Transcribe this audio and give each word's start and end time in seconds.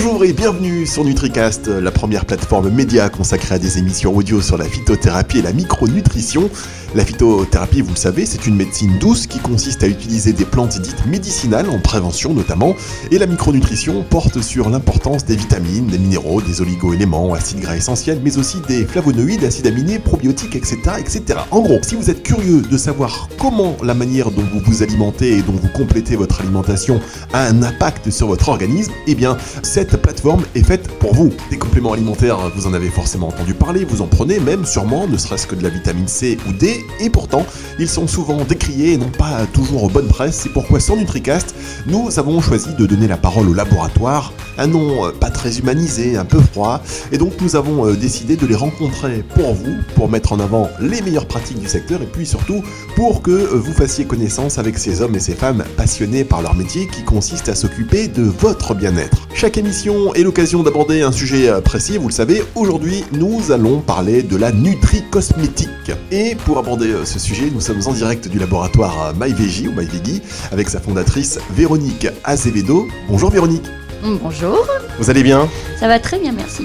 cujo 0.00 0.09
Bonjour 0.20 0.32
et 0.32 0.36
bienvenue 0.36 0.84
sur 0.84 1.02
NutriCast, 1.02 1.68
la 1.68 1.90
première 1.90 2.26
plateforme 2.26 2.68
média 2.68 3.08
consacrée 3.08 3.54
à 3.54 3.58
des 3.58 3.78
émissions 3.78 4.14
audio 4.14 4.42
sur 4.42 4.58
la 4.58 4.66
phytothérapie 4.66 5.38
et 5.38 5.42
la 5.42 5.54
micronutrition. 5.54 6.50
La 6.94 7.06
phytothérapie, 7.06 7.80
vous 7.80 7.90
le 7.90 7.96
savez, 7.96 8.26
c'est 8.26 8.46
une 8.46 8.56
médecine 8.56 8.98
douce 8.98 9.26
qui 9.26 9.38
consiste 9.38 9.82
à 9.82 9.86
utiliser 9.86 10.34
des 10.34 10.44
plantes 10.44 10.78
dites 10.78 11.06
médicinales 11.06 11.70
en 11.70 11.78
prévention 11.78 12.34
notamment. 12.34 12.74
Et 13.10 13.16
la 13.16 13.26
micronutrition 13.26 14.02
porte 14.02 14.42
sur 14.42 14.68
l'importance 14.68 15.24
des 15.24 15.36
vitamines, 15.36 15.86
des 15.86 15.98
minéraux, 15.98 16.42
des 16.42 16.60
oligo-éléments, 16.60 17.32
acides 17.32 17.60
gras 17.60 17.76
essentiels, 17.76 18.20
mais 18.22 18.36
aussi 18.36 18.58
des 18.68 18.84
flavonoïdes, 18.84 19.44
acides 19.44 19.68
aminés, 19.68 20.00
probiotiques, 20.00 20.56
etc., 20.56 20.76
etc. 20.98 21.38
En 21.50 21.60
gros, 21.60 21.78
si 21.80 21.94
vous 21.94 22.10
êtes 22.10 22.22
curieux 22.22 22.60
de 22.60 22.76
savoir 22.76 23.30
comment 23.38 23.74
la 23.82 23.94
manière 23.94 24.30
dont 24.30 24.44
vous 24.52 24.60
vous 24.60 24.82
alimentez 24.82 25.38
et 25.38 25.42
dont 25.42 25.52
vous 25.52 25.68
complétez 25.68 26.16
votre 26.16 26.40
alimentation 26.42 27.00
a 27.32 27.46
un 27.46 27.62
impact 27.62 28.10
sur 28.10 28.26
votre 28.26 28.50
organisme, 28.50 28.92
eh 29.06 29.14
bien, 29.14 29.38
cette 29.62 29.96
plateforme 29.96 30.09
est 30.54 30.62
faite 30.62 30.88
pour 30.98 31.14
vous. 31.14 31.32
Des 31.50 31.58
compléments 31.58 31.92
alimentaires, 31.92 32.38
vous 32.54 32.66
en 32.66 32.74
avez 32.74 32.88
forcément 32.88 33.28
entendu 33.28 33.54
parler, 33.54 33.84
vous 33.84 34.02
en 34.02 34.06
prenez 34.06 34.40
même 34.40 34.64
sûrement, 34.64 35.06
ne 35.06 35.16
serait-ce 35.16 35.46
que 35.46 35.54
de 35.54 35.62
la 35.62 35.68
vitamine 35.68 36.08
C 36.08 36.38
ou 36.48 36.52
D, 36.52 36.84
et 37.00 37.10
pourtant, 37.10 37.46
ils 37.78 37.88
sont 37.88 38.06
souvent 38.06 38.44
décriés 38.44 38.94
et 38.94 38.98
non 38.98 39.08
pas 39.08 39.46
toujours 39.52 39.88
bonne 39.90 40.08
presse. 40.08 40.40
C'est 40.42 40.52
pourquoi 40.52 40.80
sans 40.80 40.96
NutriCast, 40.96 41.54
nous 41.86 42.18
avons 42.18 42.40
choisi 42.40 42.74
de 42.74 42.86
donner 42.86 43.08
la 43.08 43.16
parole 43.16 43.48
au 43.48 43.54
laboratoire, 43.54 44.32
un 44.58 44.66
nom 44.66 45.06
euh, 45.06 45.10
pas 45.12 45.30
très 45.30 45.58
humanisé, 45.58 46.16
un 46.16 46.24
peu 46.24 46.40
froid, 46.40 46.82
et 47.12 47.18
donc 47.18 47.32
nous 47.40 47.56
avons 47.56 47.86
euh, 47.86 47.94
décidé 47.94 48.36
de 48.36 48.46
les 48.46 48.56
rencontrer 48.56 49.24
pour 49.34 49.54
vous, 49.54 49.76
pour 49.94 50.08
mettre 50.08 50.32
en 50.32 50.40
avant 50.40 50.68
les 50.80 51.00
meilleures 51.02 51.26
pratiques 51.26 51.60
du 51.60 51.68
secteur, 51.68 52.02
et 52.02 52.06
puis 52.06 52.26
surtout 52.26 52.62
pour 52.96 53.22
que 53.22 53.30
euh, 53.30 53.46
vous 53.54 53.72
fassiez 53.72 54.04
connaissance 54.04 54.58
avec 54.58 54.78
ces 54.78 55.02
hommes 55.02 55.14
et 55.14 55.20
ces 55.20 55.34
femmes 55.34 55.64
passionnés 55.76 56.24
par 56.24 56.42
leur 56.42 56.54
métier 56.54 56.88
qui 56.88 57.04
consiste 57.04 57.48
à 57.48 57.54
s'occuper 57.54 58.08
de 58.08 58.22
votre 58.22 58.74
bien-être. 58.74 59.28
Chaque 59.34 59.56
émission 59.56 59.99
est 60.14 60.22
l'occasion 60.22 60.62
d'aborder 60.62 61.02
un 61.02 61.12
sujet 61.12 61.48
euh, 61.48 61.60
précis, 61.60 61.98
vous 61.98 62.08
le 62.08 62.12
savez. 62.12 62.42
Aujourd'hui, 62.54 63.04
nous 63.12 63.52
allons 63.52 63.80
parler 63.80 64.22
de 64.22 64.36
la 64.36 64.52
nutri-cosmétique. 64.52 65.92
Et 66.10 66.34
pour 66.46 66.58
aborder 66.58 66.88
euh, 66.88 67.04
ce 67.04 67.18
sujet, 67.18 67.50
nous 67.52 67.60
sommes 67.60 67.80
en 67.86 67.92
direct 67.92 68.28
du 68.28 68.38
laboratoire 68.38 69.14
MyVegi 69.18 69.68
ou 69.68 69.72
MyVegi 69.72 70.22
avec 70.52 70.68
sa 70.68 70.80
fondatrice 70.80 71.38
Véronique 71.50 72.08
Azevedo. 72.24 72.86
Bonjour 73.08 73.30
Véronique. 73.30 73.66
Bonjour. 74.02 74.66
Vous 74.98 75.10
allez 75.10 75.22
bien? 75.22 75.48
Ça 75.78 75.88
va 75.88 75.98
très 75.98 76.18
bien, 76.18 76.32
merci. 76.32 76.64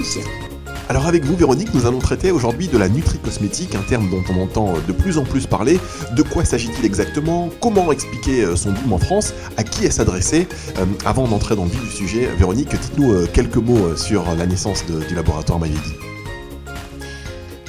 Alors 0.88 1.06
avec 1.08 1.24
vous 1.24 1.34
Véronique, 1.34 1.74
nous 1.74 1.84
allons 1.86 1.98
traiter 1.98 2.30
aujourd'hui 2.30 2.68
de 2.68 2.78
la 2.78 2.88
nutri-cosmétique, 2.88 3.74
un 3.74 3.82
terme 3.82 4.08
dont 4.08 4.22
on 4.32 4.40
entend 4.40 4.74
de 4.86 4.92
plus 4.92 5.18
en 5.18 5.24
plus 5.24 5.44
parler. 5.44 5.80
De 6.14 6.22
quoi 6.22 6.44
s'agit-il 6.44 6.84
exactement? 6.84 7.50
Comment 7.60 7.90
expliquer 7.90 8.44
euh, 8.44 8.54
son 8.54 8.70
boom 8.70 8.92
en 8.92 8.98
France? 8.98 9.34
À 9.56 9.64
qui 9.64 9.84
est 9.84 9.90
s'adresser? 9.90 10.46
Euh, 10.78 10.84
Avant 11.04 11.26
d'entrer 11.26 11.56
dans 11.56 11.64
le 11.64 11.70
vif 11.70 11.82
du 11.82 11.90
sujet, 11.90 12.28
Véronique, 12.38 12.68
dites-nous 12.70 13.12
euh, 13.12 13.26
quelques 13.32 13.56
mots 13.56 13.96
sur 13.96 14.32
la 14.36 14.46
naissance 14.46 14.84
du 14.86 15.14
laboratoire 15.16 15.58
MyVegi. 15.58 15.94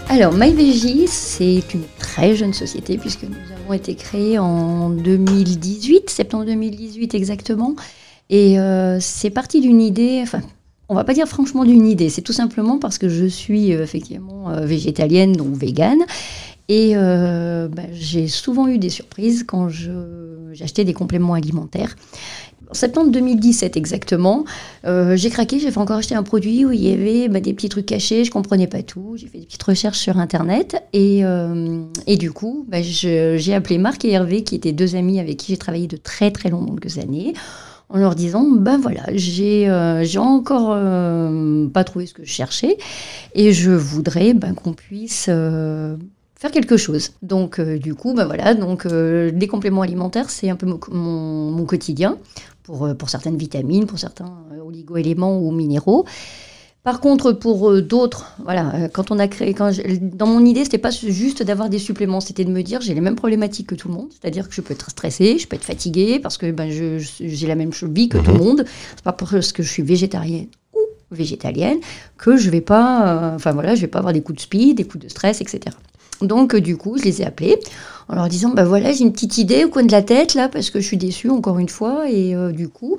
Alors 0.09 0.33
MyVegi, 0.33 1.07
c'est 1.07 1.63
une 1.73 1.85
très 1.97 2.35
jeune 2.35 2.53
société 2.53 2.99
puisque 2.99 3.23
nous 3.23 3.35
avons 3.63 3.73
été 3.73 3.95
créés 3.95 4.37
en 4.37 4.91
2018, 4.91 6.11
septembre 6.11 6.45
2018 6.45 7.15
exactement. 7.15 7.75
Et 8.29 8.57
c'est 8.99 9.29
parti 9.29 9.61
d'une 9.61 9.81
idée, 9.81 10.23
on 10.89 10.95
va 10.95 11.03
pas 11.03 11.13
dire 11.13 11.27
franchement 11.27 11.65
d'une 11.65 11.85
idée, 11.85 12.09
c'est 12.09 12.21
tout 12.21 12.33
simplement 12.33 12.79
parce 12.79 12.97
que 12.97 13.09
je 13.09 13.25
suis 13.25 13.73
euh, 13.73 13.83
effectivement 13.83 14.49
euh, 14.49 14.65
végétalienne, 14.65 15.33
donc 15.33 15.55
végane. 15.55 15.99
Et 16.69 16.93
euh, 16.95 17.67
bah, 17.69 17.83
j'ai 17.93 18.27
souvent 18.27 18.67
eu 18.67 18.77
des 18.77 18.89
surprises 18.89 19.45
quand 19.47 19.69
j'achetais 20.51 20.83
des 20.83 20.93
compléments 20.93 21.33
alimentaires. 21.33 21.95
En 22.69 22.73
septembre 22.73 23.11
2017 23.11 23.77
exactement, 23.77 24.43
j'ai 24.83 25.29
craqué, 25.29 25.57
j'ai 25.57 25.71
fait 25.71 25.77
encore 25.77 25.95
acheter 25.95 26.15
un 26.15 26.23
produit 26.23 26.65
où 26.65 26.73
il 26.73 26.83
y 26.83 26.91
avait 26.91 27.29
bah, 27.29 27.39
des 27.39 27.53
petits 27.53 27.69
trucs 27.69 27.85
cachés, 27.85 28.25
je 28.25 28.31
comprenais 28.31 28.67
pas 28.67 28.83
tout, 28.83 29.15
j'ai 29.15 29.27
fait 29.27 29.37
des 29.37 29.45
petites 29.45 29.63
recherches 29.63 29.99
sur 29.99 30.17
internet 30.17 30.83
et, 30.91 31.21
et 32.07 32.17
du 32.17 32.31
coup 32.33 32.65
bah, 32.67 32.81
j'ai 32.81 33.53
appelé 33.53 33.77
Marc 33.77 34.03
et 34.03 34.11
Hervé 34.11 34.43
qui 34.43 34.55
étaient 34.55 34.73
deux 34.73 34.97
amis 34.97 35.21
avec 35.21 35.37
qui 35.37 35.53
j'ai 35.53 35.57
travaillé 35.57 35.87
de 35.87 35.95
très 35.95 36.29
très 36.31 36.49
longues 36.49 36.99
années 37.01 37.33
en 37.89 37.97
leur 37.97 38.15
disant 38.15 38.43
ben 38.43 38.77
voilà, 38.77 39.03
j'ai 39.13 39.69
euh, 39.69 40.05
encore 40.17 40.71
euh, 40.71 41.67
pas 41.67 41.83
trouvé 41.83 42.05
ce 42.05 42.13
que 42.13 42.23
je 42.23 42.29
cherchais 42.29 42.77
et 43.33 43.53
je 43.53 43.71
voudrais 43.71 44.33
ben, 44.33 44.53
qu'on 44.53 44.73
puisse 44.73 45.27
euh, 45.29 45.95
faire 46.35 46.51
quelque 46.51 46.75
chose. 46.77 47.13
Donc 47.21 47.61
du 47.61 47.95
coup 47.95 48.13
ben 48.13 48.25
voilà, 48.25 48.53
donc 48.53 48.85
les 48.85 49.47
compléments 49.47 49.81
alimentaires 49.81 50.29
c'est 50.29 50.49
un 50.49 50.55
peu 50.55 50.65
mon, 50.65 50.79
mon, 50.91 51.65
quotidien 51.65 52.17
pour 52.63 52.93
pour 52.97 53.09
certaines 53.09 53.37
vitamines, 53.37 53.85
pour 53.85 53.99
certains 53.99 54.33
oligo-éléments 54.65 55.39
ou 55.39 55.51
minéraux. 55.51 56.05
Par 56.87 57.01
contre, 57.01 57.33
pour 57.33 57.69
euh, 57.69 57.81
d'autres, 57.81 58.33
voilà, 58.45 58.73
euh, 58.73 58.87
quand 58.87 59.11
on 59.11 59.19
a 59.19 59.27
créé, 59.27 59.53
quand 59.53 59.71
dans 59.99 60.25
mon 60.25 60.45
idée, 60.45 60.63
c'était 60.63 60.77
pas 60.77 60.89
juste 60.89 61.43
d'avoir 61.43 61.67
des 61.67 61.79
suppléments, 61.79 62.21
c'était 62.21 62.45
de 62.45 62.49
me 62.49 62.63
dire 62.63 62.79
j'ai 62.79 62.93
les 62.93 63.01
mêmes 63.01 63.17
problématiques 63.17 63.67
que 63.67 63.75
tout 63.75 63.89
le 63.89 63.93
monde, 63.93 64.07
c'est-à-dire 64.09 64.47
que 64.47 64.55
je 64.55 64.61
peux 64.61 64.73
être 64.73 64.89
stressée, 64.89 65.37
je 65.37 65.49
peux 65.49 65.57
être 65.57 65.65
fatiguée 65.65 66.19
parce 66.19 66.37
que 66.37 66.49
ben, 66.49 66.71
j'ai 66.71 67.47
la 67.47 67.55
même 67.55 67.71
vie 67.71 68.07
que 68.07 68.17
tout 68.19 68.31
le 68.31 68.37
mhm. 68.37 68.41
monde. 68.41 68.65
C'est 68.95 69.03
pas 69.03 69.11
parce 69.11 69.51
que 69.51 69.63
je 69.63 69.69
suis 69.69 69.83
végétarienne 69.83 70.47
ou 70.73 70.79
végétalienne 71.11 71.79
que 72.17 72.37
je 72.37 72.49
vais 72.49 72.61
pas, 72.61 73.33
euh, 73.33 73.35
enfin 73.35 73.51
voilà, 73.51 73.75
je 73.75 73.81
vais 73.81 73.87
pas 73.87 73.99
avoir 73.99 74.13
des 74.13 74.21
coups 74.21 74.37
de 74.37 74.41
speed, 74.43 74.77
des 74.77 74.85
coups 74.85 75.03
de 75.03 75.09
stress, 75.09 75.41
etc. 75.41 75.75
Donc 76.21 76.55
du 76.55 76.77
coup, 76.77 76.97
je 76.97 77.03
les 77.03 77.21
ai 77.21 77.25
appelés 77.25 77.59
en 78.07 78.15
leur 78.15 78.29
disant 78.29 78.51
ben 78.51 78.63
voilà, 78.63 78.93
j'ai 78.93 79.01
une 79.01 79.11
petite 79.11 79.37
idée 79.37 79.65
au 79.65 79.69
coin 79.69 79.83
de 79.83 79.91
la 79.91 80.03
tête 80.03 80.35
là 80.35 80.47
parce 80.47 80.69
que 80.69 80.79
je 80.79 80.87
suis 80.87 80.95
déçue 80.95 81.31
encore 81.31 81.59
une 81.59 81.67
fois 81.67 82.09
et 82.09 82.33
du 82.53 82.69
coup. 82.69 82.97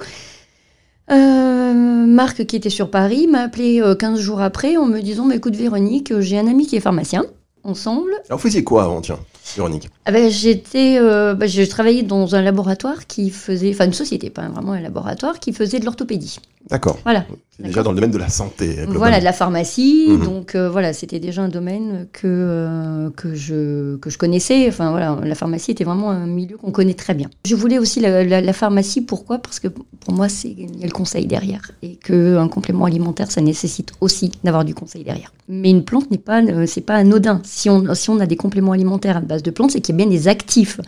Euh, 1.10 1.72
Marc, 1.72 2.44
qui 2.44 2.56
était 2.56 2.70
sur 2.70 2.90
Paris, 2.90 3.26
m'a 3.26 3.40
appelé 3.40 3.82
15 3.98 4.18
euh, 4.18 4.22
jours 4.22 4.40
après 4.40 4.76
en 4.76 4.86
me 4.86 5.00
disant 5.00 5.26
bah, 5.26 5.36
Écoute, 5.36 5.56
Véronique, 5.56 6.12
euh, 6.12 6.20
j'ai 6.20 6.38
un 6.38 6.46
ami 6.46 6.66
qui 6.66 6.76
est 6.76 6.80
pharmacien. 6.80 7.24
Ensemble. 7.64 8.12
Alors, 8.28 8.38
vous 8.38 8.44
faisiez 8.44 8.64
quoi 8.64 8.84
avant, 8.84 9.00
tiens, 9.00 9.18
Véronique? 9.56 9.88
Ah 10.06 10.12
ben, 10.12 10.30
J'étais. 10.30 10.98
Bah, 11.00 11.46
je 11.46 11.62
travaillais 11.68 12.02
dans 12.02 12.34
un 12.34 12.40
laboratoire 12.40 13.06
qui 13.06 13.30
faisait. 13.30 13.70
Enfin, 13.70 13.86
une 13.86 13.92
société, 13.92 14.30
pas 14.30 14.48
vraiment 14.48 14.72
un 14.72 14.80
laboratoire, 14.80 15.38
qui 15.40 15.52
faisait 15.52 15.80
de 15.80 15.84
l'orthopédie. 15.84 16.38
D'accord. 16.70 16.98
Voilà. 17.02 17.24
déjà 17.58 17.82
dans 17.82 17.90
le 17.92 17.96
domaine 17.96 18.10
de 18.10 18.18
la 18.18 18.28
santé. 18.28 18.84
Voilà, 18.88 19.20
de 19.20 19.24
la 19.24 19.32
pharmacie. 19.32 20.06
Mhm. 20.08 20.24
Donc 20.24 20.54
euh, 20.54 20.68
voilà, 20.68 20.92
c'était 20.92 21.18
déjà 21.18 21.42
un 21.42 21.48
domaine 21.48 22.06
que, 22.12 22.26
euh, 22.26 23.10
que, 23.10 23.34
je, 23.34 23.96
que 23.96 24.10
je 24.10 24.18
connaissais. 24.18 24.66
Enfin 24.68 24.90
voilà, 24.90 25.18
la 25.22 25.34
pharmacie 25.34 25.70
était 25.70 25.84
vraiment 25.84 26.10
un 26.10 26.26
milieu 26.26 26.56
qu'on 26.56 26.72
connaît 26.72 26.94
très 26.94 27.14
bien. 27.14 27.30
Je 27.46 27.54
voulais 27.54 27.78
aussi 27.78 28.00
la, 28.00 28.52
pharmacie. 28.52 29.00
Pourquoi? 29.00 29.38
Parce 29.38 29.60
que 29.60 29.68
pour 29.68 30.12
moi, 30.12 30.28
c'est 30.28 30.48
il 30.48 30.78
y 30.78 30.82
a 30.82 30.86
le 30.86 30.92
conseil 30.92 31.26
derrière 31.26 31.70
et 31.82 31.96
qu'un 31.96 32.48
complément 32.48 32.84
alimentaire, 32.84 33.30
ça 33.30 33.40
nécessite 33.40 33.92
aussi 34.00 34.32
d'avoir 34.44 34.64
du 34.64 34.74
conseil 34.74 35.04
derrière. 35.04 35.32
Mais 35.48 35.70
une 35.70 35.84
plante 35.84 36.10
n'est 36.10 36.18
pas, 36.18 36.42
euh, 36.42 36.66
c'est 36.66 36.82
pas 36.82 36.94
anodin. 36.94 37.40
Si 37.44 37.70
on, 37.70 37.94
si 37.94 38.10
on 38.10 38.20
a 38.20 38.26
des 38.26 38.36
compléments 38.36 38.72
alimentaires 38.72 39.16
à 39.16 39.20
base 39.20 39.42
de 39.42 39.50
plantes, 39.50 39.70
c'est 39.70 39.80
qu'il 39.80 39.94
y 39.94 39.96
a 39.96 40.04
bien 40.04 40.10
des 40.10 40.28
actifs. 40.28 40.80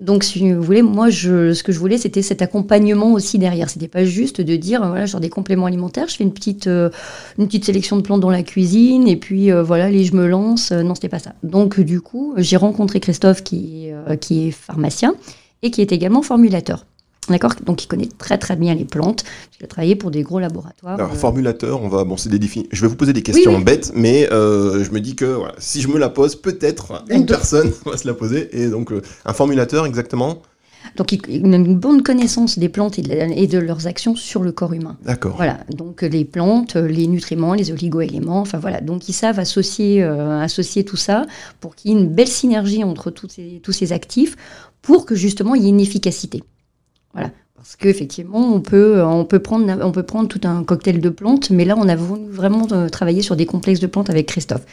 Donc, 0.00 0.24
si 0.24 0.52
vous 0.52 0.62
voulez, 0.62 0.82
moi, 0.82 1.08
je, 1.08 1.54
ce 1.54 1.62
que 1.62 1.72
je 1.72 1.78
voulais, 1.78 1.96
c'était 1.96 2.20
cet 2.20 2.42
accompagnement 2.42 3.12
aussi 3.14 3.38
derrière. 3.38 3.70
C'était 3.70 3.88
pas 3.88 4.04
juste 4.04 4.40
de 4.42 4.56
dire, 4.56 4.86
voilà, 4.86 5.06
genre 5.06 5.20
des 5.20 5.30
compléments 5.30 5.66
alimentaires, 5.66 6.08
je 6.08 6.16
fais 6.16 6.24
une 6.24 6.34
petite, 6.34 6.66
euh, 6.66 6.90
une 7.38 7.46
petite 7.46 7.64
sélection 7.64 7.96
de 7.96 8.02
plantes 8.02 8.20
dans 8.20 8.30
la 8.30 8.42
cuisine, 8.42 9.08
et 9.08 9.16
puis 9.16 9.50
euh, 9.50 9.62
voilà, 9.62 9.88
les, 9.90 10.04
je 10.04 10.14
me 10.14 10.26
lance. 10.26 10.70
Non, 10.70 10.94
c'était 10.94 11.08
pas 11.08 11.18
ça. 11.18 11.32
Donc, 11.42 11.80
du 11.80 12.00
coup, 12.02 12.34
j'ai 12.36 12.56
rencontré 12.56 13.00
Christophe, 13.00 13.42
qui, 13.42 13.90
euh, 13.90 14.16
qui 14.16 14.48
est 14.48 14.50
pharmacien 14.50 15.14
et 15.62 15.70
qui 15.70 15.80
est 15.80 15.92
également 15.92 16.22
formulateur. 16.22 16.84
D'accord 17.28 17.52
Donc, 17.64 17.82
il 17.82 17.86
connaît 17.86 18.08
très 18.18 18.38
très 18.38 18.56
bien 18.56 18.74
les 18.74 18.84
plantes. 18.84 19.24
Il 19.58 19.64
a 19.64 19.66
travaillé 19.66 19.96
pour 19.96 20.10
des 20.10 20.22
gros 20.22 20.38
laboratoires. 20.38 20.94
Alors, 20.94 21.12
euh, 21.12 21.14
formulateur, 21.14 21.82
on 21.82 21.88
va. 21.88 22.04
Bon, 22.04 22.16
c'est 22.16 22.28
des 22.28 22.38
défis. 22.38 22.68
Je 22.70 22.82
vais 22.82 22.88
vous 22.88 22.96
poser 22.96 23.12
des 23.12 23.22
questions 23.22 23.58
bêtes, 23.60 23.92
mais 23.94 24.30
euh, 24.32 24.84
je 24.84 24.90
me 24.90 25.00
dis 25.00 25.16
que 25.16 25.40
si 25.58 25.80
je 25.80 25.88
me 25.88 25.98
la 25.98 26.08
pose, 26.08 26.36
peut-être 26.36 27.04
une 27.10 27.26
personne 27.26 27.72
va 27.86 27.96
se 27.96 28.06
la 28.06 28.14
poser. 28.14 28.48
Et 28.52 28.68
donc, 28.68 28.92
euh, 28.92 29.02
un 29.24 29.32
formulateur, 29.32 29.86
exactement 29.86 30.42
donc, 30.94 31.12
il 31.12 31.52
a 31.52 31.56
une 31.56 31.74
bonne 31.74 32.04
connaissance 32.04 32.60
des 32.60 32.68
plantes 32.68 32.96
et 33.00 33.02
de, 33.02 33.58
leurs 33.58 33.88
actions 33.88 34.14
sur 34.14 34.44
le 34.44 34.52
corps 34.52 34.72
humain. 34.72 34.96
D'accord. 35.04 35.34
Voilà. 35.34 35.58
Donc, 35.68 36.02
les 36.02 36.24
plantes, 36.24 36.76
les 36.76 37.08
nutriments, 37.08 37.54
les 37.54 37.72
oligo-éléments, 37.72 38.40
enfin 38.40 38.58
voilà. 38.58 38.80
Donc, 38.80 39.08
ils 39.08 39.12
savent 39.12 39.40
associer, 39.40 40.04
associer 40.04 40.84
tout 40.84 40.96
ça 40.96 41.26
pour 41.58 41.74
qu'il 41.74 41.90
y 41.90 41.94
ait 41.94 41.98
une 41.98 42.08
belle 42.08 42.28
synergie 42.28 42.84
entre 42.84 43.10
tous 43.10 43.28
ces, 43.28 43.60
tous 43.64 43.72
ces 43.72 43.92
actifs 43.92 44.36
pour 44.80 45.06
que 45.06 45.16
justement 45.16 45.56
il 45.56 45.64
y 45.64 45.66
ait 45.66 45.70
une 45.70 45.80
efficacité. 45.80 46.44
Voilà. 47.16 47.30
Parce 47.56 47.74
qu'effectivement, 47.74 48.54
on 48.54 48.60
peut, 48.60 49.02
on, 49.02 49.24
peut 49.24 49.40
prendre, 49.40 49.66
on 49.82 49.90
peut 49.90 50.04
prendre 50.04 50.28
tout 50.28 50.40
un 50.44 50.62
cocktail 50.62 51.00
de 51.00 51.08
plantes, 51.08 51.50
mais 51.50 51.64
là, 51.64 51.74
on 51.76 51.88
a 51.88 51.96
vraiment 51.96 52.68
euh, 52.70 52.88
travaillé 52.88 53.22
sur 53.22 53.34
des 53.34 53.46
complexes 53.46 53.80
de 53.80 53.86
plantes 53.86 54.10
avec 54.10 54.26
Christophe. 54.26 54.64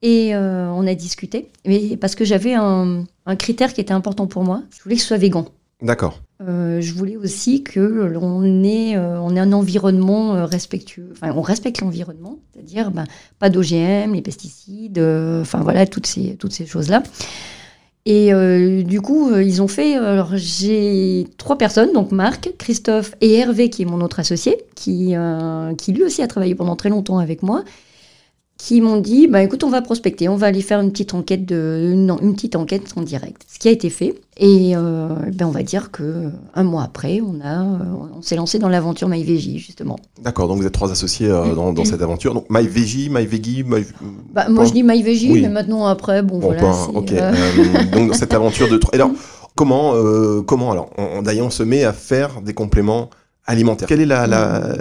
Et 0.00 0.34
euh, 0.34 0.68
on 0.70 0.86
a 0.86 0.94
discuté, 0.94 1.50
mais 1.64 1.96
parce 1.96 2.16
que 2.16 2.24
j'avais 2.24 2.54
un, 2.54 3.04
critère 3.38 3.72
qui 3.72 3.80
était 3.80 3.92
important 3.92 4.26
pour 4.26 4.42
moi. 4.42 4.62
Je 4.76 4.82
voulais 4.82 4.96
que 4.96 5.02
ce 5.02 5.08
soit 5.08 5.18
végan. 5.18 5.46
D'accord. 5.82 6.20
Euh, 6.40 6.80
je 6.80 6.92
voulais 6.94 7.16
aussi 7.16 7.62
que 7.62 7.78
l'on 7.78 8.64
ait, 8.64 8.98
on 8.98 9.36
ait 9.36 9.40
un 9.40 9.52
environnement 9.52 10.44
respectueux. 10.44 11.10
Enfin, 11.12 11.32
on 11.36 11.42
respecte 11.42 11.80
l'environnement, 11.80 12.38
c'est-à-dire 12.52 12.90
ben, 12.90 13.04
pas 13.38 13.50
d'OGM, 13.50 14.14
les 14.14 14.22
pesticides, 14.22 14.98
enfin 14.98 15.60
voilà, 15.60 15.86
toutes 15.86 16.06
ces, 16.06 16.34
toutes 16.34 16.52
ces 16.52 16.66
choses-là. 16.66 17.04
Et 18.04 18.32
euh, 18.34 18.82
du 18.82 19.00
coup, 19.00 19.30
euh, 19.30 19.42
ils 19.42 19.62
ont 19.62 19.68
fait. 19.68 19.94
Alors, 19.94 20.30
j'ai 20.34 21.26
trois 21.38 21.56
personnes, 21.56 21.92
donc 21.92 22.10
Marc, 22.10 22.52
Christophe 22.58 23.14
et 23.20 23.34
Hervé, 23.34 23.70
qui 23.70 23.82
est 23.82 23.84
mon 23.84 24.00
autre 24.00 24.18
associé, 24.18 24.58
qui, 24.74 25.14
euh, 25.14 25.74
qui 25.74 25.92
lui 25.92 26.02
aussi 26.02 26.20
a 26.22 26.26
travaillé 26.26 26.54
pendant 26.54 26.74
très 26.74 26.88
longtemps 26.88 27.18
avec 27.18 27.42
moi, 27.42 27.62
qui 28.64 28.80
m'ont 28.80 28.98
dit 28.98 29.26
bah, 29.26 29.42
écoute, 29.42 29.64
on 29.64 29.70
va 29.70 29.82
prospecter, 29.82 30.28
on 30.28 30.36
va 30.36 30.46
aller 30.46 30.60
faire 30.62 30.80
une 30.80 30.92
petite 30.92 31.14
enquête, 31.14 31.44
de, 31.44 31.90
une, 31.92 32.16
une 32.22 32.32
petite 32.34 32.54
enquête 32.54 32.84
en 32.94 33.02
direct. 33.02 33.42
Ce 33.52 33.58
qui 33.58 33.66
a 33.66 33.72
été 33.72 33.90
fait. 33.90 34.14
Et 34.36 34.76
euh, 34.76 35.08
ben, 35.34 35.46
on 35.46 35.50
va 35.50 35.64
dire 35.64 35.90
que 35.90 36.30
un 36.54 36.62
mois 36.62 36.84
après, 36.84 37.20
on, 37.20 37.40
a, 37.44 37.60
on 38.16 38.22
s'est 38.22 38.36
lancé 38.36 38.60
dans 38.60 38.68
l'aventure 38.68 39.08
MyVJ, 39.08 39.56
justement. 39.56 39.98
D'accord, 40.22 40.46
donc 40.46 40.58
vous 40.58 40.66
êtes 40.66 40.72
trois 40.72 40.92
associés 40.92 41.28
euh, 41.28 41.54
dans, 41.56 41.72
dans 41.72 41.84
cette 41.84 42.02
aventure. 42.02 42.34
Donc 42.34 42.46
MyVJ, 42.50 43.08
MyVeggie, 43.10 43.64
My... 43.64 43.82
Bah, 44.32 44.48
moi, 44.48 44.64
je 44.64 44.72
dis 44.72 44.84
MyVJ, 44.84 45.26
Oui. 45.32 45.40
mais 45.42 45.48
maintenant, 45.48 45.86
après, 45.86 46.22
bon, 46.22 46.38
Bon, 46.38 46.46
voilà. 46.46 46.60
point, 46.60 46.86
ok. 46.94 47.12
euh, 47.12 47.32
donc 47.92 48.08
dans 48.10 48.14
cette 48.14 48.32
aventure 48.32 48.68
de 48.68 48.76
trois. 48.78 48.92
Et 48.94 49.00
alors, 49.00 49.10
comment, 49.56 49.92
comment 50.46 50.70
alors 50.70 50.90
D'ailleurs, 51.24 51.46
on 51.46 51.50
se 51.50 51.64
met 51.64 51.82
à 51.82 51.92
faire 51.92 52.40
des 52.42 52.54
compléments 52.54 53.10
alimentaires? 53.44 53.88
Quel 53.88 54.00
est 54.00 54.06
la, 54.06 54.28
la- 54.28 54.76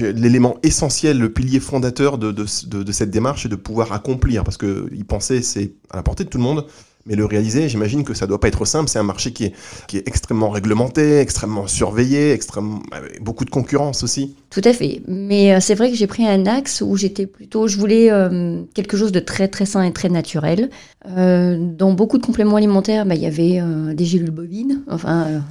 l'élément 0.00 0.56
essentiel, 0.62 1.18
le 1.18 1.32
pilier 1.32 1.60
fondateur 1.60 2.18
de, 2.18 2.32
de, 2.32 2.44
de- 2.66 2.92
cette 2.92 3.10
démarche 3.10 3.46
et 3.46 3.48
de 3.48 3.56
pouvoir 3.56 3.92
accomplir 3.92 4.44
Parce 4.44 4.56
que 4.56 4.88
y 4.94 5.04
penser, 5.04 5.42
c'est 5.42 5.72
à 5.90 5.96
la 5.96 6.02
portée 6.02 6.24
de 6.24 6.28
tout 6.28 6.38
le 6.38 6.44
monde. 6.44 6.66
Mais 7.04 7.16
le 7.16 7.24
réaliser, 7.24 7.68
j'imagine 7.68 8.04
que 8.04 8.14
ça 8.14 8.28
doit 8.28 8.38
pas 8.38 8.46
être 8.46 8.64
simple. 8.64 8.88
C'est 8.88 9.00
un 9.00 9.02
marché 9.02 9.32
qui 9.32 9.46
est, 9.46 9.52
qui 9.88 9.96
est 9.96 10.06
extrêmement 10.06 10.50
réglementé, 10.50 11.18
extrêmement 11.18 11.66
surveillé, 11.66 12.30
extrêmement, 12.32 12.80
beaucoup 13.20 13.44
de 13.44 13.50
concurrence 13.50 14.04
aussi. 14.04 14.36
Tout 14.50 14.60
à 14.64 14.72
fait. 14.72 15.02
Mais 15.08 15.52
euh, 15.52 15.58
c'est 15.60 15.74
vrai 15.74 15.90
que 15.90 15.96
j'ai 15.96 16.06
pris 16.06 16.24
un 16.28 16.46
axe 16.46 16.80
où 16.80 16.96
j'étais 16.96 17.26
plutôt, 17.26 17.66
je 17.66 17.76
voulais 17.76 18.12
euh, 18.12 18.62
quelque 18.74 18.96
chose 18.96 19.10
de 19.10 19.18
très 19.18 19.48
très 19.48 19.66
sain 19.66 19.82
et 19.82 19.92
très 19.92 20.10
naturel. 20.10 20.70
Euh, 21.08 21.58
dans 21.58 21.92
beaucoup 21.92 22.18
de 22.18 22.24
compléments 22.24 22.54
alimentaires, 22.54 23.04
bah, 23.04 23.16
il 23.16 23.22
y 23.22 23.26
avait 23.26 23.60
des 23.94 24.04
gélules 24.04 24.30
bovines, 24.30 24.82
enfin 24.88 25.42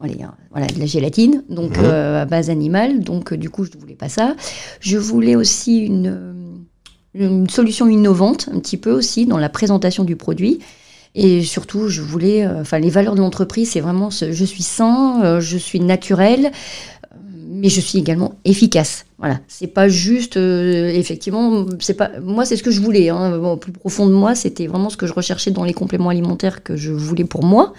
voilà, 0.00 0.66
de 0.66 0.78
la 0.78 0.86
gélatine, 0.86 1.42
donc 1.48 1.76
Mhm. 1.78 1.84
euh, 1.84 2.22
à 2.22 2.24
base 2.26 2.50
animale. 2.50 3.00
Donc 3.00 3.32
euh, 3.32 3.36
du 3.36 3.50
coup, 3.50 3.64
je 3.64 3.70
ne 3.74 3.80
voulais 3.80 3.94
pas 3.94 4.08
ça. 4.08 4.36
Je 4.80 4.98
voulais 4.98 5.36
aussi 5.36 5.78
une, 5.78 6.06
euh, 6.08 6.32
une 7.14 7.48
solution 7.48 7.88
innovante, 7.88 8.48
un 8.54 8.60
petit 8.60 8.76
peu 8.76 8.92
aussi 8.92 9.26
dans 9.26 9.38
la 9.38 9.48
présentation 9.48 10.04
du 10.04 10.16
produit. 10.16 10.58
Et 11.14 11.42
surtout, 11.42 11.88
je 11.88 12.02
voulais, 12.02 12.44
euh, 12.44 12.60
enfin, 12.60 12.78
les 12.78 12.90
valeurs 12.90 13.14
de 13.14 13.20
l'entreprise, 13.20 13.70
c'est 13.70 13.80
vraiment 13.80 14.10
ce, 14.10 14.32
je 14.32 14.44
suis 14.44 14.62
sain, 14.62 15.40
je 15.40 15.56
suis 15.56 15.80
naturel, 15.80 16.52
mais 17.48 17.70
je 17.70 17.80
suis 17.80 17.98
également 17.98 18.34
efficace. 18.44 19.06
Voilà, 19.18 19.40
c'est 19.48 19.66
pas 19.68 19.88
juste, 19.88 20.36
effectivement, 20.36 21.64
c'est 21.80 21.94
pas, 21.94 22.10
moi, 22.22 22.44
c'est 22.44 22.56
ce 22.56 22.62
que 22.62 22.70
je 22.70 22.82
voulais. 22.82 23.08
Hein, 23.08 23.38
Bon, 23.38 23.52
au 23.52 23.56
plus 23.56 23.72
profond 23.72 24.06
de 24.06 24.12
moi, 24.12 24.34
c'était 24.34 24.66
vraiment 24.66 24.90
ce 24.90 24.98
que 24.98 25.06
je 25.06 25.14
recherchais 25.14 25.50
dans 25.50 25.64
les 25.64 25.72
compléments 25.72 26.10
alimentaires 26.10 26.62
que 26.62 26.76
je 26.76 26.92
voulais 26.92 27.24
pour 27.24 27.44
moi. 27.44 27.72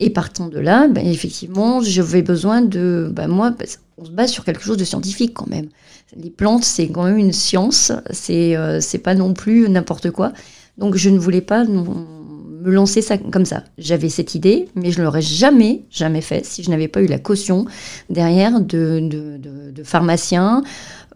Et 0.00 0.10
partant 0.10 0.46
de 0.48 0.58
là, 0.60 0.86
ben, 0.88 1.06
effectivement, 1.06 1.80
j'avais 1.82 2.22
besoin 2.22 2.62
de, 2.62 3.10
ben, 3.12 3.26
moi, 3.26 3.52
on 3.96 4.04
se 4.04 4.10
base 4.10 4.30
sur 4.30 4.44
quelque 4.44 4.62
chose 4.62 4.76
de 4.76 4.84
scientifique 4.84 5.34
quand 5.34 5.48
même. 5.48 5.68
Les 6.16 6.30
plantes, 6.30 6.64
c'est 6.64 6.88
quand 6.88 7.04
même 7.04 7.18
une 7.18 7.32
science, 7.32 7.92
c'est, 8.10 8.56
euh, 8.56 8.80
pas 9.02 9.14
non 9.14 9.34
plus 9.34 9.68
n'importe 9.68 10.10
quoi. 10.10 10.32
Donc, 10.78 10.94
je 10.96 11.10
ne 11.10 11.18
voulais 11.18 11.40
pas 11.40 11.64
me 11.64 12.70
lancer 12.70 13.02
ça 13.02 13.18
comme 13.18 13.44
ça. 13.44 13.64
J'avais 13.76 14.08
cette 14.08 14.34
idée, 14.34 14.68
mais 14.76 14.90
je 14.92 15.00
ne 15.00 15.04
l'aurais 15.04 15.22
jamais, 15.22 15.82
jamais 15.90 16.20
fait 16.20 16.44
si 16.44 16.62
je 16.62 16.70
n'avais 16.70 16.88
pas 16.88 17.00
eu 17.02 17.06
la 17.06 17.18
caution 17.18 17.66
derrière 18.10 18.60
de, 18.60 19.00
de, 19.00 19.36
de- 19.36 19.70
de 19.72 19.82
pharmaciens, 19.84 20.62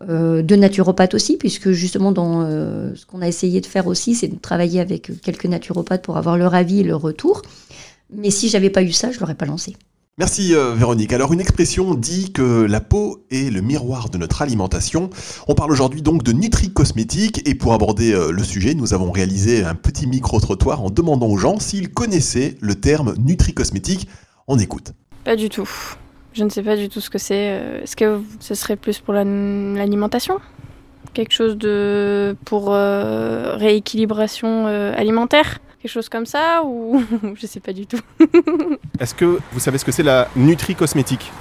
euh, 0.08 0.42
de 0.42 0.56
naturopathes 0.56 1.14
aussi, 1.14 1.36
puisque 1.36 1.70
justement, 1.70 2.12
dans 2.12 2.42
euh, 2.42 2.92
ce 2.94 3.06
qu'on 3.06 3.22
a 3.22 3.28
essayé 3.28 3.60
de 3.60 3.66
faire 3.66 3.86
aussi, 3.86 4.14
c'est 4.14 4.28
de 4.28 4.36
travailler 4.36 4.80
avec 4.80 5.20
quelques 5.22 5.46
naturopathes 5.46 6.02
pour 6.02 6.16
avoir 6.16 6.36
leur 6.36 6.54
avis 6.54 6.80
et 6.80 6.84
leur 6.84 7.00
retour. 7.00 7.42
Mais 8.14 8.30
si 8.30 8.48
j'avais 8.48 8.70
pas 8.70 8.82
eu 8.82 8.92
ça, 8.92 9.10
je 9.10 9.20
l'aurais 9.20 9.34
pas 9.34 9.46
lancé. 9.46 9.76
Merci 10.18 10.54
euh, 10.54 10.74
Véronique. 10.74 11.12
Alors 11.14 11.32
une 11.32 11.40
expression 11.40 11.94
dit 11.94 12.32
que 12.32 12.42
la 12.64 12.80
peau 12.80 13.24
est 13.30 13.50
le 13.50 13.62
miroir 13.62 14.10
de 14.10 14.18
notre 14.18 14.42
alimentation. 14.42 15.08
On 15.48 15.54
parle 15.54 15.72
aujourd'hui 15.72 16.02
donc 16.02 16.22
de 16.22 16.32
nutri-cosmétique 16.32 17.40
et 17.48 17.54
pour 17.54 17.72
aborder 17.72 18.12
euh, 18.12 18.30
le 18.30 18.44
sujet, 18.44 18.74
nous 18.74 18.92
avons 18.92 19.10
réalisé 19.10 19.64
un 19.64 19.74
petit 19.74 20.06
micro-trottoir 20.06 20.82
en 20.82 20.90
demandant 20.90 21.28
aux 21.28 21.38
gens 21.38 21.58
s'ils 21.58 21.90
connaissaient 21.90 22.56
le 22.60 22.74
terme 22.74 23.14
nutri-cosmétique. 23.18 24.06
On 24.48 24.58
écoute. 24.58 24.92
Pas 25.24 25.34
du 25.36 25.48
tout. 25.48 25.68
Je 26.34 26.44
ne 26.44 26.50
sais 26.50 26.62
pas 26.62 26.76
du 26.76 26.88
tout 26.90 27.00
ce 27.00 27.08
que 27.08 27.18
c'est. 27.18 27.48
Euh, 27.58 27.82
Est-ce 27.82 27.96
que 27.96 28.20
ce 28.40 28.54
serait 28.54 28.76
plus 28.76 28.98
pour 28.98 29.14
la- 29.14 29.24
l'alimentation? 29.24 30.38
Quelque 31.14 31.32
chose 31.32 31.56
de 31.56 32.36
pour 32.44 32.72
euh, 32.74 33.56
rééquilibration 33.56 34.66
euh, 34.66 34.92
alimentaire? 34.96 35.58
Quelque 35.82 35.90
chose 35.90 36.08
comme 36.08 36.26
ça 36.26 36.62
ou 36.64 37.02
je 37.34 37.44
sais 37.46 37.58
pas 37.58 37.72
du 37.72 37.86
tout. 37.86 37.98
Est-ce 39.00 39.14
que 39.14 39.40
vous 39.52 39.58
savez 39.58 39.78
ce 39.78 39.84
que 39.84 39.90
c'est 39.90 40.04
la 40.04 40.28
nutri-cosmétique 40.36 41.32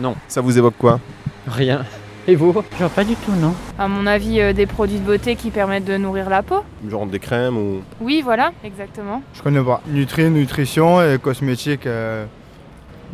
Non, 0.00 0.16
Ça 0.26 0.40
vous 0.40 0.56
évoque 0.56 0.76
quoi? 0.78 1.00
Rien. 1.46 1.84
Et 2.26 2.34
vous? 2.34 2.54
Genre 2.80 2.90
pas 2.90 3.04
du 3.04 3.14
tout, 3.16 3.32
non. 3.32 3.52
À 3.78 3.86
mon 3.86 4.06
avis, 4.06 4.40
euh, 4.40 4.54
des 4.54 4.64
produits 4.64 4.98
de 4.98 5.04
beauté 5.04 5.36
qui 5.36 5.50
permettent 5.50 5.84
de 5.84 5.98
nourrir 5.98 6.30
la 6.30 6.42
peau. 6.42 6.60
Genre 6.88 7.04
des 7.04 7.18
crèmes 7.18 7.58
ou... 7.58 7.82
Oui, 8.00 8.22
voilà, 8.24 8.52
exactement. 8.64 9.22
Je 9.34 9.42
connais 9.42 9.62
pas. 9.62 9.82
Nutri, 9.86 10.30
nutrition 10.30 11.02
et 11.02 11.18
cosmétique. 11.18 11.86
euh, 11.86 12.24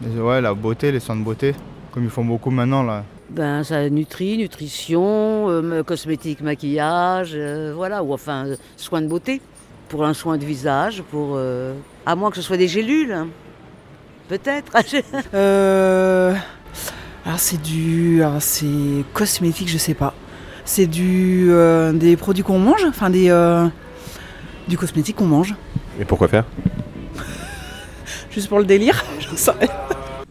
les- 0.04 0.20
ouais, 0.20 0.40
la 0.40 0.54
beauté, 0.54 0.92
les 0.92 1.00
soins 1.00 1.16
de 1.16 1.24
beauté, 1.24 1.56
comme 1.90 2.04
ils 2.04 2.10
font 2.10 2.24
beaucoup 2.24 2.50
maintenant 2.50 2.84
là. 2.84 3.02
Ben, 3.30 3.64
ça 3.64 3.88
nutrit, 3.90 4.38
nutrition, 4.38 5.48
euh, 5.48 5.82
cosmétique, 5.82 6.40
maquillage, 6.40 7.32
euh, 7.34 7.72
voilà, 7.74 8.02
ou 8.04 8.12
enfin, 8.12 8.46
euh, 8.46 8.56
soins 8.76 9.02
de 9.02 9.08
beauté. 9.08 9.40
Pour 9.90 10.04
un 10.06 10.14
soin 10.14 10.38
de 10.38 10.44
visage, 10.44 11.02
pour. 11.10 11.32
euh, 11.34 11.74
à 12.06 12.14
moins 12.16 12.30
que 12.30 12.36
ce 12.36 12.42
soit 12.42 12.56
des 12.56 12.68
gélules. 12.68 13.12
hein. 13.12 13.28
Peut-être. 14.28 14.72
Euh... 15.34 16.34
Alors 17.26 17.38
c'est 17.38 17.60
du... 17.60 18.22
Alors 18.22 18.40
c'est 18.40 19.04
cosmétique, 19.12 19.68
je 19.68 19.76
sais 19.78 19.94
pas. 19.94 20.14
C'est 20.64 20.86
du... 20.86 21.48
euh, 21.50 21.92
des 21.92 22.16
produits 22.16 22.42
qu'on 22.44 22.58
mange, 22.58 22.84
enfin 22.88 23.10
des... 23.10 23.28
euh, 23.30 23.66
Du 24.68 24.78
cosmétique 24.78 25.16
qu'on 25.16 25.26
mange. 25.26 25.54
Et 26.00 26.04
pourquoi 26.04 26.28
faire? 26.28 26.44
Juste 28.30 28.48
pour 28.48 28.58
le 28.60 28.64
délire, 28.64 29.04
j'en 29.20 29.36
sais 29.36 29.50
rien. 29.50 29.68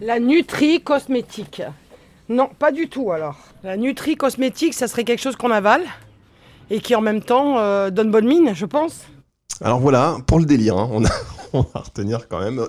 La 0.02 0.20
nutri 0.20 0.82
cosmétique. 0.82 1.62
Non, 2.30 2.50
pas 2.58 2.72
du 2.72 2.88
tout 2.88 3.12
alors. 3.12 3.38
La 3.64 3.76
nutri 3.78 4.16
cosmétique, 4.16 4.74
ça 4.74 4.88
serait 4.88 5.04
quelque 5.04 5.22
chose 5.22 5.36
qu'on 5.36 5.52
avale 5.52 5.84
et 6.72 6.80
qui 6.80 6.96
en 6.96 7.02
même 7.02 7.22
temps 7.22 7.58
euh, 7.60 7.90
donne 7.90 8.10
bonne 8.12 8.26
mine, 8.28 8.52
je 8.56 8.66
pense. 8.66 9.02
Alors 9.62 9.80
voilà, 9.80 10.18
pour 10.28 10.40
le 10.40 10.46
délire, 10.46 10.78
hein, 10.78 10.90
on, 10.92 11.04
a, 11.06 11.10
on 11.54 11.62
va 11.62 11.82
retenir 11.82 12.28
quand 12.28 12.40
même. 12.40 12.62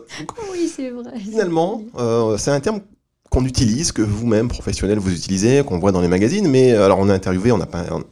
Oui, 0.53 0.70
c'est 0.75 0.91
vrai. 0.91 1.19
Finalement, 1.19 1.82
euh, 1.99 2.37
c'est 2.39 2.51
un 2.51 2.61
terme 2.61 2.81
qu'on 3.31 3.44
utilise, 3.44 3.93
que 3.93 4.03
vous-même, 4.03 4.49
professionnel, 4.49 4.99
vous 4.99 5.13
utilisez, 5.15 5.63
qu'on 5.65 5.79
voit 5.79 5.93
dans 5.93 6.01
les 6.01 6.09
magazines, 6.09 6.49
mais 6.49 6.73
euh, 6.73 6.85
alors 6.85 6.99
on 6.99 7.09
a 7.09 7.15
interviewé, 7.15 7.53
on 7.53 7.59
n'a 7.59 7.67
pas... 7.67 7.81
un- 7.81 8.03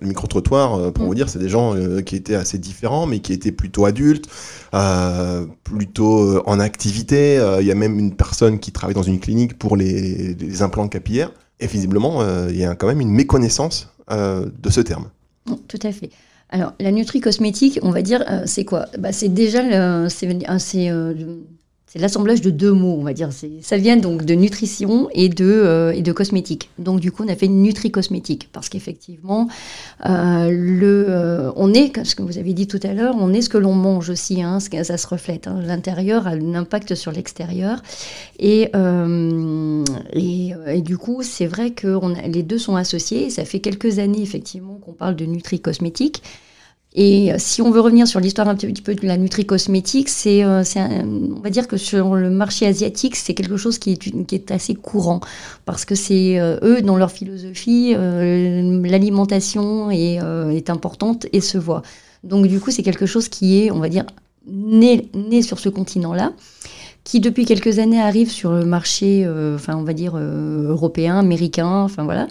le 0.00 0.08
micro-trottoir, 0.08 0.74
euh, 0.74 0.90
pour 0.90 1.04
Mm. 1.04 1.06
vous 1.08 1.14
dire, 1.14 1.28
c'est 1.28 1.38
des 1.38 1.48
gens 1.48 1.74
euh, 1.76 2.00
qui 2.02 2.16
étaient 2.16 2.34
assez 2.34 2.58
différents, 2.58 3.06
mais 3.06 3.20
qui 3.20 3.32
étaient 3.32 3.52
plutôt 3.52 3.84
adultes, 3.84 4.26
euh, 4.74 5.46
plutôt 5.64 6.22
euh, 6.22 6.42
en 6.46 6.58
activité. 6.58 7.38
Euh, 7.38 7.60
Il 7.60 7.66
y 7.68 7.70
a 7.70 7.74
même 7.76 7.98
une 7.98 8.14
personne 8.16 8.58
qui 8.58 8.72
travaille 8.72 8.94
dans 8.96 9.02
une 9.04 9.20
clinique 9.20 9.56
pour 9.58 9.76
les, 9.76 10.34
les 10.34 10.62
implants 10.62 10.88
capillaires. 10.88 11.30
Et 11.60 11.66
visiblement, 11.68 12.20
euh, 12.20 12.48
il 12.50 12.56
y 12.58 12.64
a 12.64 12.74
quand 12.74 12.88
même 12.88 13.00
une 13.00 13.10
méconnaissance 13.10 13.88
euh, 14.10 14.46
de 14.60 14.70
ce 14.70 14.80
terme. 14.80 15.08
Non, 15.48 15.58
Tout 15.68 15.78
à 15.84 15.92
fait. 15.92 16.10
Alors, 16.48 16.74
la 16.78 16.92
nutri-cosmétique, 16.92 17.78
on 17.82 17.90
va 17.90 18.02
dire, 18.02 18.24
euh, 18.30 18.42
c'est 18.46 18.64
quoi? 18.64 18.86
Bah, 18.98 19.12
C'est 19.12 19.28
déjà 19.28 19.62
le- 19.62 20.08
c'est, 20.08 20.28
un- 20.48 20.58
c'est, 20.58 20.90
euh, 20.90 21.12
l'assemblage 21.98 22.40
de 22.40 22.50
deux 22.50 22.72
mots, 22.72 22.96
on 22.98 23.02
va 23.02 23.12
dire. 23.12 23.30
Ça 23.60 23.76
vient 23.76 23.96
donc 23.96 24.24
de 24.24 24.34
nutrition 24.34 25.08
et 25.12 25.28
de, 25.28 25.44
euh, 25.44 25.92
et 25.92 26.02
de 26.02 26.12
cosmétique. 26.12 26.70
Donc, 26.78 27.00
du 27.00 27.12
coup, 27.12 27.24
on 27.24 27.28
a 27.28 27.36
fait 27.36 27.48
nutri-cosmétique 27.48 28.48
parce 28.52 28.68
qu'effectivement, 28.68 29.48
euh, 30.04 30.50
euh, 30.82 31.52
on 31.56 31.72
est, 31.74 32.04
ce 32.04 32.14
que 32.14 32.22
vous 32.22 32.38
avez 32.38 32.52
dit 32.52 32.66
tout 32.66 32.80
à 32.82 32.92
l'heure, 32.92 33.14
on 33.18 33.32
est 33.32 33.42
ce 33.42 33.48
que 33.48 33.58
l'on 33.58 33.74
mange 33.74 34.10
aussi. 34.10 34.42
Hein, 34.42 34.58
ça 34.60 34.96
se 34.96 35.06
reflète. 35.06 35.46
hein. 35.46 35.60
L'intérieur 35.64 36.26
a 36.26 36.30
un 36.30 36.54
impact 36.54 36.94
sur 36.94 37.12
l'extérieur. 37.12 37.82
Et, 38.38 38.70
et, 40.12 40.80
du 40.82 40.98
coup, 40.98 41.22
c'est 41.22 41.46
vrai 41.46 41.70
que 41.70 41.98
les 42.26 42.42
deux 42.42 42.58
sont 42.58 42.76
associés. 42.76 43.30
Ça 43.30 43.44
fait 43.44 43.60
quelques 43.60 43.98
années, 43.98 44.22
effectivement, 44.22 44.78
qu'on 44.84 44.92
parle 44.92 45.16
de 45.16 45.24
nutri-cosmétique. 45.24 46.22
Et 46.96 47.30
euh, 47.30 47.36
si 47.38 47.60
on 47.60 47.70
veut 47.70 47.80
revenir 47.80 48.08
sur 48.08 48.20
l'histoire 48.20 48.48
un 48.48 48.54
petit 48.54 48.80
peu 48.80 48.94
de 48.94 49.06
la 49.06 49.18
nutri-cosmétique, 49.18 50.08
c'est, 50.08 50.42
euh, 50.42 50.64
on 50.74 51.40
va 51.40 51.50
dire 51.50 51.68
que 51.68 51.76
sur 51.76 52.14
le 52.14 52.30
marché 52.30 52.66
asiatique, 52.66 53.16
c'est 53.16 53.34
quelque 53.34 53.58
chose 53.58 53.78
qui 53.78 53.92
est, 53.92 54.50
assez 54.50 54.74
courant. 54.74 55.20
Parce 55.66 55.84
que 55.84 55.94
c'est 55.94 56.40
euh, 56.40 56.58
eux, 56.62 56.80
dans 56.80 56.96
leur 56.96 57.10
philosophie, 57.10 57.94
l'alimentation 57.94 59.90
est, 59.90 60.70
importante 60.70 61.26
et 61.32 61.42
se 61.42 61.58
voit. 61.58 61.82
Donc, 62.24 62.46
du 62.46 62.58
coup, 62.60 62.70
c'est 62.70 62.82
quelque 62.82 63.06
chose 63.06 63.28
qui 63.28 63.62
est, 63.62 63.70
on 63.70 63.78
va 63.78 63.90
dire, 63.90 64.06
né, 64.46 65.06
sur 65.42 65.58
ce 65.58 65.68
continent-là 65.68 66.32
qui 67.04 67.20
depuis 67.20 67.44
quelques 67.44 67.78
années 67.78 68.00
arrive 68.00 68.32
sur 68.32 68.50
le 68.50 68.64
marché, 68.64 69.24
enfin 69.54 69.76
on 69.76 69.84
va 69.84 69.92
dire 69.92 70.16
européen, 70.16 71.20
américain, 71.20 71.82
enfin 71.82 72.02
voilà. 72.02 72.26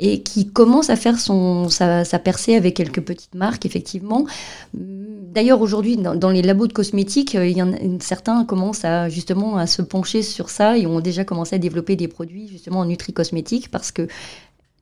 Et 0.00 0.22
qui 0.22 0.48
commence 0.48 0.88
à 0.88 0.96
faire 0.96 1.20
son, 1.20 1.68
sa, 1.68 2.04
sa 2.04 2.18
percée 2.18 2.54
avec 2.56 2.74
quelques 2.74 3.02
petites 3.02 3.34
marques, 3.34 3.66
effectivement. 3.66 4.24
D'ailleurs, 4.72 5.60
aujourd'hui, 5.60 5.96
dans, 5.98 6.30
les 6.30 6.42
labos 6.42 6.66
de 6.66 6.72
cosmétiques, 6.72 7.34
euh, 7.34 7.46
il 7.46 7.56
y 7.56 7.62
en 7.62 7.72
certains 8.00 8.44
commencent 8.46 8.84
à 8.84 9.10
justement 9.10 9.58
à 9.58 9.66
se 9.66 9.82
pencher 9.82 10.22
sur 10.22 10.48
ça 10.48 10.76
et 10.78 10.86
ont 10.86 11.00
déjà 11.00 11.24
commencé 11.24 11.54
à 11.54 11.58
développer 11.58 11.96
des 11.96 12.08
produits 12.08 12.48
justement 12.48 12.80
en 12.80 12.86
nutri-cosmétique 12.86 13.70
parce 13.70 13.92
que 13.92 14.08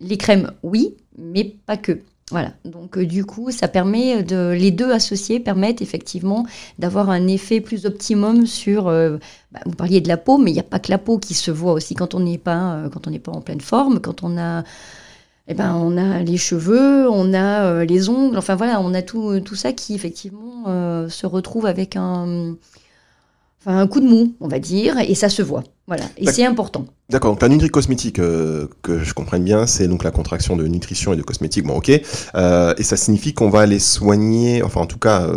les 0.00 0.16
crèmes, 0.16 0.52
oui, 0.62 0.94
mais 1.18 1.56
pas 1.66 1.76
que. 1.76 2.00
Voilà, 2.30 2.52
donc 2.64 2.96
euh, 2.96 3.06
du 3.06 3.24
coup, 3.24 3.50
ça 3.50 3.68
permet 3.68 4.22
de 4.22 4.54
les 4.56 4.70
deux 4.70 4.92
associés 4.92 5.40
permettent 5.40 5.82
effectivement 5.82 6.46
d'avoir 6.78 7.10
un 7.10 7.26
effet 7.26 7.60
plus 7.60 7.86
optimum 7.86 8.46
sur. 8.46 8.86
euh, 8.86 9.18
bah, 9.50 9.60
vous 9.66 9.74
parliez 9.74 10.00
de 10.00 10.08
la 10.08 10.18
peau, 10.18 10.38
mais 10.38 10.50
il 10.50 10.54
n'y 10.54 10.60
a 10.60 10.64
pas 10.64 10.78
que 10.78 10.90
la 10.90 10.98
peau 10.98 11.18
qui 11.18 11.34
se 11.34 11.50
voit 11.50 11.72
aussi 11.72 11.94
quand 11.94 12.14
on 12.14 12.20
n'est 12.20 12.38
pas 12.38 12.84
quand 12.92 13.06
on 13.08 13.10
n'est 13.10 13.18
pas 13.18 13.32
en 13.32 13.40
pleine 13.40 13.60
forme, 13.62 13.98
quand 14.00 14.22
on 14.22 14.38
a 14.38 14.62
eh 15.50 15.54
ben, 15.54 15.74
on 15.74 15.96
a 15.96 16.22
les 16.22 16.36
cheveux, 16.36 17.08
on 17.10 17.32
a 17.32 17.64
euh, 17.64 17.84
les 17.86 18.10
ongles, 18.10 18.36
enfin 18.36 18.54
voilà, 18.54 18.80
on 18.80 18.92
a 18.92 19.00
tout, 19.00 19.40
tout 19.40 19.54
ça 19.54 19.72
qui 19.72 19.94
effectivement 19.94 20.64
euh, 20.66 21.08
se 21.08 21.26
retrouve 21.26 21.64
avec 21.64 21.96
un, 21.96 22.54
enfin, 23.60 23.78
un 23.78 23.86
coup 23.86 24.00
de 24.00 24.06
mou, 24.06 24.34
on 24.40 24.48
va 24.48 24.58
dire, 24.58 24.98
et 24.98 25.14
ça 25.14 25.30
se 25.30 25.40
voit. 25.40 25.64
Voilà, 25.86 26.04
et 26.18 26.26
c'est 26.26 26.44
important. 26.44 26.84
D'accord, 27.08 27.32
donc 27.32 27.40
la 27.40 27.48
nutri-cosmétique, 27.48 28.18
euh, 28.18 28.68
que 28.82 28.98
je 28.98 29.14
comprenne 29.14 29.42
bien, 29.42 29.66
c'est 29.66 29.88
donc 29.88 30.04
la 30.04 30.10
contraction 30.10 30.54
de 30.54 30.66
nutrition 30.66 31.14
et 31.14 31.16
de 31.16 31.22
cosmétique, 31.22 31.64
bon 31.64 31.78
ok, 31.78 31.90
Euh, 32.34 32.74
et 32.76 32.82
ça 32.82 32.98
signifie 32.98 33.32
qu'on 33.32 33.48
va 33.48 33.64
les 33.64 33.78
soigner, 33.78 34.62
enfin 34.62 34.82
en 34.82 34.86
tout 34.86 34.98
cas 34.98 35.30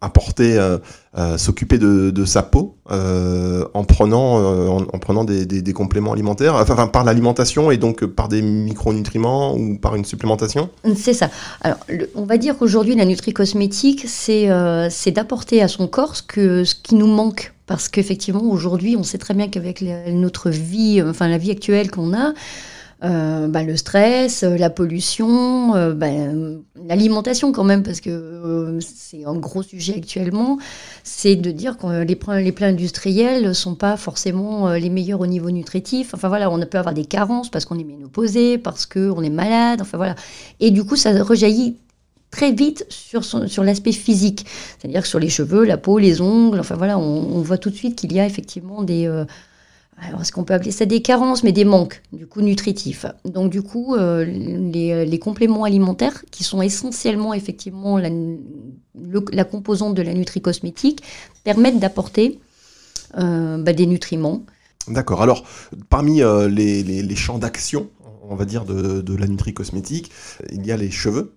apporter, 0.00 0.58
euh, 0.58 0.78
euh, 1.16 1.38
s'occuper 1.38 1.78
de, 1.78 2.10
de 2.10 2.24
sa 2.24 2.42
peau 2.42 2.76
euh, 2.90 3.64
en 3.74 3.84
prenant, 3.84 4.38
euh, 4.38 4.68
en, 4.68 4.82
en 4.82 4.98
prenant 4.98 5.24
des, 5.24 5.46
des- 5.46 5.72
compléments 5.72 6.12
alimentaires, 6.12 6.54
enfin, 6.54 6.86
par 6.86 7.04
l'alimentation 7.04 7.70
et 7.70 7.76
donc 7.76 8.02
euh, 8.02 8.06
par 8.08 8.28
des 8.28 8.42
micronutriments 8.42 9.56
ou 9.56 9.76
par 9.78 9.96
une 9.96 10.04
supplémentation? 10.04 10.70
C'est 10.96 11.14
ça. 11.14 11.30
Alors, 11.62 11.78
on 12.14 12.24
va 12.24 12.36
dire 12.36 12.56
qu'aujourd'hui, 12.58 12.94
la 12.94 13.04
nutri-cosmétique, 13.04 14.04
c'est 14.06 14.48
c'est 14.90 15.10
d'apporter 15.10 15.62
à 15.62 15.68
son 15.68 15.88
corps 15.88 16.16
ce, 16.16 16.22
que, 16.22 16.64
ce 16.64 16.74
qui 16.74 16.94
nous 16.94 17.06
manque. 17.08 17.52
Parce 17.66 17.88
qu'effectivement, 17.88 18.42
aujourd'hui, 18.42 18.94
on 18.94 19.02
sait 19.02 19.16
très 19.16 19.32
bien 19.32 19.48
qu'avec 19.48 19.82
notre 20.08 20.50
vie, 20.50 21.00
enfin 21.02 21.28
la 21.28 21.38
vie 21.38 21.50
actuelle 21.50 21.90
qu'on 21.90 22.12
a, 22.12 22.34
euh, 23.04 23.48
bah, 23.48 23.62
le 23.62 23.76
stress, 23.76 24.42
euh, 24.42 24.56
la 24.56 24.70
pollution, 24.70 25.74
euh, 25.74 25.92
bah, 25.92 26.08
l'alimentation 26.86 27.52
quand 27.52 27.64
même, 27.64 27.82
parce 27.82 28.00
que 28.00 28.10
euh, 28.10 28.80
c'est 28.80 29.24
un 29.24 29.34
gros 29.34 29.62
sujet 29.62 29.96
actuellement, 29.96 30.58
c'est 31.02 31.36
de 31.36 31.50
dire 31.50 31.76
que 31.76 32.02
les 32.02 32.16
plats, 32.16 32.66
industriels 32.66 33.44
ne 33.44 33.52
sont 33.52 33.74
pas 33.74 33.96
forcément 33.96 34.72
les 34.72 34.90
meilleurs 34.90 35.20
au 35.20 35.26
niveau 35.26 35.50
nutritif. 35.50 36.14
Enfin 36.14 36.28
voilà, 36.28 36.50
on 36.50 36.58
peut 36.64 36.78
avoir 36.78 36.94
des 36.94 37.04
carences 37.04 37.50
parce 37.50 37.64
qu'on 37.64 37.78
est 37.78 37.84
ménopausé, 37.84 38.58
parce 38.58 38.86
qu'on 38.86 39.22
est 39.22 39.30
malade, 39.30 39.80
enfin 39.82 39.98
voilà. 39.98 40.14
Et 40.60 40.70
du 40.70 40.84
coup, 40.84 40.96
ça 40.96 41.22
rejaillit 41.22 41.76
très 42.30 42.52
vite 42.52 42.86
sur, 42.88 43.24
sur 43.24 43.62
l'aspect 43.62 43.92
physique, 43.92 44.46
c'est-à-dire 44.78 45.06
sur 45.06 45.18
les 45.18 45.28
cheveux, 45.28 45.64
la 45.64 45.76
peau, 45.76 45.98
les 45.98 46.20
ongles, 46.20 46.58
enfin 46.58 46.74
voilà, 46.74 46.98
on 46.98 47.40
voit 47.42 47.58
tout 47.58 47.70
de 47.70 47.76
suite 47.76 47.96
qu'il 47.96 48.12
y 48.12 48.20
a 48.20 48.26
effectivement 48.26 48.82
des... 48.82 49.06
alors, 49.96 50.22
est-ce 50.22 50.32
qu'on 50.32 50.44
peut 50.44 50.54
appeler 50.54 50.72
ça 50.72 50.86
des 50.86 51.02
carences, 51.02 51.44
mais 51.44 51.52
des 51.52 51.64
manques, 51.64 52.02
du 52.12 52.26
coup, 52.26 52.42
nutritifs? 52.42 53.06
Donc, 53.24 53.50
du 53.50 53.62
coup, 53.62 53.94
euh, 53.94 54.24
les, 54.24 55.18
compléments 55.18 55.64
alimentaires, 55.64 56.24
qui 56.30 56.42
sont 56.42 56.62
essentiellement, 56.62 57.32
effectivement, 57.32 57.98
la, 57.98 59.44
composante 59.44 59.94
de 59.94 60.02
la 60.02 60.12
nutri-cosmétique, 60.14 61.02
permettent 61.44 61.78
d'apporter 61.78 62.40
euh, 63.18 63.58
bah, 63.58 63.72
des 63.72 63.86
nutriments. 63.86 64.44
D'accord. 64.88 65.22
Alors, 65.22 65.44
parmi 65.88 66.22
euh, 66.22 66.48
les, 66.48 67.16
champs 67.16 67.38
d'action, 67.38 67.88
on 68.28 68.34
va 68.34 68.44
dire, 68.44 68.64
de, 68.64 69.00
de 69.00 69.14
la 69.14 69.28
nutri-cosmétique, 69.28 70.10
il 70.50 70.66
y 70.66 70.72
a 70.72 70.76
les 70.76 70.90
cheveux. 70.90 71.34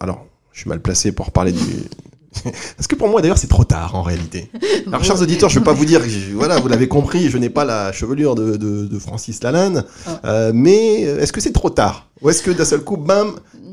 Alors, 0.00 0.26
je 0.52 0.60
suis 0.60 0.68
mal 0.68 0.80
placé 0.80 1.12
pour 1.12 1.32
parler 1.32 1.52
du... 1.52 1.58
Parce 2.76 2.86
que 2.88 2.94
pour 2.94 3.08
moi, 3.08 3.20
d'ailleurs, 3.20 3.38
c'est 3.38 3.46
trop 3.48 3.64
tard, 3.64 3.94
en 3.94 4.02
réalité. 4.02 4.50
Alors, 4.86 5.04
chers 5.04 5.20
auditeurs, 5.20 5.48
je 5.50 5.58
ne 5.58 5.60
vais 5.60 5.64
pas 5.64 5.72
vous 5.72 5.84
dire, 5.84 6.00
voilà, 6.34 6.58
vous 6.58 6.68
l'avez 6.68 6.88
compris, 6.88 7.28
je 7.30 7.38
n'ai 7.38 7.50
pas 7.50 7.64
la 7.64 7.92
chevelure 7.92 8.34
de, 8.34 8.56
de- 8.56 8.86
de 8.86 8.98
Francis 8.98 9.42
Lalanne. 9.42 9.84
Euh, 10.24 10.50
mais 10.54 11.04
euh, 11.06 11.20
est-ce 11.20 11.32
que 11.32 11.40
c'est 11.40 11.52
trop 11.52 11.70
tard? 11.70 12.08
Ou 12.22 12.30
est-ce 12.30 12.42
que 12.42 12.50
d'un 12.50 12.64
seul 12.64 12.80
coup, 12.82 12.96
bam, 12.96 13.32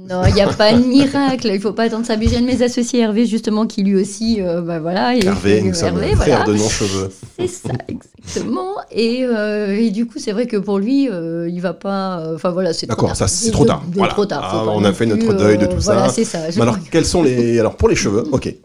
Non, 0.09 0.25
il 0.25 0.33
n'y 0.33 0.41
a 0.41 0.47
pas 0.51 0.73
de 0.73 0.83
miracle. 0.83 1.47
Il 1.47 1.53
ne 1.55 1.59
faut 1.59 1.73
pas 1.73 1.83
attendre 1.83 2.05
ça. 2.05 2.17
Mais 2.17 2.27
de 2.27 2.37
mes 2.39 2.61
associés, 2.63 3.01
Hervé, 3.01 3.25
justement, 3.25 3.67
qui 3.67 3.83
lui 3.83 3.95
aussi, 4.01 4.41
euh, 4.41 4.61
bah, 4.61 4.79
voilà. 4.79 5.15
et- 5.15 5.23
Hervé, 5.23 5.61
nous 5.61 5.73
sommes 5.73 6.01
Hervé, 6.01 6.15
voilà. 6.15 6.43
de 6.45 6.53
non-cheveux. 6.55 7.09
C'est 7.37 7.47
ça, 7.47 7.69
exactement. 7.87 8.73
Et, 8.91 9.23
euh, 9.23 9.75
et 9.77 9.91
du 9.91 10.05
coup, 10.07 10.17
c'est 10.17 10.31
vrai 10.31 10.47
que 10.47 10.57
pour 10.57 10.79
lui, 10.79 11.09
euh, 11.09 11.47
il 11.49 11.61
va 11.61 11.73
pas. 11.73 12.19
euh, 12.21 12.35
Enfin 12.35 12.49
voilà, 12.51 12.73
c'est 12.73 12.87
trop 12.87 12.95
D'accord, 12.95 13.09
tard. 13.09 13.17
ça, 13.17 13.27
c'est 13.27 13.51
trop 13.51 13.65
tard. 13.65 13.83
de- 13.85 13.91
de 13.91 13.97
Voilà. 13.97 14.13
trop 14.13 14.25
tard. 14.25 14.41
Ah, 14.43 14.63
on 14.73 14.83
a 14.83 14.93
fait 14.93 15.05
notre 15.05 15.33
deuil 15.33 15.57
de 15.57 15.65
euh, 15.65 15.67
tout 15.67 15.79
Voilà, 15.81 16.07
ça. 16.09 16.13
c'est 16.15 16.25
ça. 16.25 16.39
Mais 16.55 16.61
alors, 16.61 16.75
crois 16.77 16.87
quels 16.91 17.05
sont 17.05 17.21
les... 17.21 17.59
alors, 17.59 17.75
pour 17.77 17.87
les 17.89 17.95
cheveux, 17.95 18.23
ok, 18.31 18.55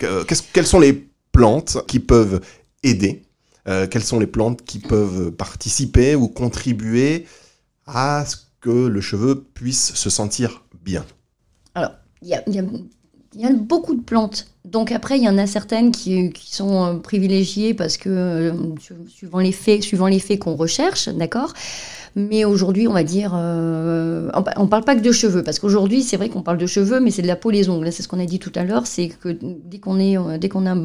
quelles 0.53 0.67
sont 0.67 0.81
les 0.81 1.07
plantes 1.33 1.79
qui 1.87 2.01
peuvent 2.01 2.41
aider 2.83 3.23
Euh, 3.67 3.87
Quelles 3.87 4.05
sont 4.05 4.19
les 4.21 4.27
plantes 4.27 4.63
qui 4.65 4.79
peuvent 4.79 5.31
participer 5.31 6.15
ou 6.15 6.29
contribuer 6.29 7.25
à 7.87 8.25
ce 8.27 8.37
que 8.61 8.87
le 8.89 9.01
cheveu 9.01 9.43
puisse 9.55 9.95
se 9.95 10.11
sentir 10.11 10.65
bien? 10.85 11.03
Il 12.25 13.41
y 13.41 13.45
a, 13.45 13.53
beaucoup 13.53 13.95
de 13.95 14.01
plantes. 14.01 14.47
Donc 14.65 14.93
après, 14.93 15.19
il 15.19 15.25
y 15.25 15.29
en 15.29 15.37
a 15.37 15.47
certaines 15.47 15.91
qui, 15.91 16.33
sont 16.37 16.85
euh, 16.85 16.95
privilégiées 16.95 17.75
parce 17.75 17.97
que 17.97 18.09
euh, 18.09 18.53
su- 18.81 18.95
suivant 19.09 19.41
les 19.41 19.53
faits, 19.53 19.83
suivant 19.83 20.07
les 20.07 20.19
faits 20.19 20.39
qu'on 20.39 20.55
recherche, 20.55 21.09
d'accord? 21.09 21.53
Mais 22.17 22.45
aujourd'hui, 22.45 22.89
on 22.89 22.93
va 22.93 23.03
dire, 23.03 23.33
euh, 23.35 24.31
on, 24.35 24.43
pa- 24.43 24.55
on 24.57 24.69
parle 24.69 24.85
pas 24.85 24.95
que 24.97 25.03
de 25.03 25.13
cheveux 25.13 25.43
parce 25.43 25.59
qu'aujourd'hui, 25.59 26.03
c'est 26.03 26.17
vrai 26.17 26.29
qu'on 26.29 26.43
parle 26.43 26.59
de 26.59 26.67
cheveux, 26.67 27.01
mais 27.01 27.11
c'est 27.11 27.23
de 27.23 27.27
la 27.27 27.37
peau, 27.37 27.51
les 27.51 27.69
ongles. 27.69 27.93
C'est 27.93 28.03
ce 28.03 28.09
qu'on 28.09 28.21
a 28.21 28.27
dit 28.27 28.39
tout 28.39 28.53
à 28.55 28.65
l'heure, 28.65 28.87
c'est 28.87 29.09
que 29.09 29.37
dès 29.43 29.79
qu'on 29.79 29.99
est, 29.99 30.17
euh, 30.17 30.39
dès 30.39 30.49
qu'on 30.49 30.67
a, 30.67 30.77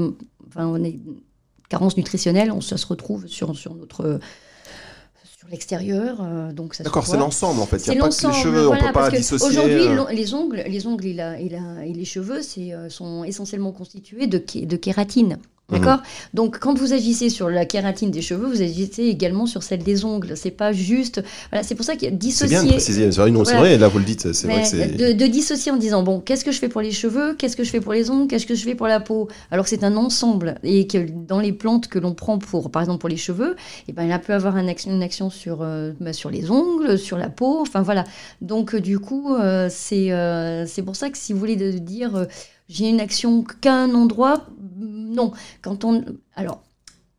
enfin, 0.47 0.73
carence 1.69 1.95
nutritionnelle, 1.97 2.51
on, 2.51 2.61
se 2.61 2.87
retrouve 2.87 3.27
sur 3.27 3.55
sur 3.55 3.75
notre 3.75 4.19
sur 5.39 5.47
l'extérieur. 5.47 6.17
euh, 6.21 6.51
donc 6.51 6.73
ça 6.73 6.83
D'accord, 6.83 7.07
c'est 7.07 7.15
l'ensemble 7.17 7.61
en 7.61 7.65
fait. 7.65 7.77
Il 7.87 7.91
n'y 7.91 7.97
a 7.97 8.01
pas 8.01 8.09
que 8.09 8.27
les 8.27 8.33
cheveux, 8.33 8.65
voilà, 8.65 8.83
on 8.83 8.87
peut 8.87 8.93
pas 8.93 9.09
dissocier. 9.09 9.47
Aujourd'hui, 9.47 9.87
euh, 9.87 10.05
les 10.11 10.33
ongles, 10.33 10.63
les 10.67 10.85
ongles 10.85 11.05
et, 11.05 11.13
la- 11.13 11.39
et 11.39 11.47
la- 11.47 11.85
et 11.85 11.93
les 11.93 12.03
cheveux, 12.05 12.41
euh, 12.57 12.89
sont 12.89 13.23
essentiellement 13.23 13.71
constitués 13.71 14.27
de, 14.27 14.37
de 14.65 14.75
kératine. 14.75 15.37
Mhm. 15.71 15.79
D'accord? 15.79 15.99
Donc, 16.33 16.59
quand 16.59 16.77
vous 16.77 16.93
agissez 16.93 17.29
sur 17.29 17.49
la 17.49 17.65
kératine 17.65 18.11
des 18.11 18.21
cheveux, 18.21 18.47
vous 18.47 18.61
agissez 18.61 19.03
également 19.03 19.45
sur 19.45 19.63
celle 19.63 19.83
des 19.83 20.05
ongles. 20.05 20.33
C'est 20.35 20.51
pas 20.51 20.71
juste. 20.73 21.23
Voilà, 21.51 21.63
c'est 21.63 21.75
pour 21.75 21.85
ça 21.85 21.93
qu'il 21.95 22.03
y 22.03 22.07
a 22.07 22.11
C'est 22.11 22.17
dissocier. 22.17 22.47
bien 22.57 22.63
de 22.63 22.69
préciser. 22.69 23.11
C'est 23.11 23.21
vrai, 23.21 23.31
non, 23.31 23.45
c'est 23.45 23.51
Voilà. 23.53 23.69
vrai, 23.69 23.77
là 23.77 23.87
vous 23.87 23.99
le 23.99 24.05
dites, 24.05 24.33
c'est 24.33 24.47
vrai 24.47 24.61
que 24.61 24.67
c'est. 24.67 24.97
de, 24.97 25.11
de 25.13 25.27
dissocier 25.27 25.71
en 25.71 25.77
disant 25.77 26.03
bon 26.03 26.19
qu'est-ce 26.19 26.43
que 26.45 26.51
je 26.51 26.59
fais 26.59 26.69
pour 26.69 26.81
les 26.81 26.91
cheveux? 26.91 27.35
Qu'est-ce 27.37 27.55
que 27.55 27.63
je 27.63 27.69
fais 27.69 27.81
pour 27.81 27.93
les 27.93 28.09
ongles? 28.09 28.27
Qu'est-ce 28.27 28.45
que 28.45 28.55
je 28.55 28.63
fais 28.63 28.75
pour 28.75 28.87
la 28.87 28.99
peau? 28.99 29.27
Alors 29.51 29.65
que 29.65 29.69
c'est 29.69 29.83
un 29.83 29.95
ensemble 29.97 30.55
et 30.63 30.87
que 30.87 30.97
dans 31.27 31.39
les 31.39 31.51
plantes 31.53 31.87
que 31.87 31.99
l'on 31.99 32.13
prend 32.13 32.37
pour 32.39 32.71
par 32.71 32.81
exemple 32.81 32.99
pour 32.99 33.09
les 33.09 33.17
cheveux 33.17 33.55
et 33.87 33.93
ben 33.93 34.09
elle 34.09 34.21
peut 34.21 34.33
avoir 34.33 34.57
une 34.57 34.69
action, 34.69 34.91
une 34.91 35.03
action 35.03 35.29
sur 35.29 35.59
euh, 35.61 35.91
bah, 35.99 36.13
sur 36.13 36.29
les 36.29 36.49
ongles 36.51 36.97
sur 36.97 37.17
la 37.17 37.29
peau 37.29 37.59
enfin 37.61 37.81
voilà 37.81 38.03
donc 38.41 38.73
euh, 38.75 38.79
du 38.81 38.99
coup 38.99 39.35
euh, 39.35 39.67
c'est 39.69 40.11
euh, 40.11 40.65
c'est 40.65 40.81
pour 40.83 40.95
ça 40.95 41.09
que 41.09 41.17
si 41.17 41.33
vous 41.33 41.39
voulez 41.39 41.55
de, 41.55 41.71
dire 41.71 42.15
euh, 42.15 42.25
j'ai 42.67 42.87
une 42.87 42.99
action 42.99 43.43
qu'à 43.61 43.73
un 43.73 43.93
endroit 43.95 44.45
non 44.79 45.31
quand 45.61 45.83
on 45.83 46.03
alors 46.35 46.61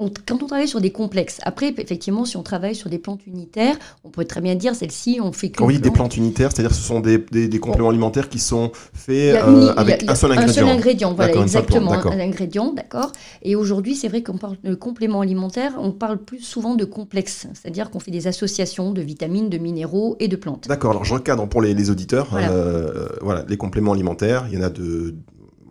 on- 0.02 0.08
quand 0.26 0.42
on 0.42 0.46
travaille 0.46 0.66
sur 0.66 0.80
des 0.80 0.92
complexes, 0.92 1.40
après, 1.42 1.74
effectivement, 1.76 2.24
si 2.24 2.38
on 2.38 2.42
travaille 2.42 2.74
sur 2.74 2.88
des 2.88 2.96
plantes 2.98 3.26
unitaires, 3.26 3.76
on 4.02 4.08
peut 4.08 4.24
très 4.24 4.40
bien 4.40 4.54
dire 4.54 4.74
celle-ci, 4.74 5.20
on 5.22 5.30
fait 5.30 5.50
que. 5.50 5.62
Dites 5.70 5.82
des 5.82 5.90
plantes 5.90 6.16
unitaires, 6.16 6.52
c'est-à-dire 6.54 6.74
ce 6.74 6.80
sont 6.80 7.00
des, 7.00 7.18
des- 7.18 7.48
des 7.48 7.58
compléments 7.58 7.90
alimentaires 7.90 8.30
qui 8.30 8.38
sont 8.38 8.70
faits 8.94 9.36
euh, 9.36 9.74
avec 9.76 10.08
a 10.08 10.12
un 10.12 10.14
seul 10.14 10.32
ingrédient. 10.32 10.48
Un 10.48 10.54
seul 10.54 10.68
ingrédient, 10.68 11.12
voilà, 11.12 11.32
plante, 11.32 11.42
exactement. 11.44 11.92
Un 11.92 12.18
ingrédient, 12.18 12.72
d'accord. 12.72 13.12
Et 13.42 13.56
aujourd'hui, 13.56 13.94
c'est 13.94 14.08
vrai 14.08 14.22
qu'on 14.22 14.38
parle 14.38 14.56
de 14.64 14.74
compléments 14.74 15.20
alimentaires, 15.20 15.74
on 15.78 15.92
parle 15.92 16.16
plus 16.16 16.40
souvent 16.40 16.76
de 16.76 16.86
complexes, 16.86 17.46
c'est-à-dire 17.52 17.90
qu'on 17.90 18.00
fait 18.00 18.10
des 18.10 18.26
associations 18.26 18.92
de 18.92 19.02
vitamines, 19.02 19.50
de 19.50 19.58
minéraux 19.58 20.16
et 20.18 20.28
de 20.28 20.36
plantes. 20.36 20.66
D'accord, 20.66 20.92
alors 20.92 21.04
je 21.04 21.12
recadre 21.12 21.46
pour 21.46 21.60
les, 21.60 21.74
les 21.74 21.90
auditeurs. 21.90 22.28
Voilà. 22.30 22.50
Euh, 22.52 23.06
voilà, 23.20 23.44
les 23.50 23.58
compléments 23.58 23.92
alimentaires, 23.92 24.46
il 24.50 24.54
y 24.58 24.62
en 24.62 24.64
a 24.64 24.70
de. 24.70 25.14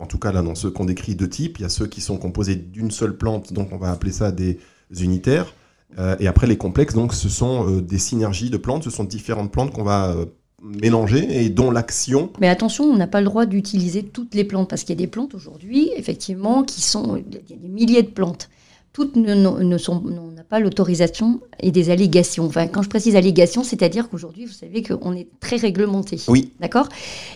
En 0.00 0.06
tout 0.06 0.18
cas, 0.18 0.32
là, 0.32 0.42
dans 0.42 0.54
ceux 0.54 0.70
qu'on 0.70 0.86
décrit, 0.86 1.14
deux 1.14 1.28
types. 1.28 1.58
Il 1.58 1.62
y 1.62 1.64
a 1.66 1.68
ceux 1.68 1.86
qui 1.86 2.00
sont 2.00 2.16
composés 2.16 2.56
d'une 2.56 2.90
seule 2.90 3.16
plante, 3.16 3.52
donc 3.52 3.68
on 3.72 3.76
va 3.76 3.90
appeler 3.90 4.12
ça 4.12 4.32
des 4.32 4.58
unitaires. 4.90 5.54
Euh, 5.98 6.16
et 6.20 6.26
après, 6.26 6.46
les 6.46 6.56
complexes, 6.56 6.94
donc 6.94 7.14
ce 7.14 7.28
sont 7.28 7.68
euh, 7.68 7.82
des 7.82 7.98
synergies 7.98 8.50
de 8.50 8.56
plantes, 8.56 8.84
ce 8.84 8.90
sont 8.90 9.04
différentes 9.04 9.50
plantes 9.50 9.72
qu'on 9.72 9.82
va 9.82 10.10
euh, 10.10 10.26
mélanger 10.62 11.44
et 11.44 11.48
dont 11.48 11.70
l'action. 11.70 12.30
Mais 12.40 12.48
attention, 12.48 12.84
on 12.84 12.96
n'a 12.96 13.06
pas 13.06 13.20
le 13.20 13.26
droit 13.26 13.46
d'utiliser 13.46 14.02
toutes 14.02 14.34
les 14.34 14.44
plantes, 14.44 14.70
parce 14.70 14.82
qu'il 14.82 14.90
y 14.94 14.98
a 14.98 15.04
des 15.04 15.10
plantes 15.10 15.34
aujourd'hui, 15.34 15.90
effectivement, 15.96 16.62
qui 16.62 16.80
sont. 16.80 17.16
Il 17.16 17.34
y 17.34 17.54
a 17.54 17.56
des 17.56 17.68
milliers 17.68 18.02
de 18.02 18.08
plantes. 18.08 18.48
Toutes 18.92 19.14
ne, 19.14 19.34
ne- 19.34 19.78
sont, 19.78 20.02
on 20.04 20.32
n'a 20.32 20.42
pas 20.42 20.58
l'autorisation 20.58 21.40
et 21.60 21.70
des 21.70 21.90
allégations. 21.90 22.46
Enfin, 22.46 22.66
quand 22.66 22.82
je 22.82 22.88
précise 22.88 23.14
allégations, 23.14 23.62
c'est-à-dire 23.62 24.08
qu'aujourd'hui, 24.08 24.46
vous 24.46 24.52
savez 24.52 24.82
qu'on 24.82 25.14
est 25.14 25.28
très 25.38 25.56
réglementé. 25.56 26.20
Oui. 26.26 26.52
D'accord? 26.60 26.88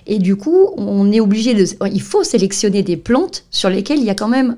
Et 0.08 0.18
du 0.18 0.34
coup, 0.34 0.70
on 0.76 1.12
est 1.12 1.20
obligé 1.20 1.54
de. 1.54 1.64
Il 1.92 2.02
faut 2.02 2.24
sélectionner 2.24 2.82
des 2.82 2.96
plantes 2.96 3.44
sur 3.50 3.70
lesquelles 3.70 3.98
il 3.98 4.04
y 4.04 4.10
a 4.10 4.16
quand 4.16 4.28
même 4.28 4.56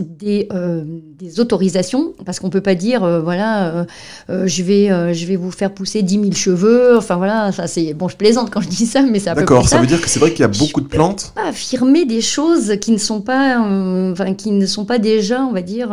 des, 0.00 0.48
euh, 0.52 0.84
des 0.86 1.40
autorisations, 1.40 2.14
parce 2.24 2.40
qu'on 2.40 2.50
peut 2.50 2.60
pas 2.60 2.74
dire, 2.74 3.04
euh, 3.04 3.20
voilà, 3.20 3.86
euh, 4.30 4.46
je, 4.46 4.62
vais, 4.62 5.14
je 5.14 5.26
vais 5.26 5.36
vous 5.36 5.50
faire 5.50 5.72
pousser 5.72 6.02
10 6.02 6.14
000 6.20 6.32
cheveux, 6.32 6.96
enfin 6.96 7.16
voilà, 7.16 7.52
ça 7.52 7.66
c'est, 7.66 7.94
bon, 7.94 8.08
je 8.08 8.16
plaisante 8.16 8.50
quand 8.50 8.60
je 8.60 8.68
dis 8.68 8.86
ça, 8.86 9.02
mais 9.02 9.20
près 9.20 9.34
D'accord, 9.34 9.64
ça 9.68 9.76
ça. 9.76 9.80
veut 9.80 9.86
dire 9.86 10.00
que 10.00 10.08
c'est 10.08 10.20
vrai 10.20 10.30
qu'il 10.32 10.40
y 10.40 10.48
a 10.48 10.52
Je 10.52 10.58
beaucoup 10.58 10.80
de 10.80 10.86
peux 10.86 10.96
plantes. 10.96 11.32
Pas 11.34 11.48
affirmer 11.48 12.04
des 12.04 12.20
choses 12.20 12.76
qui 12.80 12.92
ne 12.92 12.98
sont 12.98 13.20
pas, 13.20 13.58
enfin, 13.58 14.34
qui 14.34 14.50
ne 14.50 14.66
sont 14.66 14.84
pas 14.84 14.98
déjà, 14.98 15.42
on 15.42 15.52
va 15.52 15.62
dire, 15.62 15.88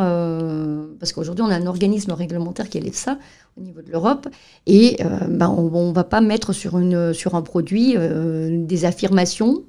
parce 1.00 1.14
qu'aujourd'hui 1.14 1.44
on 1.44 1.50
a 1.50 1.56
un 1.56 1.68
organisme 1.68 2.12
réglementaire 2.12 2.70
qui 2.70 2.78
élève 2.78 2.96
ça 2.96 3.18
au 3.58 3.62
niveau 3.62 3.82
de 3.82 3.92
l'Europe, 3.92 4.28
et 4.66 4.98
ben, 5.30 5.50
on 5.50 5.90
ne 5.90 5.94
va 5.94 6.04
pas 6.04 6.22
mettre 6.22 6.54
sur, 6.54 6.78
une, 6.80 7.14
sur 7.14 7.36
un 7.36 7.42
produit 7.42 7.96
des 7.98 8.86
affirmations 8.86 9.64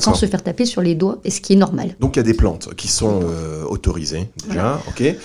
sans 0.00 0.14
se 0.14 0.26
faire 0.26 0.42
taper 0.42 0.64
sur 0.66 0.80
les 0.82 0.94
doigts, 0.94 1.18
et 1.24 1.30
ce 1.30 1.40
qui 1.40 1.52
est 1.52 1.56
normal. 1.56 1.94
Donc 2.00 2.16
il 2.16 2.18
y 2.18 2.20
a 2.20 2.24
des 2.24 2.34
plantes 2.34 2.74
qui 2.74 2.88
sont 2.88 3.20
euh, 3.22 3.64
autorisées 3.64 4.28
déjà, 4.48 4.80
ok. 4.88 5.00
Et 5.00 5.16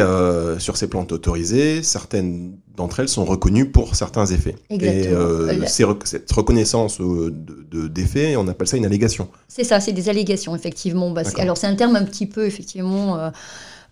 euh, 0.00 0.58
sur 0.58 0.76
ces 0.76 0.88
plantes 0.88 1.12
autorisées, 1.12 1.82
certaines 1.82 2.52
d'entre 2.76 3.00
elles 3.00 3.08
sont 3.08 3.24
reconnues 3.24 3.70
pour 3.70 3.94
certains 3.94 4.26
effets. 4.26 4.56
Exactement. 4.70 5.02
Et 5.02 5.06
euh, 5.08 5.66
cette 6.04 6.32
reconnaissance 6.32 7.00
euh, 7.00 7.30
de- 7.30 7.66
de- 7.82 7.88
d'effets, 7.88 8.36
on 8.36 8.48
appelle 8.48 8.68
ça 8.68 8.76
une 8.76 8.86
allégation. 8.86 9.28
C'est 9.48 9.64
ça, 9.64 9.80
c'est 9.80 9.92
des 9.92 10.08
allégations, 10.08 10.54
effectivement. 10.56 11.10
Bah, 11.10 11.22
alors, 11.38 11.56
c'est 11.58 11.66
un 11.66 11.74
terme 11.74 11.96
un 11.96 12.04
petit 12.04 12.26
peu, 12.26 12.46
effectivement, 12.46 13.18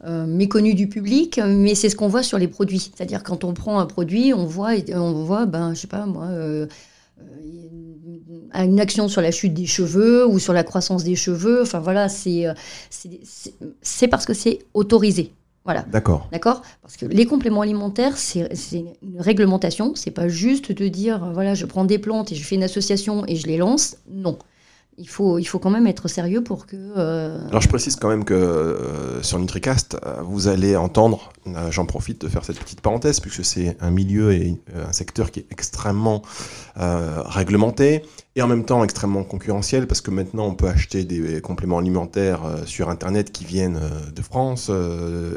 euh, 0.07 0.27
méconnu 0.27 0.75
du 0.75 0.89
public, 0.89 1.41
mais 1.45 1.75
c'est 1.75 1.91
ce 1.91 1.97
qu'on 1.97 2.09
voit 2.09 2.23
sur 2.23 2.39
les 2.39 2.49
produits. 2.49 2.91
C'est-à-dire, 2.97 3.23
quand 3.23 3.45
on 3.45 3.53
prend 3.53 3.79
un 3.79 3.87
produit, 3.87 4.33
on 4.33 4.47
voit, 4.47 4.71
on 4.95 5.25
voit 5.25 5.45
ben, 5.45 5.75
je 5.75 5.81
sais 5.81 5.87
pas, 5.89 6.07
moi, 6.07 6.27
euh, 6.27 6.67
euh, 7.21 8.65
une 8.65 8.81
action 8.81 9.09
sur 9.09 9.21
la 9.21 9.31
chute 9.31 9.55
des 9.55 9.67
cheveux 9.67 10.27
ou 10.27 10.39
sur 10.39 10.53
la 10.53 10.65
croissance 10.65 11.05
des 11.05 11.17
cheveux. 11.17 11.63
Enfin, 11.63 11.81
voilà, 11.81 12.09
c'est 12.09 12.47
euh, 12.47 12.55
parce 14.11 14.27
que 14.27 14.35
c'est 14.35 14.61
autorisé. 14.75 15.33
Voilà. 15.65 15.83
D'accord. 15.83 16.29
D'accord? 16.33 16.63
Parce 16.81 16.97
que 16.97 17.05
les 17.05 17.27
compléments 17.27 17.61
alimentaires, 17.61 18.17
c'est 18.17 18.49
une 19.03 19.21
réglementation. 19.21 19.95
C'est 19.95 20.11
pas 20.11 20.27
juste 20.27 20.73
de 20.73 20.89
dire, 20.89 21.31
voilà, 21.35 21.53
je 21.55 21.67
prends 21.67 21.85
des 21.85 21.99
plantes 21.99 22.33
et 22.33 22.35
je 22.35 22.43
fais 22.43 22.55
une 22.55 22.63
association 22.63 23.25
et 23.29 23.37
je 23.37 23.47
les 23.47 23.59
lance. 23.59 23.97
Non. 24.11 24.39
Il 25.01 25.09
faut, 25.09 25.39
il 25.39 25.45
faut 25.45 25.61
quand 25.61 25.71
même 25.71 25.87
être 25.87 26.09
sérieux 26.09 26.43
pour 26.43 26.67
que. 26.67 26.77
euh, 26.77 27.39
Alors 27.51 27.63
je 27.63 27.69
précise 27.69 27.95
quand 27.95 28.09
même 28.09 28.25
que 28.25 28.35
euh, 28.35 29.23
sur 29.23 29.39
NutriCast, 29.39 29.97
euh, 30.05 30.23
vous 30.23 30.49
allez 30.49 30.75
entendre, 30.75 31.31
j'en 31.71 31.87
profite 31.87 32.21
de 32.21 32.29
faire 32.29 32.45
cette 32.45 32.59
petite 32.59 32.81
parenthèse, 32.81 33.21
puisque 33.21 33.45
c'est 33.45 33.77
un 33.81 33.91
milieu 33.91 34.33
et 34.33 34.61
un 34.75 34.93
secteur 34.93 35.31
qui 35.31 35.41
est 35.41 35.47
extrêmement 35.51 36.23
réglementé 36.77 38.03
et 38.37 38.43
en 38.43 38.47
même 38.49 38.65
temps 38.65 38.85
extrêmement 38.85 39.25
concurrentiel, 39.25 39.87
parce 39.87 40.01
que 40.01 40.11
maintenant 40.11 40.47
on 40.47 40.55
peut 40.55 40.69
acheter 40.69 41.05
des 41.05 41.41
compléments 41.41 41.79
alimentaires 41.79 42.43
sur 42.67 42.91
Internet 42.91 43.33
qui 43.33 43.45
viennent 43.45 43.81
de 44.15 44.23
France 44.23 44.71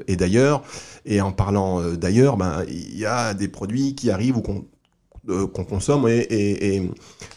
et 0.08 0.16
d'ailleurs. 0.16 0.64
Et 1.06 1.22
en 1.22 1.32
parlant 1.32 1.82
d'ailleurs, 1.94 2.36
ben, 2.38 2.64
il 2.68 2.98
y 2.98 3.06
a 3.06 3.34
des 3.34 3.48
produits 3.48 3.96
qui 3.96 4.12
arrivent 4.12 4.38
ou 4.38 4.42
qu'on 4.42 4.66
qu'on 5.28 5.64
consomme 5.64 6.08
et, 6.08 6.28
et- 6.30 6.92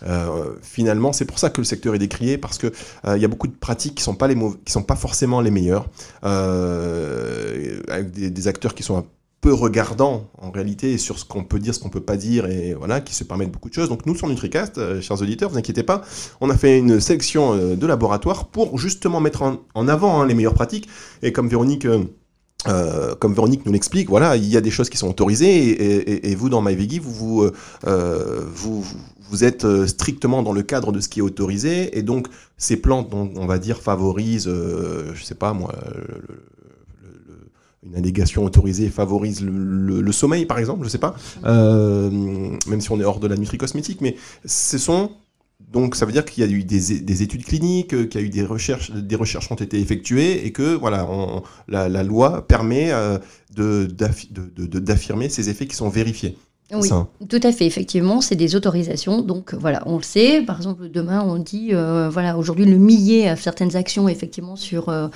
euh, 0.06 0.54
finalement 0.62 1.12
c'est 1.12 1.24
pour 1.24 1.38
ça 1.38 1.50
que 1.50 1.60
le 1.60 1.64
secteur 1.64 1.94
est 1.94 1.98
décrié 1.98 2.38
parce 2.38 2.58
que 2.58 2.68
euh, 3.06 3.16
il 3.16 3.22
y 3.22 3.24
a 3.24 3.28
beaucoup 3.28 3.46
de 3.46 3.54
pratiques 3.54 3.96
qui 3.96 4.02
sont 4.02 4.14
pas 4.14 4.28
les 4.28 4.36
qui 4.64 4.72
sont 4.72 4.82
pas 4.82 4.96
forcément 4.96 5.40
les 5.40 5.50
meilleures. 5.50 5.86
Euh, 6.24 7.80
avec 7.88 8.10
des, 8.10 8.48
acteurs 8.48 8.74
qui 8.74 8.82
sont 8.82 8.98
un 8.98 9.04
peu 9.40 9.52
regardants 9.52 10.30
en 10.38 10.50
réalité 10.50 10.98
sur 10.98 11.18
ce 11.18 11.24
qu'on 11.24 11.44
peut 11.44 11.58
dire 11.58 11.74
ce 11.74 11.80
qu'on 11.80 11.88
peut 11.90 12.00
pas 12.02 12.16
dire 12.16 12.46
et 12.46 12.74
voilà 12.74 13.00
qui 13.00 13.14
se 13.14 13.24
permettent 13.24 13.52
beaucoup 13.52 13.68
de 13.68 13.74
choses. 13.74 13.88
Donc 13.88 14.06
nous 14.06 14.14
sur 14.14 14.28
NutriCast 14.28 15.00
chers 15.00 15.20
auditeurs 15.20 15.50
vous 15.50 15.58
inquiétez 15.58 15.82
pas 15.82 16.02
on 16.40 16.50
a 16.50 16.56
fait 16.56 16.78
une 16.78 17.00
sélection 17.00 17.56
de 17.56 17.86
laboratoire 17.86 18.48
pour 18.48 18.78
justement 18.78 19.20
mettre 19.20 19.42
en, 19.42 19.58
en 19.74 19.88
avant 19.88 20.20
hein, 20.20 20.26
les 20.26 20.34
meilleures 20.34 20.54
pratiques. 20.54 20.88
Et 21.22 21.32
comme 21.32 21.48
Véronique 21.48 21.86
euh, 22.66 22.70
euh, 23.10 23.14
comme 23.14 23.34
Véronique 23.34 23.64
nous 23.66 23.72
l'explique, 23.72 24.08
voilà, 24.08 24.36
il 24.36 24.46
y 24.46 24.56
a 24.56 24.60
des 24.60 24.70
choses 24.70 24.88
qui 24.90 24.96
sont 24.96 25.08
autorisées 25.08 25.46
et, 25.70 25.94
et- 26.12 26.30
et 26.30 26.34
vous 26.34 26.48
dans 26.48 26.62
MyVeggie, 26.62 26.98
vous 26.98 27.12
vous, 27.12 27.42
euh, 27.42 27.52
euh, 27.86 28.40
vous 28.54 28.82
vous- 29.30 29.44
êtes 29.44 29.64
euh, 29.64 29.86
strictement 29.88 30.42
dans 30.44 30.52
le 30.52 30.62
cadre 30.62 30.92
de 30.92 31.00
ce 31.00 31.08
qui 31.08 31.18
est 31.18 31.22
autorisé 31.22 31.98
et 31.98 32.02
donc 32.02 32.28
ces 32.56 32.76
plantes, 32.76 33.10
dont 33.10 33.30
on 33.36 33.46
va 33.46 33.58
dire 33.58 33.80
favorisent, 33.82 34.46
euh, 34.48 35.12
je 35.14 35.24
sais 35.24 35.34
pas 35.34 35.52
moi, 35.52 35.74
le- 35.94 36.34
le- 36.34 36.40
une 37.86 37.96
allégation 37.96 38.44
autorisée 38.44 38.88
favorise 38.88 39.42
le, 39.42 40.00
le- 40.00 40.12
sommeil 40.12 40.46
par 40.46 40.58
exemple, 40.58 40.84
je 40.84 40.88
sais 40.88 40.98
pas, 40.98 41.14
euh, 41.44 42.10
même 42.66 42.80
si 42.80 42.90
on 42.92 43.00
est 43.00 43.04
hors 43.04 43.18
de 43.20 43.26
la 43.26 43.36
nutri-cosmétique, 43.36 44.00
mais 44.00 44.16
ce 44.44 44.78
sont 44.78 45.10
donc 45.74 45.94
ça 45.96 46.06
veut 46.06 46.12
dire 46.12 46.24
qu'il 46.24 46.42
y 46.42 46.46
a 46.46 46.50
eu 46.50 46.64
des, 46.64 47.00
des 47.00 47.22
études 47.22 47.44
cliniques, 47.44 47.92
euh, 47.92 48.06
qu'il 48.06 48.20
y 48.20 48.24
a 48.24 48.26
eu 48.26 48.30
des 48.30 48.44
recherches, 48.44 48.90
des 48.92 49.16
recherches 49.16 49.50
ont 49.52 49.56
été 49.56 49.78
effectuées 49.78 50.46
et 50.46 50.52
que 50.52 50.74
voilà, 50.74 51.06
on- 51.10 51.42
la, 51.68 51.88
la 51.90 52.02
loi 52.02 52.46
permet 52.46 52.90
euh, 52.92 53.18
d'affirmer 53.56 55.28
ces 55.28 55.48
effets 55.50 55.66
qui 55.66 55.76
sont 55.76 55.88
vérifiés. 55.88 56.36
Oui, 56.72 56.88
Ça. 56.88 57.06
tout 57.28 57.40
à 57.42 57.52
fait. 57.52 57.66
Effectivement, 57.66 58.20
c'est 58.22 58.36
des 58.36 58.56
autorisations. 58.56 59.20
Donc 59.20 59.52
voilà, 59.54 59.82
on 59.86 59.98
le 59.98 60.02
sait. 60.02 60.40
Par 60.40 60.56
exemple, 60.56 60.88
demain, 60.88 61.22
on 61.22 61.38
dit, 61.38 61.68
euh, 61.72 62.08
voilà, 62.08 62.38
aujourd'hui, 62.38 62.64
le 62.64 62.78
millet 62.78 63.28
a 63.28 63.36
certaines 63.36 63.76
actions, 63.76 64.08
effectivement, 64.08 64.56
sur, 64.56 64.88
euh, 64.88 65.08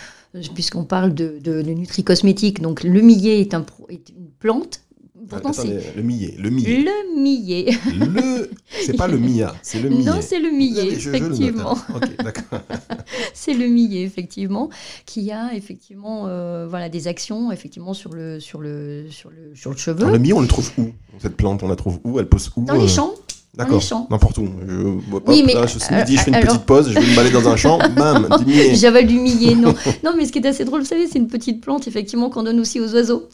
puisqu'on 0.55 0.85
parle 0.85 1.15
de, 1.15 1.39
de, 1.43 1.63
de 1.63 1.71
nutri-cosmétique. 1.71 2.61
Donc 2.61 2.85
le 2.85 3.01
millet 3.01 3.41
est, 3.41 3.55
un, 3.55 3.63
pro- 3.63 3.87
est 3.89 4.11
une 4.11 4.29
plante. 4.39 4.81
Pourtant, 5.29 5.51
Attendez, 5.51 5.81
le 5.97 6.03
millet, 6.03 6.35
le 6.39 6.51
millet. 6.51 6.85
le 6.85 7.21
millet. 7.21 7.71
Le, 7.99 8.51
c'est 8.83 8.97
pas 8.97 9.09
le 9.09 9.19
mia, 9.19 9.55
c'est 9.63 9.81
le 9.81 9.89
millet. 9.91 10.05
Non, 10.05 10.19
c'est 10.21 10.39
le 10.41 10.51
millet, 10.51 10.95
Je- 10.95 11.01
je 11.01 11.11
le 11.11 11.19
note, 11.19 11.33
effectivement. 11.33 11.77
hein. 11.77 11.95
Ok, 11.97 12.17
d'accord. 12.25 12.61
C'est 13.35 13.55
le 13.55 13.67
millet, 13.67 14.03
effectivement, 14.03 14.69
qui 15.07 15.31
a 15.33 15.55
effectivement 15.55 16.27
euh, 16.27 16.67
voilà, 16.69 16.89
des 16.89 17.09
actions 17.09 17.51
effectivement 17.53 17.95
sur 17.95 18.13
le, 18.13 18.41
sur 18.41 18.61
le, 18.61 19.07
sur 19.11 19.31
le, 19.31 19.55
sur 19.55 19.71
le 19.71 19.77
cheveu. 19.77 20.01
Alors, 20.03 20.13
le 20.13 20.19
millet, 20.19 20.33
on 20.35 20.41
le 20.41 20.47
trouve 20.49 20.71
où? 20.79 20.89
Cette 21.19 21.37
plante, 21.37 21.63
on 21.63 21.69
la 21.69 21.77
trouve 21.77 21.99
où? 22.05 22.19
Elle 22.19 22.29
pousse 22.29 22.51
où? 22.57 22.65
Dans 22.65 22.75
euh, 22.75 22.79
les 22.83 22.89
champs. 22.89 23.15
D'accord. 23.57 23.75
les 23.75 23.81
champs. 23.81 24.07
N'importe 24.11 24.39
où. 24.39 24.49
Je, 24.67 25.19
pas. 25.19 25.33
Oui, 25.33 25.43
mais, 25.45 25.55
Là, 25.55 25.67
je, 25.67 25.75
me 25.79 26.05
dis, 26.05 26.17
je 26.17 26.23
fais 26.23 26.31
une 26.31 26.37
euh, 26.37 26.39
alors- 26.39 26.55
petite 26.55 26.67
pause, 26.67 26.91
je 26.91 26.99
vais 26.99 27.07
me 27.07 27.17
balader 27.17 27.33
dans 27.35 27.49
un 27.49 27.57
champ, 27.57 27.79
bam. 27.97 28.29
J'avale 28.75 29.07
du 29.07 29.19
millet, 29.19 29.55
non. 29.55 29.75
non, 30.05 30.13
mais 30.17 30.27
ce 30.27 30.33
qui 30.33 30.39
est 30.39 30.47
assez 30.47 30.65
drôle, 30.65 30.81
vous 30.81 30.87
savez, 30.87 31.07
c'est 31.11 31.19
une 31.19 31.29
petite 31.29 31.61
plante, 31.61 31.89
effectivement, 31.89 32.31
qu'on 32.31 32.45
donne 32.45 32.61
aussi 32.61 32.81
aux 32.81 32.93
oiseaux. 32.95 33.29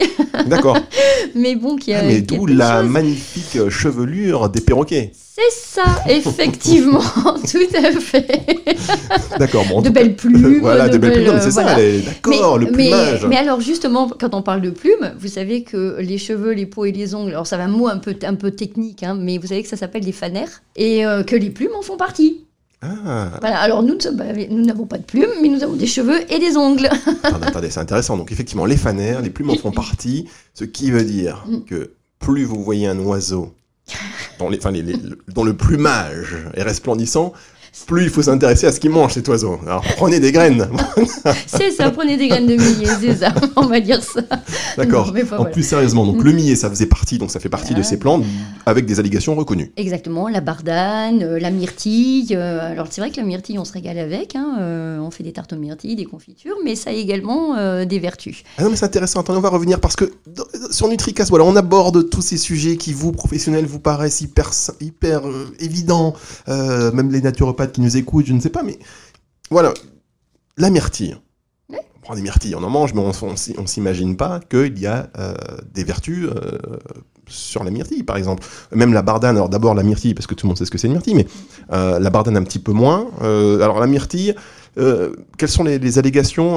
D'accord. 0.46 0.78
mais 1.34 1.56
bon, 1.56 1.76
qui 1.76 1.92
a. 1.92 2.00
Ah, 2.00 2.02
mais 2.04 2.20
d'où 2.22 2.46
la 2.46 2.82
magnifique 2.82 3.56
euh, 3.56 3.68
chevelure 3.70 4.48
des 4.48 4.60
perroquets. 4.60 5.12
C'est 5.36 5.50
ça, 5.50 6.04
effectivement, 6.08 7.00
tout 7.50 7.76
à 7.76 7.90
fait. 7.98 8.46
D'accord, 9.36 9.64
bon. 9.68 9.82
de 9.82 9.88
belles 9.88 10.14
plumes. 10.14 10.60
voilà, 10.60 10.88
de 10.88 10.96
belles 10.96 11.12
plumes, 11.12 11.32
mais 11.34 11.40
c'est 11.40 11.48
euh, 11.48 11.50
ça, 11.50 11.74
d'accord, 12.22 12.56
le 12.56 12.66
mais, 12.66 12.72
plumage. 12.72 13.26
mais 13.26 13.36
alors 13.36 13.60
justement, 13.60 14.08
quand 14.08 14.32
on 14.32 14.42
parle 14.42 14.60
de 14.60 14.70
plumes, 14.70 15.12
vous 15.18 15.26
savez 15.26 15.64
que 15.64 15.96
les 15.98 16.18
cheveux, 16.18 16.52
les 16.52 16.66
peaux 16.66 16.84
et 16.84 16.92
les 16.92 17.16
ongles, 17.16 17.30
alors 17.32 17.48
ça 17.48 17.56
va 17.56 17.64
un 17.64 17.68
mot 17.68 17.88
un 17.88 17.98
peu, 17.98 18.14
un 18.22 18.36
peu 18.36 18.52
technique, 18.52 19.02
hein, 19.02 19.16
mais 19.20 19.38
vous 19.38 19.48
savez 19.48 19.64
que 19.64 19.68
ça 19.68 19.76
s'appelle 19.76 20.04
des 20.04 20.12
fanères 20.12 20.62
et 20.76 21.04
euh, 21.04 21.24
que 21.24 21.34
les 21.34 21.50
plumes 21.50 21.74
en 21.76 21.82
font 21.82 21.96
partie. 21.96 22.44
Ah, 22.80 23.30
Voilà, 23.40 23.58
alors 23.58 23.82
nous 23.82 23.98
nous 24.50 24.64
n'avons 24.64 24.86
pas 24.86 24.98
de 24.98 25.04
plumes, 25.04 25.32
mais 25.42 25.48
nous 25.48 25.64
avons 25.64 25.72
des 25.74 25.86
cheveux 25.88 26.20
et 26.32 26.38
des 26.38 26.56
ongles. 26.56 26.88
attendez, 27.24 27.46
attendez, 27.46 27.70
c'est 27.70 27.80
intéressant. 27.80 28.16
Donc 28.16 28.30
effectivement, 28.30 28.66
les 28.66 28.76
fanères, 28.76 29.20
les 29.20 29.30
plumes 29.30 29.50
en 29.50 29.56
font 29.56 29.72
partie, 29.72 30.28
ce 30.52 30.64
qui 30.64 30.92
veut 30.92 31.02
dire 31.04 31.44
Mm. 31.48 31.64
que 31.64 31.90
plus 32.20 32.44
vous 32.44 32.62
voyez 32.62 32.86
un 32.86 32.98
oiseau 33.00 33.52
dont, 34.38 34.48
les, 34.48 34.58
enfin, 34.58 34.70
les- 34.70 34.82
les- 34.82 34.96
le 35.44 35.54
plumage 35.54 36.36
est 36.54 36.62
resplendissant, 36.62 37.32
plus 37.86 38.04
il 38.04 38.10
faut 38.10 38.22
s'intéresser 38.22 38.66
à 38.66 38.72
ce 38.72 38.80
qu'il 38.80 38.90
mange 38.90 39.12
cet 39.12 39.28
oiseau. 39.28 39.58
Alors 39.66 39.84
prenez 39.96 40.20
des 40.20 40.32
graines. 40.32 40.68
c'est 41.46 41.70
ça, 41.70 41.90
prenez 41.90 42.16
des 42.16 42.28
graines 42.28 42.46
de 42.46 42.54
millet, 42.54 42.88
c'est 43.00 43.16
ça, 43.16 43.34
on 43.56 43.66
va 43.66 43.80
dire 43.80 44.02
ça. 44.02 44.22
D'accord. 44.76 45.08
En 45.08 45.36
voilà. 45.36 45.44
plus 45.46 45.62
sérieusement, 45.62 46.06
donc 46.06 46.22
le 46.22 46.32
millet, 46.32 46.54
ça 46.56 46.70
faisait 46.70 46.86
partie, 46.86 47.18
donc 47.18 47.30
ça 47.30 47.40
fait 47.40 47.48
partie 47.48 47.74
de 47.74 47.82
ces 47.82 47.98
plantes 47.98 48.24
avec 48.66 48.86
des 48.86 49.00
allégations 49.00 49.34
reconnues. 49.34 49.72
Exactement, 49.76 50.28
la 50.28 50.40
bardane, 50.40 51.22
euh, 51.22 51.38
la 51.38 51.50
myrtille. 51.50 52.28
euh, 52.34 52.72
alors 52.72 52.86
c'est 52.90 53.00
vrai 53.00 53.10
que 53.10 53.16
la 53.16 53.24
myrtille, 53.26 53.58
on 53.58 53.64
se 53.64 53.72
régale 53.72 53.98
avec. 53.98 54.36
hein, 54.36 54.56
euh, 54.60 54.98
on 54.98 55.10
fait 55.10 55.24
des 55.24 55.32
tartes 55.32 55.52
aux 55.52 55.56
myrtilles, 55.56 55.96
des 55.96 56.04
confitures, 56.04 56.56
mais 56.64 56.76
ça 56.76 56.90
a 56.90 56.92
également 56.92 57.84
des 57.84 57.98
vertus. 57.98 58.42
Ah 58.58 58.62
non, 58.62 58.70
mais 58.70 58.76
c'est 58.76 58.84
intéressant. 58.84 59.20
Attendez, 59.20 59.38
on 59.38 59.42
va 59.42 59.48
revenir 59.48 59.80
parce 59.80 59.96
que 59.96 60.12
sur 60.70 60.88
NutriCast, 60.88 61.30
voilà, 61.30 61.44
on 61.44 61.56
aborde 61.56 62.08
tous 62.08 62.22
ces 62.22 62.36
sujets 62.36 62.76
qui, 62.76 62.92
vous, 62.92 63.12
professionnels, 63.12 63.66
vous 63.66 63.78
paraissent 63.80 64.20
hyper, 64.20 64.50
hyper 64.80 65.22
évidents. 65.58 66.14
Même 66.48 67.10
les 67.10 67.20
naturopathes 67.20 67.63
qui 67.72 67.80
nous 67.80 67.96
écoutent, 67.96 68.26
je 68.26 68.32
ne 68.32 68.40
sais 68.40 68.50
pas, 68.50 68.62
mais 68.62 68.78
voilà. 69.50 69.72
La 70.56 70.70
myrtille. 70.70 71.16
Ouais. 71.68 71.80
On 71.96 72.00
prend 72.00 72.14
des 72.14 72.22
myrtilles, 72.22 72.54
on 72.54 72.62
en 72.62 72.70
mange, 72.70 72.94
mais 72.94 73.00
on, 73.00 73.12
on 73.58 73.66
s'imagine 73.66 74.16
pas 74.16 74.40
qu'il 74.40 74.78
y 74.78 74.86
a 74.86 75.10
euh, 75.18 75.34
des 75.72 75.82
vertus 75.84 76.28
euh, 76.28 76.58
sur 77.26 77.64
la 77.64 77.70
myrtille, 77.70 78.02
par 78.02 78.16
exemple. 78.16 78.44
Même 78.72 78.92
la 78.92 79.02
bardane, 79.02 79.36
alors 79.36 79.48
d'abord 79.48 79.74
la 79.74 79.82
myrtille, 79.82 80.14
parce 80.14 80.26
que 80.26 80.34
tout 80.34 80.46
le 80.46 80.48
monde 80.48 80.58
sait 80.58 80.64
ce 80.64 80.70
que 80.70 80.78
c'est 80.78 80.86
une 80.86 80.92
myrtille, 80.92 81.14
mais 81.14 81.26
euh, 81.72 81.98
la 81.98 82.10
bardane 82.10 82.36
un 82.36 82.44
petit 82.44 82.58
peu 82.58 82.72
moins. 82.72 83.08
Alors 83.20 83.80
la 83.80 83.86
myrtille, 83.86 84.34
quelles 84.76 85.48
sont 85.48 85.64
les, 85.64 85.78
les 85.78 85.98
allégations 85.98 86.56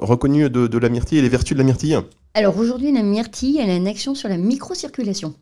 reconnues 0.00 0.50
de, 0.50 0.66
de 0.66 0.78
la 0.78 0.88
myrtille 0.88 1.18
et 1.18 1.22
les 1.22 1.28
vertus 1.28 1.54
de 1.54 1.58
la 1.58 1.64
myrtille? 1.64 1.98
Alors 2.34 2.58
aujourd'hui, 2.58 2.92
la 2.92 3.02
myrtille, 3.02 3.58
elle 3.58 3.70
a 3.70 3.76
une 3.76 3.86
action 3.86 4.14
sur 4.14 4.28
la 4.28 4.36
microcirculation. 4.36 5.34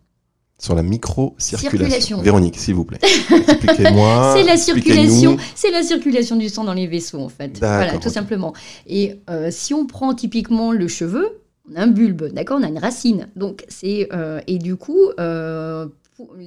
Sur 0.59 0.75
la 0.75 0.83
micro-circulation. 0.83 1.79
Circulation. 1.79 2.23
Véronique, 2.23 2.57
s'il 2.57 2.75
vous 2.75 2.85
plaît. 2.85 3.01
Expliquez-moi. 3.03 4.35
c'est 4.37 4.45
la 4.45 4.57
circulation, 4.57 5.37
c'est 5.55 5.71
la 5.71 5.83
circulation 5.83 6.37
du 6.37 6.49
sang 6.49 6.65
dans 6.65 6.75
les 6.75 6.87
vaisseaux 6.87 7.21
en 7.21 7.29
fait. 7.29 7.59
Voilà, 7.59 7.99
tout 7.99 8.09
simplement. 8.09 8.55
Et 8.87 9.17
euh, 9.29 9.49
si 9.51 9.75
on 9.75 9.87
prend 9.87 10.15
typiquement 10.15 10.73
le 10.73 10.87
cheveu, 10.87 11.41
on 11.71 11.77
a 11.77 11.83
un 11.83 11.87
bulbe, 11.89 12.33
d'accord, 12.33 12.59
on 12.61 12.63
a 12.63 12.69
une 12.69 12.79
racine. 12.79 13.29
Donc 13.35 13.65
c'est 13.69 14.09
euh, 14.13 14.41
et 14.47 14.59
du 14.59 14.77
coup, 14.77 15.11
euh, 15.19 15.87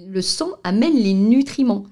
le 0.08 0.22
sang 0.22 0.52
amène 0.63 0.96
les 0.96 1.13
nutriments, 1.13 1.84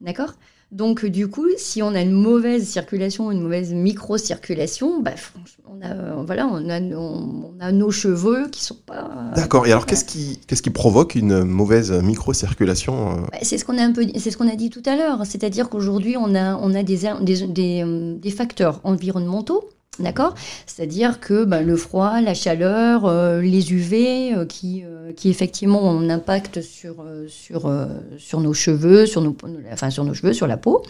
d'accord? 0.00 0.34
Donc 0.76 1.06
du 1.06 1.26
coup, 1.28 1.46
si 1.56 1.82
on 1.82 1.94
a 1.94 2.02
une 2.02 2.12
mauvaise 2.12 2.68
circulation, 2.68 3.30
une 3.32 3.40
mauvaise 3.40 3.72
micro-circulation, 3.72 5.00
bah, 5.00 5.16
franchement, 5.16 5.64
on 5.70 5.80
a, 5.80 5.90
euh, 5.90 6.22
voilà, 6.26 6.46
on 6.46 6.68
a, 6.68 6.82
on, 6.82 7.54
on 7.56 7.60
a 7.60 7.72
nos 7.72 7.90
cheveux 7.90 8.48
qui 8.52 8.62
sont 8.62 8.76
pas. 8.84 9.08
D'accord. 9.34 9.66
Et 9.66 9.72
alors, 9.72 9.86
qu'est-ce 9.86 10.04
qui, 10.04 10.38
qu'est-ce 10.46 10.60
qui 10.60 10.68
provoque 10.68 11.14
une 11.14 11.44
mauvaise 11.44 11.92
micro-circulation 11.92 13.12
euh 13.12 13.20
Bah, 13.32 13.38
C'est 13.40 13.56
ce 13.56 13.64
qu'on 13.64 13.78
a 13.78 13.84
un 13.84 13.92
peu, 13.92 14.06
c'est 14.18 14.30
ce 14.30 14.36
qu'on 14.36 14.48
a 14.48 14.54
dit 14.54 14.68
tout 14.68 14.82
à 14.84 14.96
l'heure. 14.96 15.24
C'est-à-dire 15.24 15.70
qu'aujourd'hui, 15.70 16.18
on 16.18 16.34
a, 16.34 16.56
on 16.56 16.74
a 16.74 16.82
des, 16.82 17.00
des, 17.22 17.46
des, 17.46 17.82
euh, 17.82 18.14
des 18.18 18.30
facteurs 18.30 18.82
environnementaux. 18.84 19.64
D'accord? 19.98 20.34
C'est-à-dire 20.66 21.20
que 21.20 21.44
bah, 21.44 21.62
le 21.62 21.76
froid, 21.76 22.20
la 22.20 22.34
chaleur, 22.34 23.06
euh, 23.06 23.40
les 23.40 23.72
UV 23.72 24.34
euh, 24.34 24.44
qui, 24.44 24.82
euh, 24.84 25.12
qui 25.12 25.30
effectivement 25.30 25.82
ont 25.82 26.00
un 26.00 26.10
impact 26.10 26.60
sur, 26.60 27.04
sur, 27.28 27.72
sur 28.18 28.40
nos 28.40 28.52
cheveux, 28.52 29.06
sur 29.06 29.22
nos, 29.22 29.34
enfin, 29.72 29.90
sur 29.90 30.04
nos 30.04 30.14
cheveux, 30.14 30.32
sur 30.32 30.46
la 30.46 30.56
peau. 30.56 30.82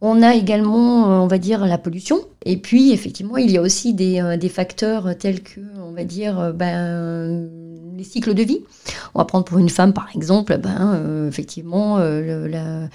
On 0.00 0.22
a 0.22 0.34
également, 0.34 1.22
on 1.22 1.26
va 1.26 1.38
dire, 1.38 1.64
la 1.66 1.78
pollution. 1.78 2.20
Et 2.44 2.58
puis, 2.58 2.92
effectivement, 2.92 3.38
il 3.38 3.50
y 3.50 3.56
a 3.56 3.62
aussi 3.62 3.94
des, 3.94 4.50
facteurs 4.50 5.16
tels 5.16 5.42
que, 5.42 5.60
on 5.82 5.92
va 5.92 6.04
dire, 6.04 6.52
ben, 6.54 7.48
les 7.96 8.04
cycles 8.04 8.34
de 8.34 8.42
vie. 8.42 8.60
On 9.14 9.20
va 9.20 9.24
prendre 9.24 9.46
pour 9.46 9.58
une 9.58 9.70
femme, 9.70 9.94
par 9.94 10.08
exemple, 10.14 10.58
ben, 10.58 11.26
effectivement, 11.26 11.96
la, 11.98 12.88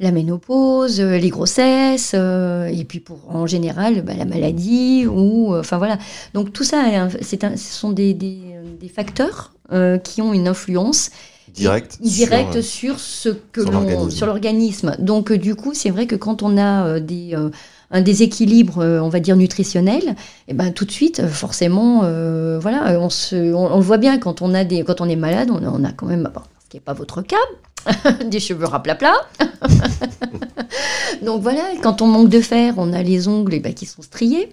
la 0.00 0.10
ménopause, 0.12 1.00
euh, 1.00 1.18
les 1.18 1.28
grossesses, 1.30 2.12
euh, 2.14 2.66
et 2.68 2.84
puis 2.84 3.00
pour 3.00 3.18
en 3.34 3.46
général 3.46 4.02
ben, 4.02 4.16
la 4.16 4.24
maladie, 4.24 5.06
ou 5.06 5.54
euh, 5.54 5.60
enfin 5.60 5.78
voilà. 5.78 5.98
Donc 6.34 6.52
tout 6.52 6.64
ça, 6.64 6.84
c'est 7.20 7.44
un- 7.44 7.56
ce 7.56 7.72
sont 7.72 7.90
des, 7.90 8.14
des, 8.14 8.38
des 8.80 8.88
facteurs 8.88 9.52
euh, 9.72 9.98
qui 9.98 10.22
ont 10.22 10.32
une 10.32 10.46
influence 10.48 11.10
Direct. 11.54 11.98
direct 12.00 12.60
sur, 12.60 13.00
sur, 13.00 13.00
ce 13.00 13.28
que 13.30 13.62
sur 13.62 13.72
l'on 13.72 13.80
l'organisme. 13.80 14.10
sur 14.10 14.26
l'organisme. 14.26 14.96
Donc 15.00 15.32
du 15.32 15.54
coup, 15.56 15.74
c'est 15.74 15.90
vrai 15.90 16.06
que 16.06 16.14
quand 16.14 16.42
on 16.42 16.56
a 16.58 17.00
des 17.00 17.30
euh, 17.34 17.50
un 17.90 18.02
déséquilibre, 18.02 18.84
on 19.02 19.08
va 19.08 19.18
dire 19.18 19.34
nutritionnel, 19.34 20.14
et 20.46 20.52
ben 20.52 20.72
tout 20.72 20.84
de 20.84 20.90
suite, 20.92 21.26
forcément, 21.26 22.02
euh, 22.04 22.58
voilà, 22.60 23.00
on 23.00 23.08
se, 23.08 23.34
on, 23.54 23.72
on 23.72 23.78
le 23.78 23.82
voit 23.82 23.96
bien 23.96 24.18
quand 24.18 24.42
on 24.42 24.52
a 24.52 24.62
des, 24.62 24.84
quand 24.84 25.00
on 25.00 25.08
est 25.08 25.16
malade, 25.16 25.48
on, 25.50 25.56
a- 25.66 25.70
on 25.70 25.82
a 25.84 25.92
quand 25.92 26.04
même, 26.06 26.30
bon, 26.34 26.42
ce 26.62 26.68
qui 26.68 26.76
n'est 26.76 26.82
pas 26.82 26.92
votre 26.92 27.22
cas, 27.22 27.36
des 28.26 28.40
cheveux 28.40 28.66
raplapla. 28.66 29.12
Donc 31.22 31.42
voilà, 31.42 31.62
quand 31.82 32.02
on 32.02 32.06
manque 32.06 32.28
de 32.28 32.40
fer, 32.40 32.74
on 32.76 32.92
a 32.92 33.02
les 33.02 33.28
ongles 33.28 33.54
eh 33.54 33.60
ben, 33.60 33.74
qui 33.74 33.86
sont 33.86 34.02
striés, 34.02 34.52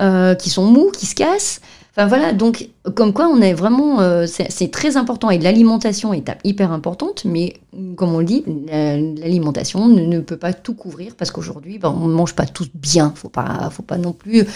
euh, 0.00 0.34
qui 0.34 0.50
sont 0.50 0.66
mous, 0.66 0.90
qui 0.90 1.06
se 1.06 1.14
cassent. 1.14 1.60
Enfin 1.96 2.06
voilà, 2.06 2.32
donc 2.32 2.68
comme 2.94 3.12
quoi 3.12 3.26
on 3.26 3.40
est 3.40 3.54
vraiment, 3.54 3.98
euh, 4.00 4.24
c'est 4.26 4.70
très 4.70 4.96
important 4.96 5.30
et 5.30 5.38
l'alimentation 5.38 6.14
est 6.14 6.30
hyper 6.44 6.70
importante, 6.70 7.24
mais 7.24 7.54
comme 7.96 8.14
on 8.14 8.20
le 8.20 8.24
dit, 8.24 8.44
la- 8.68 8.96
l'alimentation 8.96 9.88
ne, 9.88 10.02
ne 10.04 10.20
peut 10.20 10.36
pas 10.36 10.52
tout 10.52 10.74
couvrir 10.74 11.16
parce 11.16 11.32
qu'aujourd'hui, 11.32 11.78
ben, 11.78 11.92
on 12.00 12.06
ne 12.06 12.14
mange 12.14 12.36
pas 12.36 12.46
tous 12.46 12.68
bien. 12.72 13.12
Faut 13.16 13.30
pas, 13.30 13.68
faut 13.72 13.82
pas 13.82 13.98
non 13.98 14.12
plus 14.12 14.46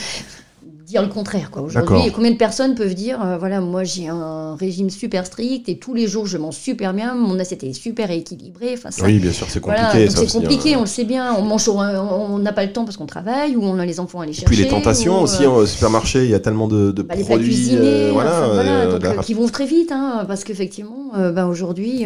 dire 0.93 1.03
le 1.03 1.09
contraire. 1.09 1.51
quoi. 1.51 1.63
Aujourd'hui, 1.63 2.13
combien 2.15 2.31
de 2.31 2.37
personnes 2.37 2.75
peuvent 2.75 2.95
dire, 2.95 3.21
euh, 3.25 3.37
voilà, 3.39 3.61
moi 3.61 3.83
j'ai 3.85 4.09
un 4.09 4.55
régime 4.57 4.91
super 4.91 5.27
strict 5.27 5.69
et 5.69 5.79
tous 5.79 5.95
les 5.95 6.07
jours 6.07 6.27
je 6.27 6.39
mange 6.39 6.55
super 6.55 6.93
bien, 6.95 7.15
mon 7.15 7.39
assiette 7.39 7.65
est 7.65 7.73
super 7.73 8.11
équilibrée. 8.11 8.75
Enfin, 8.75 8.91
ça, 8.91 9.05
Oui, 9.05 9.19
bien 9.19 9.33
sûr, 9.33 9.47
c'est 9.51 9.61
compliqué. 9.61 9.87
voilà, 9.91 10.11
c'est 10.11 10.21
aussi, 10.23 10.39
compliqué, 10.39 10.75
hein. 10.75 10.79
on 10.79 10.83
le 10.83 10.87
sait 10.87 11.05
bien. 11.05 11.35
On 11.39 11.43
mange, 11.43 11.69
on 11.69 12.39
n'a 12.39 12.53
pas 12.53 12.65
le 12.65 12.73
temps 12.73 12.85
parce 12.85 12.97
qu'on 12.97 13.07
travaille 13.07 13.57
ou 13.57 13.63
on 13.65 13.79
a 13.79 13.87
les 13.87 13.99
enfants 14.01 14.21
à 14.21 14.23
aller 14.25 14.33
Et 14.33 14.35
chercher. 14.35 14.55
puis 14.55 14.63
les 14.63 14.69
tentations 14.69 15.21
ou, 15.21 15.25
aussi, 15.25 15.45
hein, 15.45 15.51
au 15.51 15.67
supermarché, 15.67 16.25
il 16.25 16.31
y 16.31 16.35
a 16.35 16.41
tellement 16.41 16.69
de, 16.69 16.93
de 16.93 17.03
bah, 17.03 17.17
produits. 17.17 17.47
cuisinés, 17.49 17.81
euh, 17.83 18.11
voilà, 18.13 18.39
enfin, 18.45 18.55
voilà, 18.55 18.71
euh, 18.71 18.93
donc, 18.93 19.03
la- 19.03 19.11
euh, 19.11 19.23
qui 19.23 19.35
vont 19.35 19.49
très 19.49 19.67
vite, 19.67 19.91
hein, 19.93 20.25
parce 20.29 20.45
qu'effectivement, 20.45 21.11
bah, 21.35 21.47
aujourd'hui, 21.47 22.05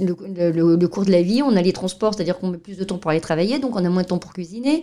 le- 0.00 0.76
le 0.76 0.88
cours 0.88 1.04
de 1.04 1.10
la 1.10 1.22
vie, 1.22 1.42
on 1.42 1.56
a 1.56 1.62
les 1.62 1.72
transports, 1.72 2.14
c'est-à-dire 2.14 2.38
qu'on 2.38 2.48
met 2.48 2.58
plus 2.58 2.76
de 2.76 2.84
temps 2.84 2.98
pour 2.98 3.10
aller 3.10 3.20
travailler, 3.20 3.58
donc 3.58 3.76
on 3.76 3.84
a 3.84 3.88
moins 3.88 4.02
de 4.02 4.08
temps 4.08 4.18
pour 4.18 4.32
cuisiner. 4.32 4.82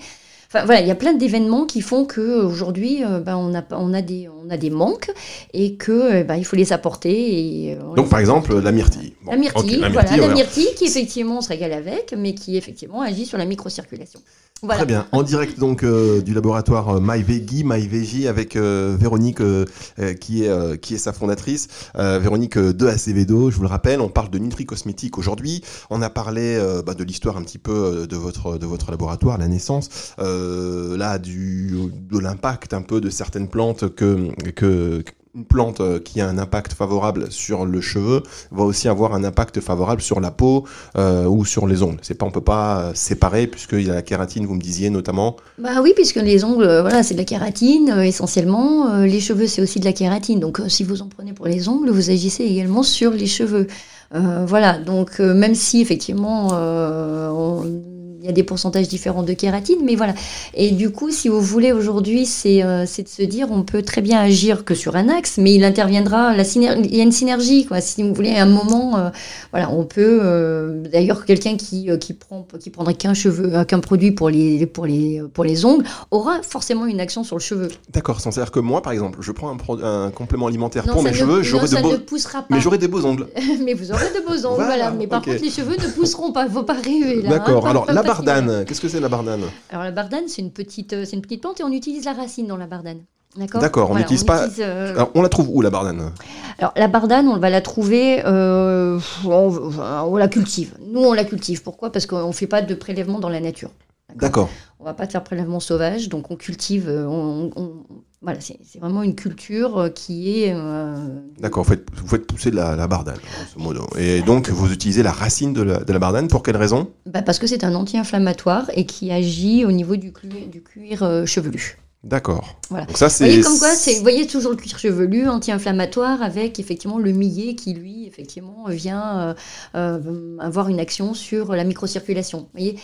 Enfin 0.53 0.65
voilà, 0.65 0.81
il 0.81 0.87
y 0.87 0.91
a 0.91 0.95
plein 0.95 1.13
d'événements 1.13 1.65
qui 1.65 1.79
font 1.79 2.03
que 2.03 2.43
aujourd'hui, 2.43 3.05
euh, 3.05 3.21
bah, 3.21 3.37
on, 3.37 3.53
a, 3.53 3.61
pas- 3.61 3.77
on, 3.79 3.93
a 3.93 4.01
des, 4.01 4.27
on 4.27 4.49
a 4.49 4.57
des 4.57 4.69
manques 4.69 5.09
et 5.53 5.75
que 5.75 5.91
euh, 5.93 6.23
bah, 6.25 6.35
il 6.35 6.43
faut 6.43 6.57
les 6.57 6.73
apporter. 6.73 7.67
Et, 7.69 7.73
euh, 7.75 7.95
Donc 7.95 8.05
les 8.05 8.09
par 8.09 8.19
exemple, 8.19 8.59
la 8.59 8.71
myrtille. 8.73 9.13
Bon, 9.23 9.31
la 9.31 9.37
myrtille, 9.37 9.77
la 9.77 9.87
voilà, 9.87 10.17
la 10.17 10.27
myrtille 10.33 10.67
qui 10.75 10.83
effectivement 10.83 11.37
on 11.37 11.41
se 11.41 11.47
régale 11.47 11.71
avec, 11.71 12.13
mais 12.17 12.33
qui 12.33 12.57
effectivement 12.57 13.01
agit 13.01 13.25
sur 13.25 13.37
la 13.37 13.45
microcirculation. 13.45 14.19
Très 14.67 14.85
bien. 14.85 15.07
En 15.11 15.23
direct 15.23 15.59
donc 15.59 15.83
euh, 15.83 16.21
du 16.21 16.35
laboratoire 16.35 16.89
euh, 16.89 16.99
MyVegi, 17.01 17.63
MyVegi 17.63 18.27
avec 18.27 18.55
euh, 18.55 18.95
Véronique 18.99 19.41
euh, 19.41 19.65
euh, 19.97 20.13
qui 20.13 20.43
est 20.43 20.49
euh, 20.49 20.77
qui 20.77 20.93
est 20.93 20.99
sa 20.99 21.13
fondatrice, 21.13 21.67
Véronique 21.95 22.57
de 22.57 22.85
Acevedo. 22.85 23.49
Je 23.49 23.55
vous 23.55 23.63
le 23.63 23.67
rappelle, 23.67 24.01
on 24.01 24.09
parle 24.09 24.29
de 24.29 24.37
Nutri 24.37 24.65
Cosmétique 24.65 25.17
aujourd'hui. 25.17 25.63
On 25.89 26.01
a 26.01 26.09
parlé 26.09 26.59
bah, 26.85 26.93
de 26.93 27.03
l'histoire 27.03 27.37
un 27.37 27.43
petit 27.43 27.57
peu 27.57 28.05
de 28.07 28.15
votre 28.15 28.57
de 28.57 28.65
votre 28.65 28.91
laboratoire, 28.91 29.37
la 29.37 29.47
naissance, 29.47 30.13
là 30.17 31.17
du 31.17 31.75
de 31.91 32.19
l'impact 32.19 32.73
un 32.73 32.81
peu 32.81 33.01
de 33.01 33.09
certaines 33.09 33.47
plantes 33.47 33.93
que 33.95 34.29
que 34.51 35.03
une 35.33 35.45
plante 35.45 35.79
euh, 35.79 35.99
qui 35.99 36.19
a 36.19 36.27
un 36.27 36.37
impact 36.37 36.73
favorable 36.73 37.31
sur 37.31 37.65
le 37.65 37.79
cheveu 37.79 38.21
va 38.51 38.63
aussi 38.63 38.89
avoir 38.89 39.13
un 39.13 39.23
impact 39.23 39.61
favorable 39.61 40.01
sur 40.01 40.19
la 40.19 40.29
peau 40.31 40.65
euh, 40.97 41.25
ou 41.25 41.45
sur 41.45 41.67
les 41.67 41.83
ongles. 41.83 41.99
C'est 42.01 42.15
pas, 42.15 42.25
on 42.25 42.31
peut 42.31 42.41
pas 42.41 42.81
euh, 42.81 42.91
séparer 42.93 43.47
puisqu'il 43.47 43.87
y 43.87 43.89
a 43.89 43.93
la 43.93 44.01
kératine, 44.01 44.45
vous 44.45 44.55
me 44.55 44.61
disiez 44.61 44.89
notamment. 44.89 45.37
Bah 45.57 45.81
oui, 45.81 45.93
puisque 45.95 46.17
les 46.17 46.43
ongles, 46.43 46.65
euh, 46.65 46.81
voilà, 46.81 47.01
c'est 47.03 47.13
de 47.13 47.19
la 47.19 47.25
kératine 47.25 47.91
euh, 47.91 48.01
essentiellement. 48.03 48.91
Euh, 48.93 49.05
les 49.05 49.21
cheveux, 49.21 49.47
c'est 49.47 49.61
aussi 49.61 49.79
de 49.79 49.85
la 49.85 49.93
kératine. 49.93 50.39
Donc, 50.41 50.61
si 50.67 50.83
vous 50.83 51.01
en 51.01 51.07
prenez 51.07 51.31
pour 51.31 51.47
les 51.47 51.69
ongles, 51.69 51.91
vous 51.91 52.09
agissez 52.09 52.43
également 52.43 52.83
sur 52.83 53.11
les 53.11 53.27
cheveux. 53.27 53.67
Voilà. 54.13 54.77
Donc, 54.77 55.19
même 55.19 55.55
si 55.55 55.79
effectivement, 55.79 56.49
on- 56.51 57.81
il 58.21 58.25
y 58.27 58.29
a 58.29 58.31
des 58.33 58.43
pourcentages 58.43 58.87
différents 58.87 59.23
de 59.23 59.33
kératine, 59.33 59.79
mais 59.83 59.95
voilà. 59.95 60.13
Et 60.53 60.71
du 60.71 60.91
coup, 60.91 61.09
si 61.09 61.27
vous 61.27 61.41
voulez 61.41 61.71
aujourd'hui, 61.71 62.25
c'est 62.27 62.63
euh, 62.63 62.83
de 62.83 63.07
se 63.07 63.23
dire, 63.23 63.47
on 63.51 63.63
peut 63.63 63.81
très 63.81 64.01
bien 64.01 64.19
agir 64.19 64.63
que 64.63 64.75
sur 64.75 64.95
un 64.95 65.09
axe, 65.09 65.37
mais 65.39 65.55
il 65.55 65.63
interviendra. 65.63 66.35
La 66.35 66.43
il 66.55 66.95
y 66.95 66.99
a 66.99 67.03
une 67.03 67.11
synergie, 67.11 67.65
quoi. 67.65 67.81
Si 67.81 68.03
vous 68.03 68.13
voulez, 68.13 68.35
à 68.35 68.43
un 68.43 68.45
moment, 68.45 68.97
euh, 68.97 69.09
voilà, 69.51 69.71
on 69.71 69.85
peut. 69.85 70.19
euh, 70.21 70.83
D'ailleurs, 70.91 71.25
quelqu'un 71.25 71.57
qui 71.57 71.89
euh, 71.89 71.97
qui 71.97 72.13
prend 72.13 72.45
qui 72.59 72.69
prendrait 72.69 72.93
qu'un 72.93 73.13
cheveu, 73.15 73.63
qu'un 73.65 73.79
produit 73.79 74.11
pour 74.11 74.29
les 74.29 74.65
pour 74.67 74.85
les 74.85 75.21
pour 75.33 75.43
les 75.43 75.65
ongles 75.65 75.85
aura 76.11 76.41
forcément 76.43 76.85
une 76.85 76.99
action 76.99 77.23
sur 77.23 77.37
le 77.37 77.41
cheveu. 77.41 77.69
D'accord, 77.93 78.19
c'est-à-dire 78.21 78.51
que 78.51 78.59
moi, 78.59 78.81
par 78.81 78.93
exemple, 78.93 79.19
je 79.21 79.31
prends 79.31 79.49
un, 79.49 80.05
un 80.05 80.11
complément 80.11 80.47
alimentaire 80.47 80.85
Non, 80.85 80.93
pour 80.93 81.03
mes 81.03 81.11
ne- 81.11 81.15
cheveux, 81.15 81.41
j'aurai 81.43 81.63
de 81.67 81.71
ça 81.71 81.81
beaux, 81.81 81.91
ne 81.93 81.97
poussera 81.97 82.41
pas. 82.43 82.47
mais 82.55 82.61
j'aurai 82.61 82.77
des 82.77 82.87
beaux 82.87 83.03
ongles. 83.05 83.27
mais 83.65 83.73
vous 83.73 83.91
aurez 83.91 84.05
de 84.13 84.25
beaux 84.25 84.45
ongles, 84.45 84.55
Voilà, 84.55 84.65
voilà. 84.65 84.91
Mais 84.91 85.07
par 85.07 85.21
contre, 85.21 85.41
les 85.41 85.49
cheveux 85.49 85.75
ne 85.77 85.87
pousseront 85.91 86.31
pas. 86.31 86.47
Faut 86.49 86.63
pas 86.63 86.73
rêver 86.73 87.21
là. 87.21 87.27
hein. 87.27 87.29
D'accord. 87.31 87.67
Alors 87.67 87.85
pas- 87.85 87.93
bardane, 88.13 88.65
qu'est-ce 88.65 88.81
que 88.81 88.87
c'est 88.87 88.99
la 88.99 89.09
bardane 89.09 89.43
Alors 89.69 89.83
la 89.83 89.91
bardane, 89.91 90.27
c'est 90.27 90.41
une 90.41 90.51
petite, 90.51 90.93
euh, 90.93 91.05
c'est 91.05 91.15
une 91.15 91.21
petite 91.21 91.41
plante 91.41 91.59
et 91.59 91.63
on 91.63 91.71
utilise 91.71 92.05
la 92.05 92.13
racine 92.13 92.47
dans 92.47 92.57
la 92.57 92.67
bardane. 92.67 92.99
D'accord. 93.37 93.61
D'accord, 93.61 93.83
on 93.85 93.87
Voilà, 93.93 94.01
n'utilise 94.01 94.25
pas- 94.25 94.45
utilise, 94.47 94.61
euh, 94.67 94.91
Alors 94.93 95.11
on 95.15 95.21
la 95.21 95.29
trouve 95.29 95.49
où 95.49 95.61
la 95.61 95.69
bardane 95.69 96.11
Alors 96.59 96.73
la 96.75 96.87
bardane, 96.89 97.27
on 97.29 97.37
va 97.37 97.49
la 97.49 97.61
trouver, 97.61 98.21
euh, 98.25 98.99
on, 99.25 99.71
on 100.05 100.17
la 100.17 100.27
cultive. 100.27 100.73
Nous, 100.85 100.99
on 101.01 101.13
la 101.13 101.23
cultive. 101.23 101.63
Pourquoi? 101.63 101.91
Parce 101.93 102.05
qu'on 102.05 102.27
ne 102.27 102.33
fait 102.33 102.47
pas 102.47 102.61
de 102.61 102.75
prélèvement 102.75 103.19
dans 103.19 103.29
la 103.29 103.39
nature. 103.39 103.71
D'accord. 104.15 104.49
On 104.81 104.83
va 104.83 104.93
pas 104.93 105.07
faire 105.07 105.23
prélèvement 105.23 105.61
sauvage, 105.61 106.09
donc 106.09 106.29
on 106.29 106.35
cultive. 106.35 106.89
On, 106.89 107.51
on- 107.55 107.73
voilà, 108.21 108.39
c'est 108.39 108.57
c'est 108.63 108.79
vraiment 108.79 109.01
une 109.03 109.15
culture 109.15 109.77
euh, 109.77 109.89
qui 109.89 110.43
est. 110.43 110.53
euh, 110.53 110.93
D'accord, 111.39 111.63
vous 111.63 111.69
faites, 111.71 111.87
vous 111.95 112.07
faites 112.07 112.27
pousser 112.27 112.51
de 112.51 112.55
la, 112.55 112.75
la 112.75 112.87
bardane, 112.87 113.17
grosso 113.17 113.59
modo. 113.59 113.87
Et 113.97 114.21
donc 114.21 114.49
vous 114.49 114.71
utilisez 114.71 115.01
la 115.03 115.11
racine 115.11 115.53
de 115.53 115.63
la, 115.63 115.83
de 115.83 115.91
la 115.93 115.99
bardane 115.99 116.27
pour 116.27 116.43
quelle 116.43 116.57
raison? 116.57 116.91
Bah, 117.07 117.21
parce 117.23 117.39
que 117.39 117.47
c'est 117.47 117.63
un 117.63 117.73
anti-inflammatoire 117.73 118.69
et 118.75 118.85
qui 118.85 119.11
agit 119.11 119.65
au 119.65 119.71
niveau 119.71 119.95
du, 119.95 120.13
cuir 120.13 121.01
euh, 121.03 121.25
chevelu. 121.25 121.77
D'accord. 122.03 122.59
Voilà. 122.71 122.85
Donc 122.87 122.97
ça 122.97 123.09
Vous 123.09 123.13
voyez 123.19 123.43
c'est. 123.43 123.49
comme 123.49 123.59
quoi, 123.59 123.69
c'est, 123.75 123.95
vous 123.95 124.01
voyez 124.01 124.25
toujours 124.25 124.51
le 124.51 124.57
cuir 124.57 124.79
chevelu, 124.79 125.27
anti-inflammatoire, 125.27 126.23
avec 126.23 126.59
effectivement 126.59 126.97
le 126.97 127.11
millet 127.11 127.53
qui 127.53 127.75
lui, 127.75 128.07
effectivement, 128.07 128.65
vient 128.69 129.35
euh, 129.75 130.37
avoir 130.39 130.69
une 130.69 130.79
action 130.79 131.13
sur 131.13 131.53
la 131.55 131.63
microcirculation. 131.63 132.39
Vous 132.39 132.47
voyez 132.53 132.79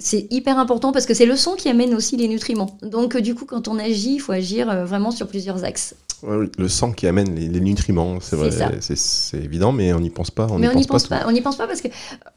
c'est 0.00 0.26
hyper 0.30 0.58
important 0.58 0.90
parce 0.92 1.06
que 1.06 1.14
c'est 1.14 1.26
le 1.26 1.36
sang 1.36 1.54
qui 1.54 1.68
amène 1.68 1.94
aussi 1.94 2.16
les 2.16 2.26
nutriments. 2.26 2.76
Donc, 2.82 3.14
euh, 3.14 3.20
du 3.20 3.34
coup, 3.34 3.44
quand 3.44 3.68
on 3.68 3.78
agit, 3.78 4.14
il 4.14 4.18
faut 4.18 4.32
agir 4.32 4.68
euh, 4.68 4.84
vraiment 4.84 5.10
sur 5.12 5.28
plusieurs 5.28 5.62
axes. 5.64 5.94
Le 6.22 6.68
sang 6.68 6.92
qui 6.92 7.06
amène 7.06 7.34
les, 7.34 7.48
les 7.48 7.60
nutriments, 7.60 8.18
c'est 8.20 8.36
vrai, 8.36 8.50
c'est- 8.50 9.36
évident, 9.38 9.72
mais 9.72 9.94
on 9.94 10.00
n'y 10.00 10.10
pense 10.10 10.30
pas. 10.30 10.46
On 10.50 10.58
mais 10.58 10.68
on 10.68 10.74
n'y 10.74 10.86
pense 10.86 11.06
pas. 11.06 11.22
On 11.26 11.32
n'y 11.32 11.40
pense 11.40 11.56
pas 11.56 11.66
parce 11.66 11.80
que, 11.80 11.88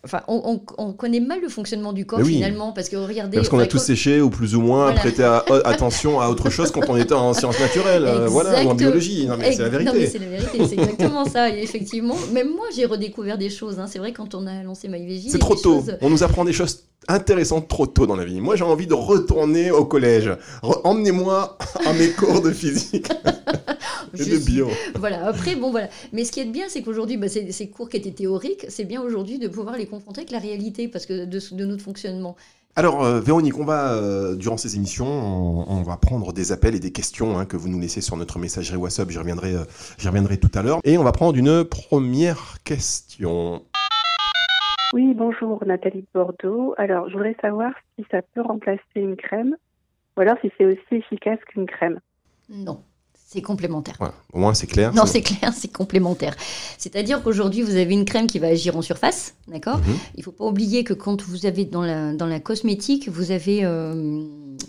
enfin, 0.05 0.21
on, 0.29 0.41
on- 0.45 0.61
on 0.77 0.93
connaît 0.93 1.19
mal 1.19 1.41
le 1.41 1.49
fonctionnement 1.49 1.91
du 1.91 2.05
corps 2.05 2.19
oui. 2.23 2.35
finalement, 2.35 2.71
parce 2.71 2.87
que 2.87 2.95
regardez. 2.95 3.35
Parce 3.35 3.49
qu'on 3.49 3.59
a 3.59 3.65
tous 3.65 3.79
séché 3.79 4.21
ou 4.21 4.29
plus 4.29 4.55
ou 4.55 4.61
moins 4.61 4.85
Voilà. 4.85 4.99
prêté 5.01 5.23
à- 5.23 5.43
euh, 5.51 5.61
attention 5.65 6.21
à 6.21 6.29
autre 6.29 6.49
chose 6.49 6.71
quand 6.71 6.87
on 6.87 6.95
était 6.95 7.13
en 7.13 7.33
sciences 7.33 7.59
naturelles, 7.59 8.07
voilà, 8.27 8.63
ou 8.63 8.69
en 8.69 8.75
biologie. 8.75 9.27
Non 9.27 9.35
mais 9.37 9.51
c'est 9.51 9.63
la 9.63 9.69
vérité. 9.69 10.07
c'est 10.07 10.19
la 10.19 10.27
vérité, 10.27 10.59
c'est 10.65 10.75
exactement 10.79 11.25
ça. 11.25 11.49
Et 11.49 11.61
effectivement, 11.61 12.15
même 12.31 12.51
moi, 12.51 12.67
j'ai 12.73 12.85
redécouvert 12.85 13.37
des 13.37 13.49
choses. 13.49 13.79
hein. 13.79 13.87
C'est 13.89 13.99
vrai, 13.99 14.13
quand 14.13 14.33
on 14.33 14.47
a 14.47 14.63
lancé 14.63 14.87
MyVG. 14.87 15.29
C'est 15.29 15.39
trop 15.39 15.55
tôt. 15.55 15.83
On 16.01 16.09
nous 16.09 16.23
apprend 16.23 16.45
des 16.45 16.53
choses 16.53 16.83
intéressantes 17.07 17.67
trop 17.67 17.87
tôt 17.87 18.07
dans 18.07 18.15
la 18.15 18.25
vie. 18.25 18.41
Moi, 18.41 18.55
j'ai 18.55 18.63
envie 18.63 18.87
de 18.87 18.93
retourner 18.93 19.71
au 19.71 19.85
collège. 19.85 20.31
Emmenez-moi 20.61 21.57
à 21.85 21.93
mes 21.93 22.09
cours 22.17 22.41
de 22.41 22.51
physique 22.51 23.09
et 24.17 24.25
de 24.25 24.37
bio. 24.37 24.69
Voilà, 24.95 25.25
après, 25.25 25.55
bon, 25.55 25.71
voilà. 25.71 25.89
Mais 26.11 26.25
ce 26.25 26.31
qui 26.31 26.39
est 26.39 26.45
bien, 26.45 26.65
c'est 26.69 26.81
qu'aujourd'hui, 26.81 27.17
bah, 27.17 27.29
ces, 27.29 27.51
ces 27.51 27.69
cours 27.69 27.89
qui 27.89 27.97
étaient 27.97 28.11
théoriques, 28.11 28.65
c'est 28.69 28.85
bien 28.85 29.01
aujourd'hui 29.01 29.39
de 29.39 29.47
pouvoir 29.47 29.77
les 29.77 29.85
confronter 29.85 30.21
avec 30.21 30.31
la 30.31 30.39
réalité 30.39 30.87
parce 30.87 31.05
que 31.05 31.25
de, 31.25 31.39
de 31.55 31.65
notre 31.65 31.83
fonctionnement. 31.83 32.35
Alors, 32.75 33.03
euh, 33.03 33.19
Véronique, 33.19 33.59
on 33.59 33.65
va, 33.65 33.93
euh, 33.93 34.35
durant 34.35 34.57
ces 34.57 34.75
émissions, 34.77 35.05
on, 35.05 35.65
on 35.69 35.83
va 35.83 35.95
prendre 35.95 36.33
des 36.33 36.51
appels 36.51 36.73
et 36.73 36.79
des 36.79 36.91
questions 36.91 37.37
hein, 37.37 37.45
que 37.45 37.55
vous 37.55 37.69
nous 37.69 37.79
laissez 37.79 38.01
sur 38.01 38.17
notre 38.17 38.39
messagerie 38.39 38.77
WhatsApp. 38.77 39.11
J'y 39.11 39.19
reviendrai, 39.19 39.53
euh, 39.53 39.63
j'y 39.99 40.07
reviendrai 40.07 40.37
tout 40.37 40.49
à 40.55 40.63
l'heure. 40.63 40.79
Et 40.83 40.97
on 40.97 41.03
va 41.03 41.11
prendre 41.11 41.37
une 41.37 41.63
première 41.65 42.57
question. 42.63 43.61
Oui, 44.93 45.15
bonjour, 45.15 45.63
Nathalie 45.65 46.01
de 46.01 46.07
Bordeaux. 46.13 46.75
Alors, 46.77 47.09
je 47.09 47.13
voudrais 47.13 47.35
savoir 47.41 47.71
si 47.97 48.05
ça 48.11 48.21
peut 48.21 48.41
remplacer 48.41 48.81
une 48.95 49.15
crème 49.15 49.55
ou 50.15 50.21
alors 50.21 50.35
si 50.41 50.51
c'est 50.55 50.65
aussi 50.65 50.79
efficace 50.91 51.39
qu'une 51.47 51.65
crème. 51.65 51.99
Non, 52.47 52.83
c'est 53.15 53.41
complémentaire. 53.41 53.97
Au 54.33 54.37
moins, 54.37 54.53
c'est 54.53 54.67
clair. 54.67 54.93
Non, 54.93 55.07
c'est 55.07 55.23
clair, 55.23 55.51
c'est 55.51 55.73
complémentaire. 55.73 56.35
C'est-à-dire 56.77 57.23
qu'aujourd'hui, 57.23 57.63
vous 57.63 57.75
avez 57.75 57.91
une 57.95 58.05
crème 58.05 58.27
qui 58.27 58.37
va 58.37 58.49
agir 58.49 58.77
en 58.77 58.83
surface, 58.83 59.35
d'accord 59.47 59.79
Mhm. 59.79 59.95
Il 60.13 60.19
ne 60.19 60.23
faut 60.25 60.31
pas 60.31 60.45
oublier 60.45 60.83
que 60.83 60.93
quand 60.93 61.23
vous 61.23 61.47
avez 61.47 61.65
dans 61.65 61.81
la, 61.81 62.13
dans 62.13 62.27
la 62.27 62.39
cosmétique, 62.39 63.09
vous 63.09 63.31
avez. 63.31 63.65
euh, 63.65 64.21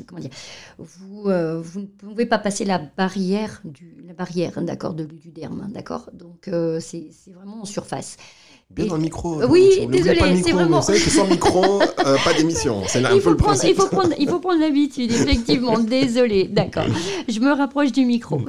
comment 0.06 0.22
dire 0.22 0.30
vous, 0.78 1.28
euh, 1.28 1.60
vous 1.60 1.80
ne 1.80 1.86
pouvez 1.86 2.24
pas 2.24 2.38
passer 2.38 2.64
la 2.64 2.78
barrière, 2.78 3.60
du, 3.64 4.02
la 4.06 4.14
barrière 4.14 4.62
d'accord, 4.62 4.94
de 4.94 5.04
l'ududerme, 5.04 5.64
hein, 5.66 5.70
d'accord 5.70 6.08
Donc, 6.14 6.48
euh, 6.48 6.80
c'est 6.80 7.08
c'est 7.12 7.32
vraiment 7.32 7.60
en 7.60 7.64
surface. 7.66 8.16
Bien 8.70 8.86
Et- 8.86 8.88
dans 8.88 8.96
le 8.96 9.02
micro. 9.02 9.40
Oui, 9.48 9.86
désolé, 9.88 10.18
c'est 10.44 10.50
vraiment- 10.50 10.80
Vous 10.80 10.86
savez 10.86 10.98
que 10.98 11.10
sans 11.10 11.26
micro, 11.28 11.80
euh, 11.80 12.16
pas 12.24 12.32
d'émission. 12.36 12.82
C'est 12.88 13.04
un 13.04 13.10
peu 13.10 13.20
faut, 13.20 13.30
le 13.30 13.36
prendre, 13.36 13.64
il, 13.64 13.74
faut 13.74 13.86
prendre, 13.86 14.14
il 14.18 14.28
faut 14.28 14.40
prendre 14.40 14.58
l'habitude, 14.60 15.12
effectivement. 15.12 15.78
Désolée, 15.78 16.48
d'accord. 16.50 16.86
Je 17.28 17.38
me 17.38 17.52
rapproche 17.52 17.92
du 17.92 18.04
micro. 18.04 18.40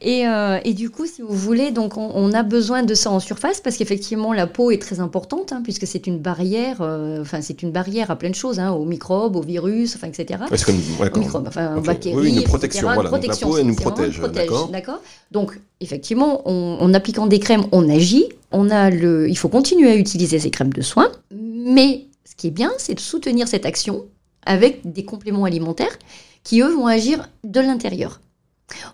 Et, 0.00 0.26
euh, 0.26 0.58
et 0.64 0.72
du 0.72 0.88
coup, 0.88 1.04
si 1.06 1.20
vous 1.20 1.34
voulez, 1.34 1.70
donc 1.70 1.98
on, 1.98 2.10
on 2.14 2.32
a 2.32 2.42
besoin 2.42 2.82
de 2.82 2.94
ça 2.94 3.10
en 3.10 3.20
surface 3.20 3.60
parce 3.60 3.76
qu'effectivement, 3.76 4.32
la 4.32 4.46
peau 4.46 4.70
est 4.70 4.78
très 4.80 5.00
importante, 5.00 5.52
hein, 5.52 5.60
puisque 5.62 5.86
c'est 5.86 6.06
une 6.06 6.18
barrière, 6.18 6.78
euh, 6.80 7.20
enfin, 7.20 7.42
c'est 7.42 7.62
une 7.62 7.70
barrière 7.72 8.10
à 8.10 8.16
plein 8.16 8.30
de 8.30 8.34
choses, 8.34 8.58
hein, 8.60 8.70
aux 8.72 8.86
microbes, 8.86 9.36
aux 9.36 9.42
virus, 9.42 9.96
enfin, 9.96 10.06
etc. 10.06 10.40
C'est 10.54 10.64
comme, 10.64 10.80
ouais, 10.98 11.10
microbes, 11.14 11.44
enfin, 11.48 11.74
aux 11.74 11.80
Ok. 11.80 11.86
bactéries. 11.86 12.16
Oui, 12.16 12.34
une 12.36 12.44
protection, 12.44 12.88
Une 12.88 12.94
voilà. 12.94 13.10
Donc, 13.10 13.26
la 13.26 13.36
peau, 13.36 13.58
elle 13.58 13.66
nous 13.66 13.74
c'est 13.74 13.80
protège, 13.82 14.20
d'accord. 14.32 14.68
d'accord 14.68 15.00
Donc, 15.30 15.58
effectivement, 15.82 16.40
on- 16.46 16.78
en 16.80 16.94
appliquant 16.94 17.26
des 17.26 17.38
crèmes, 17.38 17.64
on 17.72 17.86
agit. 17.90 18.28
On 18.56 18.70
a 18.70 18.88
le, 18.88 19.28
il 19.28 19.36
faut 19.36 19.48
continuer 19.48 19.90
à 19.90 19.96
utiliser 19.96 20.38
ces 20.38 20.50
crèmes 20.50 20.72
de 20.72 20.80
soins, 20.80 21.10
mais 21.32 22.06
ce 22.24 22.36
qui 22.36 22.46
est 22.46 22.52
bien, 22.52 22.70
c'est 22.78 22.94
de 22.94 23.00
soutenir 23.00 23.48
cette 23.48 23.66
action 23.66 24.04
avec 24.46 24.90
des 24.90 25.04
compléments 25.04 25.44
alimentaires 25.44 25.98
qui, 26.44 26.60
eux, 26.60 26.72
vont 26.72 26.86
agir 26.86 27.28
de 27.42 27.58
l'intérieur. 27.58 28.20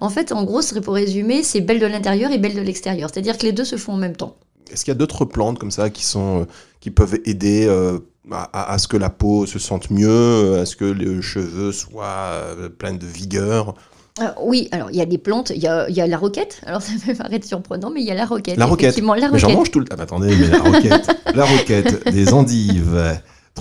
En 0.01 0.09
fait, 0.09 0.33
en 0.33 0.45
gros, 0.45 0.63
pour 0.83 0.95
résumer, 0.95 1.43
c'est 1.43 1.61
belle 1.61 1.79
de 1.79 1.87
l'intérieur 1.87 2.33
et 2.33 2.39
belle 2.39 2.55
de 2.55 2.61
l'extérieur. 2.63 3.11
C'est-à-dire 3.13 3.37
que 3.37 3.45
les 3.45 3.53
deux 3.53 3.65
se 3.65 3.77
font 3.77 3.93
en 3.93 3.99
même 3.99 4.17
temps. 4.17 4.37
Est-ce 4.73 4.85
qu'il 4.85 4.93
y 4.93 4.97
a 4.97 4.99
d'autres 4.99 5.27
plantes 5.27 5.59
comme 5.59 5.71
ça 5.71 5.91
qui, 5.91 6.05
sont, 6.05 6.43
euh, 6.43 6.45
qui 6.81 6.91
peuvent 6.91 7.19
aider 7.27 7.67
euh, 7.67 7.99
à, 8.33 8.79
ce 8.79 8.89
que 8.89 8.97
la 8.97 9.11
peau 9.11 9.45
se 9.45 9.59
sente 9.59 9.91
mieux, 9.91 10.59
à 10.59 10.65
ce 10.65 10.75
que 10.77 10.85
les 10.85 11.21
cheveux 11.21 11.73
soient 11.73 12.05
euh, 12.07 12.69
pleins 12.71 12.95
de 12.95 13.07
vigueur? 13.07 13.75
Euh, 14.21 14.25
oui, 14.43 14.69
alors 14.73 14.91
il 14.91 14.97
y 14.97 15.01
a 15.01 15.07
des 15.07 15.19
plantes, 15.19 15.51
il 15.55 15.63
y 15.63 15.67
a, 15.69 15.89
il 15.89 15.95
y 15.95 16.01
a 16.01 16.07
la 16.07 16.19
roquette. 16.19 16.61
Alors 16.67 16.83
ça 16.83 16.93
peut 17.05 17.15
paraître 17.15 17.47
surprenant, 17.47 17.91
mais 17.91 18.01
il 18.01 18.07
y 18.07 18.11
a 18.11 18.15
la 18.15 18.27
roquette. 18.27 18.57
La 18.57 18.67
roquette. 18.67 18.89
Effectivement, 18.91 19.15
la 19.15 19.31
Mais 19.31 19.39
j'en 19.39 19.53
mange 19.53 19.71
tout 19.71 19.81
le 19.81 19.87
temps. 19.87 19.97
Ah, 19.99 20.03
attendez, 20.03 20.35
mais 20.37 20.49
la 20.49 20.59
roquette, 20.59 21.11
la 21.35 21.45
roquette, 21.45 22.09
des 22.13 22.33
endives. 22.33 23.01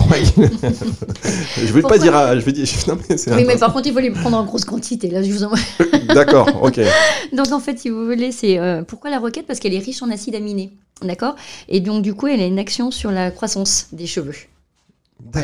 je 1.58 1.72
vais 1.72 1.82
pas 1.82 1.98
dire. 1.98 2.14
à- 2.16 2.38
je 2.38 2.44
vais 2.44 2.52
dire. 2.52 2.66
Non, 2.88 2.96
mais 3.08 3.16
c'est 3.16 3.34
Oui, 3.34 3.44
mais 3.46 3.56
par 3.56 3.72
contre, 3.72 3.86
il 3.88 3.92
faut 3.92 4.00
les 4.00 4.10
prendre 4.10 4.36
en 4.36 4.44
grosse 4.44 4.64
quantité. 4.64 5.10
Là, 5.10 5.22
je 5.22 5.30
vous 5.30 5.44
en... 5.44 5.50
D'accord, 6.14 6.48
ok. 6.62 6.80
Donc, 7.32 7.52
en 7.52 7.60
fait, 7.60 7.78
si 7.78 7.90
vous 7.90 8.04
voulez, 8.06 8.32
c'est 8.32 8.58
euh, 8.58 8.82
pourquoi 8.82 9.10
la 9.10 9.18
roquette? 9.18 9.46
Parce 9.46 9.58
qu'elle 9.60 9.74
est 9.74 9.78
riche 9.78 10.02
en 10.02 10.10
acides 10.10 10.34
aminés, 10.34 10.72
d'accord? 11.02 11.36
Et 11.68 11.80
donc, 11.80 12.02
du 12.02 12.14
coup, 12.14 12.28
elle 12.28 12.40
a 12.40 12.46
une 12.46 12.58
action 12.58 12.90
sur 12.90 13.10
la 13.10 13.30
croissance 13.30 13.88
des 13.92 14.06
cheveux. 14.06 14.34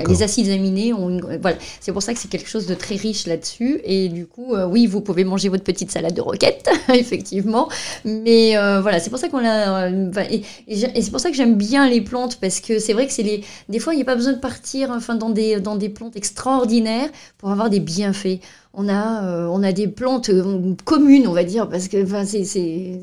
Les 0.09 0.23
acides 0.23 0.49
aminés 0.51 0.93
ont 0.93 1.11
une... 1.11 1.21
voilà, 1.41 1.57
c'est 1.81 1.93
pour 1.93 2.03
ça 2.03 2.13
que 2.13 2.19
c'est 2.19 2.29
quelque 2.29 2.49
chose 2.49 2.67
de 2.67 2.75
très 2.75 2.97
riche 2.97 3.27
là-dessus. 3.27 3.81
Et 3.85 4.09
du 4.09 4.27
coup, 4.27 4.55
euh, 4.55 4.67
oui, 4.67 4.87
vous 4.87 5.01
pouvez 5.01 5.25
manger 5.25 5.49
votre 5.49 5.65
petite 5.65 5.91
salade 5.91 6.15
de 6.15 6.21
roquette, 6.21 6.69
effectivement. 6.95 7.69
Mais 8.05 8.57
euh, 8.57 8.81
voilà, 8.81 9.01
c'est 9.01 9.11
pour 9.11 9.19
ça 9.19 9.29
qu'on 9.29 9.41
l'a. 9.41 9.85
euh, 9.87 10.11
et 10.31 10.43
et 10.69 11.03
c'est 11.03 11.11
pour 11.11 11.21
ça 11.21 11.31
que 11.31 11.37
j'aime 11.37 11.57
bien 11.57 11.89
les 11.89 12.01
plantes 12.01 12.39
parce 12.41 12.61
que 12.61 12.79
c'est 12.79 12.93
vrai 12.93 13.07
que 13.07 13.13
c'est 13.13 13.23
les. 13.23 13.45
Des 13.69 13.79
fois, 13.79 13.95
il 13.95 13.97
n'y 13.97 14.03
a 14.03 14.07
pas 14.07 14.17
besoin 14.17 14.33
de 14.33 14.39
partir 14.39 14.91
enfin 14.91 15.15
dans 15.15 15.31
des 15.31 15.61
dans 15.61 15.77
des 15.77 15.89
plantes 15.89 16.17
extraordinaires 16.17 17.11
pour 17.39 17.51
avoir 17.51 17.71
des 17.71 17.81
bienfaits. 17.81 18.41
On 18.75 18.89
a 18.89 19.25
euh, 19.25 19.47
on 19.51 19.63
a 19.63 19.73
des 19.73 19.89
plantes 19.89 20.29
euh, 20.29 20.75
communes, 20.85 21.27
on 21.27 21.33
va 21.33 21.45
dire, 21.45 21.69
parce 21.69 21.89
que 21.89 22.03
enfin 22.05 22.25
c'est 22.25 22.45
c'est 22.45 23.01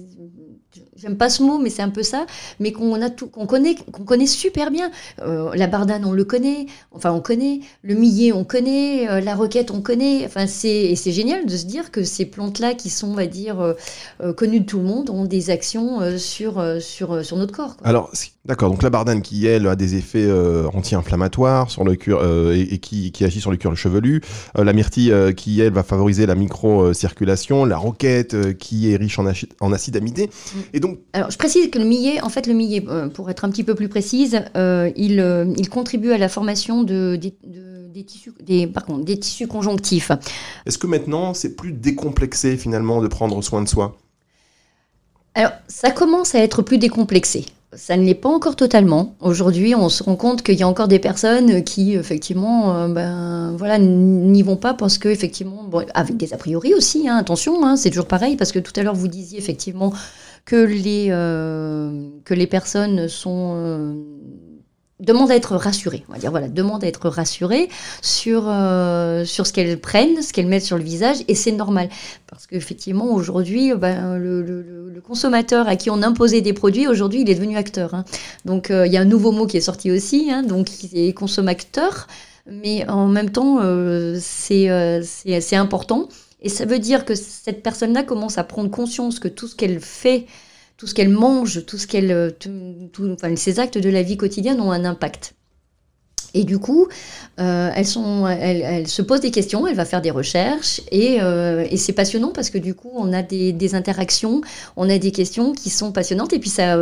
J'aime 1.04 1.18
pas 1.18 1.30
ce 1.30 1.44
mot, 1.44 1.58
mais 1.58 1.70
c'est 1.70 1.82
un 1.82 1.90
peu 1.90 2.02
ça. 2.02 2.26
Mais 2.62 2.72
qu'on 2.72 3.02
a 3.02 3.10
tout, 3.10 3.28
qu'on 3.28 3.46
connaît, 3.46 3.76
qu'on 3.76 4.06
connaît 4.06 4.26
super 4.26 4.72
bien. 4.72 4.90
Euh, 5.22 5.52
la 5.54 5.68
bardane, 5.68 6.06
on 6.06 6.14
le 6.14 6.24
connaît. 6.24 6.68
Enfin, 6.94 7.12
on 7.12 7.20
connaît. 7.20 7.60
Le 7.82 7.94
millet, 7.94 8.32
on 8.32 8.46
connaît. 8.46 9.10
Euh, 9.10 9.20
la 9.20 9.36
roquette, 9.36 9.70
on 9.70 9.82
connaît. 9.82 10.26
Enfin, 10.26 10.48
c'est 10.48 10.70
et 10.70 10.96
c'est 10.96 11.12
génial 11.12 11.46
de 11.46 11.58
se 11.58 11.66
dire 11.66 11.92
que 11.92 12.06
ces 12.06 12.26
plantes-là, 12.26 12.74
qui 12.74 12.90
sont, 12.90 13.10
on 13.10 13.16
va 13.16 13.26
dire, 13.26 13.60
euh, 13.60 13.74
euh, 14.22 14.32
connues 14.32 14.62
de 14.62 14.66
tout 14.66 14.78
le 14.78 14.86
monde, 14.86 15.10
ont 15.10 15.26
des 15.26 15.50
actions 15.50 16.00
euh, 16.00 16.18
sur 16.18 16.60
euh, 16.60 16.80
sur 16.80 17.26
sur 17.26 17.36
notre 17.36 17.54
corps. 17.54 17.76
Alors, 17.84 18.10
d'accord, 18.46 18.70
donc 18.70 18.84
la 18.84 18.90
bardane 18.90 19.22
qui, 19.22 19.46
elle, 19.48 19.68
a 19.68 19.76
des 19.76 19.96
effets 19.96 20.26
euh, 20.26 20.68
anti-inflammatoires 20.74 21.72
sur 21.72 21.84
le 21.84 21.96
cuir 21.96 22.18
euh, 22.22 22.54
et, 22.54 22.74
et 22.74 22.78
qui, 22.80 23.12
qui 23.12 23.24
agit 23.24 23.40
sur 23.40 23.52
le 23.52 23.58
cuir 23.58 23.76
chevelu. 23.76 24.22
Euh, 24.58 24.64
la 24.64 24.74
myrtille 24.74 25.14
qui, 25.36 25.62
elle, 25.62 25.74
va 25.74 25.84
favoriser 25.84 26.26
la 26.26 26.36
micro-circulation. 26.36 27.66
La 27.66 27.78
roquette 27.78 28.58
qui 28.58 28.92
est 28.92 28.98
riche 28.98 29.18
en, 29.20 29.26
en 29.62 29.74
acides 29.74 29.98
aminés. 29.98 30.30
Et 30.74 30.80
donc, 30.80 31.00
Alors, 31.14 31.32
je 31.32 31.38
précise 31.38 31.70
que 31.70 31.80
le 31.80 31.86
millet, 31.86 32.22
en 32.22 32.30
fait, 32.30 32.48
le 32.48 32.54
millet, 32.54 32.84
pour 33.14 33.30
être 33.30 33.46
un 33.46 33.50
petit 33.50 33.64
peu 33.64 33.76
plus 33.76 33.90
précise, 33.90 34.42
il, 34.56 35.54
il 35.58 35.70
contribue 35.70 36.12
à 36.12 36.18
la 36.18 36.30
formation 36.30 36.84
de, 36.84 37.16
des- 37.16 37.36
de- 37.46 37.88
des 37.94 38.04
tissus, 38.04 38.34
des, 38.44 38.66
par 38.66 38.86
contre, 38.86 39.06
des 39.06 39.20
tissus 39.20 39.48
conjonctifs. 39.48 40.12
est-ce 40.66 40.80
que 40.80 40.88
maintenant, 40.88 41.36
c'est 41.36 41.56
plus 41.56 41.72
décomplexé, 41.72 42.58
finalement, 42.58 43.02
de 43.02 43.08
prendre 43.08 43.40
soin 43.44 43.62
de 43.62 43.70
soi? 43.70 43.96
Alors, 45.36 45.52
ça 45.68 45.92
commence 45.92 46.36
à 46.36 46.40
être 46.40 46.62
plus 46.62 46.80
décomplexé. 46.80 47.46
Ça 47.76 47.98
ne 47.98 48.04
l'est 48.04 48.14
pas 48.16 48.30
encore 48.30 48.56
totalement. 48.56 49.16
Aujourd'hui, 49.20 49.76
on 49.76 49.90
se 49.90 50.04
rend 50.04 50.16
compte 50.16 50.44
qu'il 50.44 50.56
y 50.56 50.64
a 50.64 50.68
encore 50.68 50.88
des 50.88 51.00
personnes 51.00 51.64
qui, 51.64 51.94
effectivement, 51.96 52.76
euh, 52.76 52.88
ben, 52.88 53.56
voilà, 53.58 53.80
n'y 53.80 54.42
vont 54.44 54.58
pas 54.58 54.74
parce 54.74 54.98
que, 54.98 55.10
effectivement, 55.10 55.64
bon, 55.64 55.86
avec 55.94 56.18
des 56.18 56.34
a 56.34 56.38
priori 56.38 56.74
aussi, 56.74 57.08
hein, 57.08 57.18
attention, 57.18 57.66
hein, 57.66 57.76
c'est 57.76 57.90
toujours 57.90 58.08
pareil, 58.08 58.36
parce 58.36 58.52
que 58.52 58.60
tout 58.60 58.74
à 58.76 58.84
l'heure, 58.84 58.96
vous 58.96 59.08
disiez, 59.08 59.40
effectivement, 59.40 59.94
que 60.46 60.56
les, 60.56 61.08
euh, 61.10 62.10
que 62.26 62.34
les 62.34 62.48
personnes 62.48 63.08
sont... 63.08 63.54
euh, 63.56 63.94
demandent 65.00 65.32
à 65.32 65.36
être 65.36 65.56
rassurées, 65.56 66.06
on 66.10 66.14
va 66.14 66.20
dire, 66.20 66.32
voilà, 66.32 66.48
demandent 66.48 66.84
à 66.84 66.88
être 66.88 67.10
rassurées 67.10 67.68
sur, 68.02 68.44
euh, 68.48 69.26
sur 69.26 69.46
ce 69.48 69.54
qu'elles 69.54 69.80
prennent, 69.80 70.22
ce 70.22 70.32
qu'elles 70.32 70.48
mettent 70.48 70.64
sur 70.64 70.78
le 70.78 70.84
visage, 70.84 71.18
et 71.28 71.36
c'est 71.36 71.52
normal. 71.52 71.90
Parce 72.28 72.48
qu'effectivement, 72.48 73.12
aujourd'hui, 73.14 73.74
ben, 73.76 74.18
le, 74.18 75.02
consommateur 75.06 75.68
à 75.68 75.76
qui 75.76 75.90
on 75.90 76.02
imposait 76.02 76.40
des 76.40 76.54
produits, 76.54 76.88
aujourd'hui, 76.88 77.22
il 77.22 77.30
est 77.30 77.36
devenu 77.36 77.58
acteur. 77.58 77.94
hein. 77.94 78.06
Donc, 78.46 78.72
euh, 78.72 78.88
il 78.88 78.94
y 78.94 78.98
a 78.98 79.02
un 79.02 79.06
nouveau 79.06 79.34
mot 79.34 79.48
qui 79.48 79.58
est 79.58 79.62
sorti 79.62 79.92
aussi, 79.92 80.30
hein, 80.32 80.44
donc 80.44 80.70
c'est 80.70 81.12
consommateur, 81.12 82.08
mais 82.50 82.88
en 82.90 83.08
même 83.08 83.30
temps, 83.30 83.60
euh, 83.62 84.18
c'est- 84.22 85.02
c'est 85.04 85.56
important. 85.58 86.08
Et 86.42 86.50
ça 86.50 86.66
veut 86.66 86.80
dire 86.80 87.04
que 87.04 87.16
cette 87.16 87.64
personne-là 87.64 88.04
commence 88.04 88.38
à 88.38 88.44
prendre 88.46 88.70
conscience 88.70 89.20
que 89.20 89.28
tout 89.28 89.48
ce 89.48 89.56
qu'elle 89.56 89.80
fait, 89.82 90.26
tout 90.84 90.88
ce 90.88 90.94
qu'elle 90.94 91.08
mange, 91.08 91.66
tout 91.66 91.78
ce 91.78 91.88
qu'elle, 91.88 92.12
euh, 92.12 92.30
enfin, 93.14 93.34
actes 93.58 93.78
de 93.78 93.90
la 93.90 94.04
vie 94.04 94.18
quotidienne 94.18 94.60
ont 94.60 94.74
un 94.74 94.84
impact. 94.84 95.34
Et 96.34 96.44
du 96.44 96.60
coup, 96.60 96.90
euh, 97.40 97.70
elles, 97.74 98.88
se 98.90 99.02
posent 99.02 99.22
des 99.22 99.32
questions, 99.32 99.66
elle 99.66 99.78
va 99.78 99.86
faire 99.86 100.02
des 100.02 100.12
recherches, 100.12 100.82
et, 100.92 101.22
euh, 101.22 101.66
c'est 101.78 101.94
passionnant 101.94 102.34
parce 102.34 102.50
que 102.50 102.58
du 102.58 102.74
coup, 102.74 102.92
on 102.94 103.14
a 103.14 103.22
des, 103.22 103.76
interactions, 103.76 104.42
on 104.76 104.90
a 104.90 104.98
des 104.98 105.14
questions 105.14 105.54
qui 105.54 105.70
sont 105.70 105.94
passionnantes, 105.94 106.34
et 106.34 106.40
puis 106.40 106.50
ça, 106.50 106.76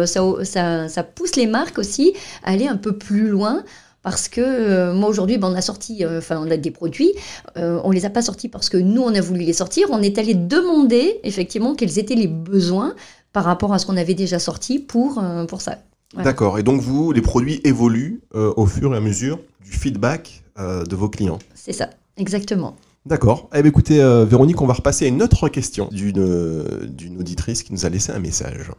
pousse 1.14 1.36
les 1.36 1.46
marques 1.46 1.78
aussi 1.78 2.14
à 2.44 2.54
aller 2.54 2.66
un 2.66 2.78
peu 2.78 2.98
plus 2.98 3.28
loin 3.28 3.64
Parce 4.02 4.28
que 4.28 4.42
euh, 4.42 4.94
moi 4.96 5.10
aujourd'hui, 5.10 5.38
ben, 5.38 5.50
on 5.52 5.56
a 5.56 5.62
sorti, 5.62 6.04
on 6.32 6.50
a 6.50 6.58
des 6.58 6.72
produits, 6.72 7.14
euh, 7.58 7.80
on 7.84 7.92
les 7.92 8.06
a 8.06 8.10
pas 8.10 8.24
sortis 8.24 8.50
parce 8.50 8.68
que 8.68 8.78
nous 8.78 9.04
on 9.04 9.14
a 9.14 9.22
voulu 9.22 9.42
les 9.42 9.54
sortir, 9.54 9.90
on 9.92 10.02
est 10.02 10.18
allé 10.18 10.34
demander 10.34 11.20
effectivement 11.24 11.76
quels 11.76 12.00
étaient 12.00 12.16
les 12.16 12.28
besoins 12.28 12.96
par 13.34 13.44
rapport 13.44 13.74
à 13.74 13.80
ce 13.80 13.86
qu'on 13.86 13.98
avait 13.98 14.14
déjà 14.14 14.40
sorti 14.40 14.80
pour, 14.80 15.20
euh, 15.20 15.46
pour 15.46 15.62
ça. 15.62 15.78
Voilà. 16.14 16.30
D'accord. 16.30 16.60
Et 16.60 16.64
donc 16.64 16.82
vous, 16.82 17.12
les 17.12 17.22
produits 17.22 17.62
évoluent 17.64 18.22
euh, 18.36 18.54
au 18.58 18.66
fur 18.66 18.94
et 18.94 18.98
à 18.98 19.00
mesure 19.00 19.40
du 19.64 19.72
feedback 19.72 20.42
euh, 20.60 20.84
de 20.84 20.96
vos 20.96 21.10
clients. 21.10 21.40
C'est 21.54 21.74
ça, 21.74 21.90
exactement. 22.18 22.76
D'accord. 23.06 23.50
Eh 23.56 23.62
bien, 23.62 23.70
écoutez, 23.70 24.02
euh, 24.02 24.26
Véronique, 24.26 24.62
on 24.62 24.68
va 24.68 24.74
repasser 24.74 25.06
à 25.06 25.08
une 25.08 25.24
autre 25.24 25.50
question 25.50 25.88
d'une 25.92 26.86
d'une 26.86 27.20
auditrice 27.20 27.64
qui 27.64 27.74
nous 27.74 27.86
a 27.86 27.90
laissé 27.90 28.12
un 28.12 28.20
message. 28.20 28.70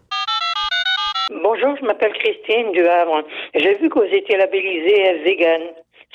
Bonjour, 1.42 1.74
je 1.80 1.86
m'appelle 1.86 2.12
Christine 2.12 2.72
du 2.72 2.86
Havre. 2.86 3.24
J'ai 3.54 3.74
vu 3.78 3.88
que 3.88 3.98
vous 3.98 4.14
étiez 4.14 4.36
labellisé 4.36 5.24
vegan. 5.24 5.62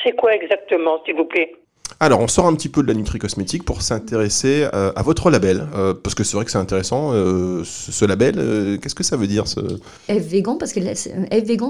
C'est 0.04 0.15
quoi 0.15 0.36
exactement, 0.36 1.04
s'il 1.04 1.15
vous 1.15 1.26
plaît? 1.26 1.52
Alors, 2.00 2.19
on 2.19 2.28
sort 2.28 2.45
un 2.47 2.54
petit 2.54 2.69
peu 2.69 2.84
de 2.84 2.88
la 2.88 2.93
nutri-cosmétique 2.93 3.63
pour 3.63 3.82
s'intéresser 3.82 4.67
euh, 4.73 4.91
à 4.95 5.02
votre 5.02 5.32
label, 5.32 5.67
euh, 5.76 5.93
parce 5.93 6.13
que 6.15 6.23
c'est 6.23 6.36
vrai 6.36 6.45
que 6.45 6.52
c'est 6.52 6.58
intéressant. 6.58 7.12
euh, 7.13 7.63
ce, 7.63 7.91
ce 7.91 8.06
label, 8.06 8.80
qu'est-ce 8.82 8.93
que 8.95 9.04
ça 9.04 9.17
veut 9.17 9.28
dire 9.28 9.47
ce... 9.47 9.60
F 10.08 10.58
parce 10.60 10.73
que 10.73 10.80
F 10.80 11.08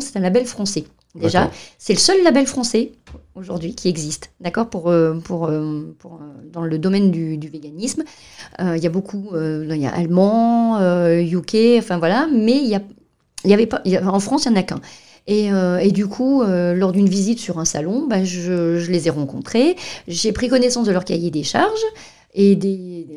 c'est 0.01 0.17
un 0.17 0.19
label 0.21 0.45
français. 0.45 0.85
Déjà, 1.15 1.49
c'est 1.79 1.93
le 1.93 1.99
seul 1.99 2.23
label 2.23 2.45
français 2.45 2.91
aujourd'hui 3.35 3.73
qui 3.73 3.87
existe, 3.89 4.31
d'accord, 4.39 4.69
pour, 4.69 4.93
pour, 5.23 5.49
pour, 5.97 6.19
dans 6.51 6.61
le 6.61 6.77
domaine 6.77 7.09
du, 7.09 7.37
du 7.37 7.47
véganisme. 7.49 8.03
Il 8.59 8.77
y 8.77 8.85
a 8.85 8.89
beaucoup, 8.89 9.29
il 9.33 9.77
y 9.77 9.85
a 9.87 9.93
allemand, 9.95 10.79
UK, 11.19 11.77
enfin 11.79 11.97
voilà, 11.97 12.27
mais 12.31 12.57
il 12.57 12.67
y 12.67 12.75
a, 12.75 12.81
y 13.45 13.53
avait 13.53 13.65
pas, 13.65 13.81
y 13.85 13.95
a- 13.95 14.07
en 14.07 14.19
France, 14.19 14.45
il 14.45 14.51
n'y 14.51 14.57
en 14.57 14.59
a 14.59 14.63
qu'un. 14.63 14.81
Et, 15.27 15.51
euh, 15.51 15.77
et 15.77 15.91
du 15.91 16.07
coup, 16.07 16.41
euh, 16.41 16.73
lors 16.73 16.93
d'une 16.93 17.09
visite 17.09 17.39
sur 17.39 17.59
un 17.59 17.65
salon, 17.65 18.07
bah, 18.07 18.23
je, 18.23 18.89
les 18.89 19.07
ai 19.07 19.09
rencontrés, 19.09 19.75
j'ai 20.07 20.31
pris 20.31 20.47
connaissance 20.47 20.87
de 20.87 20.91
leur 20.91 21.03
cahier 21.03 21.29
des 21.31 21.43
charges 21.43 21.83
et, 22.33 22.55
des, 22.55 23.07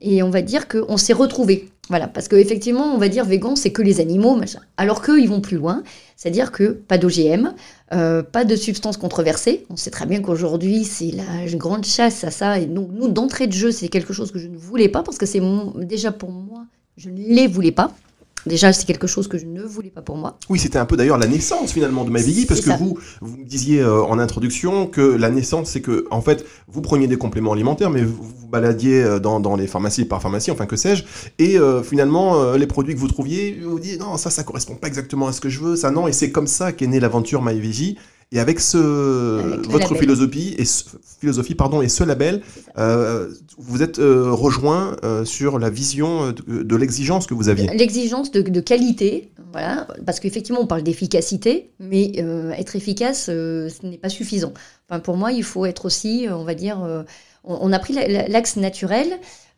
et 0.00 0.22
on 0.22 0.30
va 0.30 0.40
dire 0.40 0.66
qu'on 0.66 0.96
s'est 0.96 1.12
retrouvés. 1.12 1.68
Voilà, 1.90 2.06
parce 2.06 2.28
qu'effectivement, 2.28 2.94
on 2.94 2.98
va 2.98 3.08
dire 3.08 3.24
végan, 3.24 3.56
c'est 3.56 3.70
que 3.70 3.80
les 3.80 4.00
animaux, 4.00 4.34
machin. 4.36 4.60
Alors 4.76 5.00
qu'eux, 5.00 5.20
ils 5.20 5.28
vont 5.28 5.40
plus 5.40 5.56
loin, 5.56 5.82
c'est-à-dire 6.16 6.52
que 6.52 6.70
pas 6.70 6.98
d'OGM, 6.98 7.54
euh, 7.92 8.22
pas 8.22 8.44
de 8.44 8.56
substances 8.56 8.98
controversées. 8.98 9.64
On 9.70 9.76
sait 9.76 9.90
très 9.90 10.04
bien 10.04 10.20
qu'aujourd'hui, 10.20 10.84
c'est 10.84 11.12
la 11.12 11.46
grande 11.56 11.86
chasse 11.86 12.24
à 12.24 12.30
ça. 12.30 12.58
Et 12.58 12.66
donc, 12.66 12.90
nous, 12.92 13.08
d'entrée 13.08 13.46
de 13.46 13.52
jeu, 13.52 13.72
c'est 13.72 13.88
quelque 13.88 14.12
chose 14.12 14.32
que 14.32 14.38
je 14.38 14.48
ne 14.48 14.56
voulais 14.56 14.88
pas, 14.88 15.02
parce 15.02 15.16
que 15.16 15.24
c'est 15.24 15.40
déjà 15.76 16.12
pour 16.12 16.30
moi, 16.30 16.66
je 16.98 17.08
ne 17.08 17.18
les 17.18 17.46
voulais 17.46 17.72
pas. 17.72 17.92
Déjà, 18.46 18.72
c'est 18.72 18.86
quelque 18.86 19.06
chose 19.06 19.28
que 19.28 19.36
je 19.36 19.46
ne 19.46 19.62
voulais 19.62 19.90
pas 19.90 20.02
pour 20.02 20.16
moi. 20.16 20.38
Oui, 20.48 20.58
c'était 20.58 20.78
un 20.78 20.86
peu 20.86 20.96
d'ailleurs 20.96 21.18
la 21.18 21.26
naissance 21.26 21.72
finalement 21.72 22.04
de 22.04 22.10
MyViggy, 22.10 22.46
parce 22.46 22.60
que 22.60 22.70
ça. 22.70 22.76
vous, 22.76 22.98
vous 23.20 23.36
me 23.36 23.44
disiez 23.44 23.80
euh, 23.80 24.02
en 24.02 24.18
introduction 24.18 24.86
que 24.86 25.00
la 25.00 25.30
naissance, 25.30 25.70
c'est 25.70 25.80
que 25.80 26.06
en 26.10 26.20
fait, 26.20 26.46
vous 26.68 26.80
preniez 26.80 27.06
des 27.06 27.18
compléments 27.18 27.52
alimentaires, 27.52 27.90
mais 27.90 28.02
vous 28.02 28.38
vous 28.48 28.52
baladiez 28.52 29.02
euh, 29.02 29.18
dans, 29.18 29.40
dans 29.40 29.56
les 29.56 29.66
pharmacies, 29.66 30.04
par 30.04 30.22
pharmacie, 30.22 30.50
enfin 30.50 30.66
que 30.66 30.76
sais-je, 30.76 31.04
et 31.38 31.58
euh, 31.58 31.82
finalement, 31.82 32.40
euh, 32.40 32.56
les 32.56 32.66
produits 32.66 32.94
que 32.94 33.00
vous 33.00 33.08
trouviez, 33.08 33.58
vous 33.62 33.72
vous 33.72 33.78
dites 33.78 34.00
non, 34.00 34.16
ça, 34.16 34.30
ça 34.30 34.42
correspond 34.42 34.74
pas 34.74 34.88
exactement 34.88 35.28
à 35.28 35.32
ce 35.32 35.40
que 35.40 35.48
je 35.48 35.60
veux, 35.60 35.76
ça 35.76 35.90
non, 35.90 36.08
et 36.08 36.12
c'est 36.12 36.30
comme 36.30 36.46
ça 36.46 36.72
qu'est 36.72 36.86
née 36.86 37.00
l'aventure 37.00 37.42
MyViggy. 37.42 37.98
Et 38.30 38.40
avec 38.40 38.60
ce 38.60 38.76
Avec 39.54 39.66
votre 39.70 39.84
label. 39.94 39.98
philosophie 40.00 40.54
et 40.58 40.64
ce, 40.66 40.84
philosophie 41.18 41.54
pardon 41.54 41.80
et 41.80 41.88
ce 41.88 42.04
label, 42.04 42.42
euh, 42.76 43.30
vous 43.56 43.82
êtes 43.82 43.98
euh, 43.98 44.30
rejoint 44.32 44.96
euh, 45.02 45.24
sur 45.24 45.58
la 45.58 45.70
vision 45.70 46.24
euh, 46.26 46.32
de, 46.32 46.62
de 46.62 46.76
l'exigence 46.76 47.26
que 47.26 47.32
vous 47.32 47.48
aviez. 47.48 47.68
L'exigence 47.74 48.30
de, 48.30 48.42
de 48.42 48.60
qualité, 48.60 49.30
voilà, 49.52 49.86
parce 50.04 50.20
qu'effectivement, 50.20 50.60
on 50.60 50.66
parle 50.66 50.82
d'efficacité, 50.82 51.70
mais 51.80 52.12
être 52.58 52.76
efficace, 52.76 53.24
ce 53.26 53.86
n'est 53.86 53.96
pas 53.96 54.10
suffisant. 54.10 54.52
Enfin, 54.90 55.00
pour 55.00 55.16
moi, 55.16 55.32
il 55.32 55.42
faut 55.42 55.64
être 55.64 55.86
aussi, 55.86 56.26
on 56.30 56.44
va 56.44 56.54
dire, 56.54 56.78
on, 57.44 57.58
on 57.62 57.72
a 57.72 57.78
pris 57.78 57.94
la- 57.94 58.08
la- 58.08 58.28
l'axe 58.28 58.56
naturel. 58.56 59.06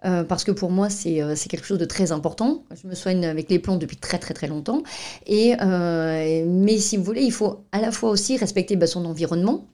Euh, 0.04 0.24
parce 0.24 0.44
que 0.44 0.50
pour 0.50 0.70
moi, 0.70 0.88
c'est 0.88 1.22
euh, 1.22 1.34
c'est 1.36 1.48
quelque 1.48 1.66
chose 1.66 1.78
de 1.78 1.84
très 1.84 2.12
important. 2.12 2.64
Je 2.82 2.88
me 2.88 2.94
soigne 2.94 3.26
avec 3.26 3.50
les 3.50 3.58
plantes 3.58 3.78
depuis 3.78 3.96
très 3.96 4.18
très 4.18 4.34
très 4.34 4.46
longtemps. 4.46 4.82
Et, 5.26 5.54
euh, 5.60 6.44
mais 6.46 6.78
si 6.78 6.96
vous 6.96 7.04
voulez, 7.04 7.22
il 7.22 7.32
faut 7.32 7.64
à 7.72 7.80
la 7.80 7.92
fois 7.92 8.10
aussi 8.10 8.36
respecter 8.36 8.76
bah, 8.76 8.86
son 8.86 9.04
environnement. 9.04 9.66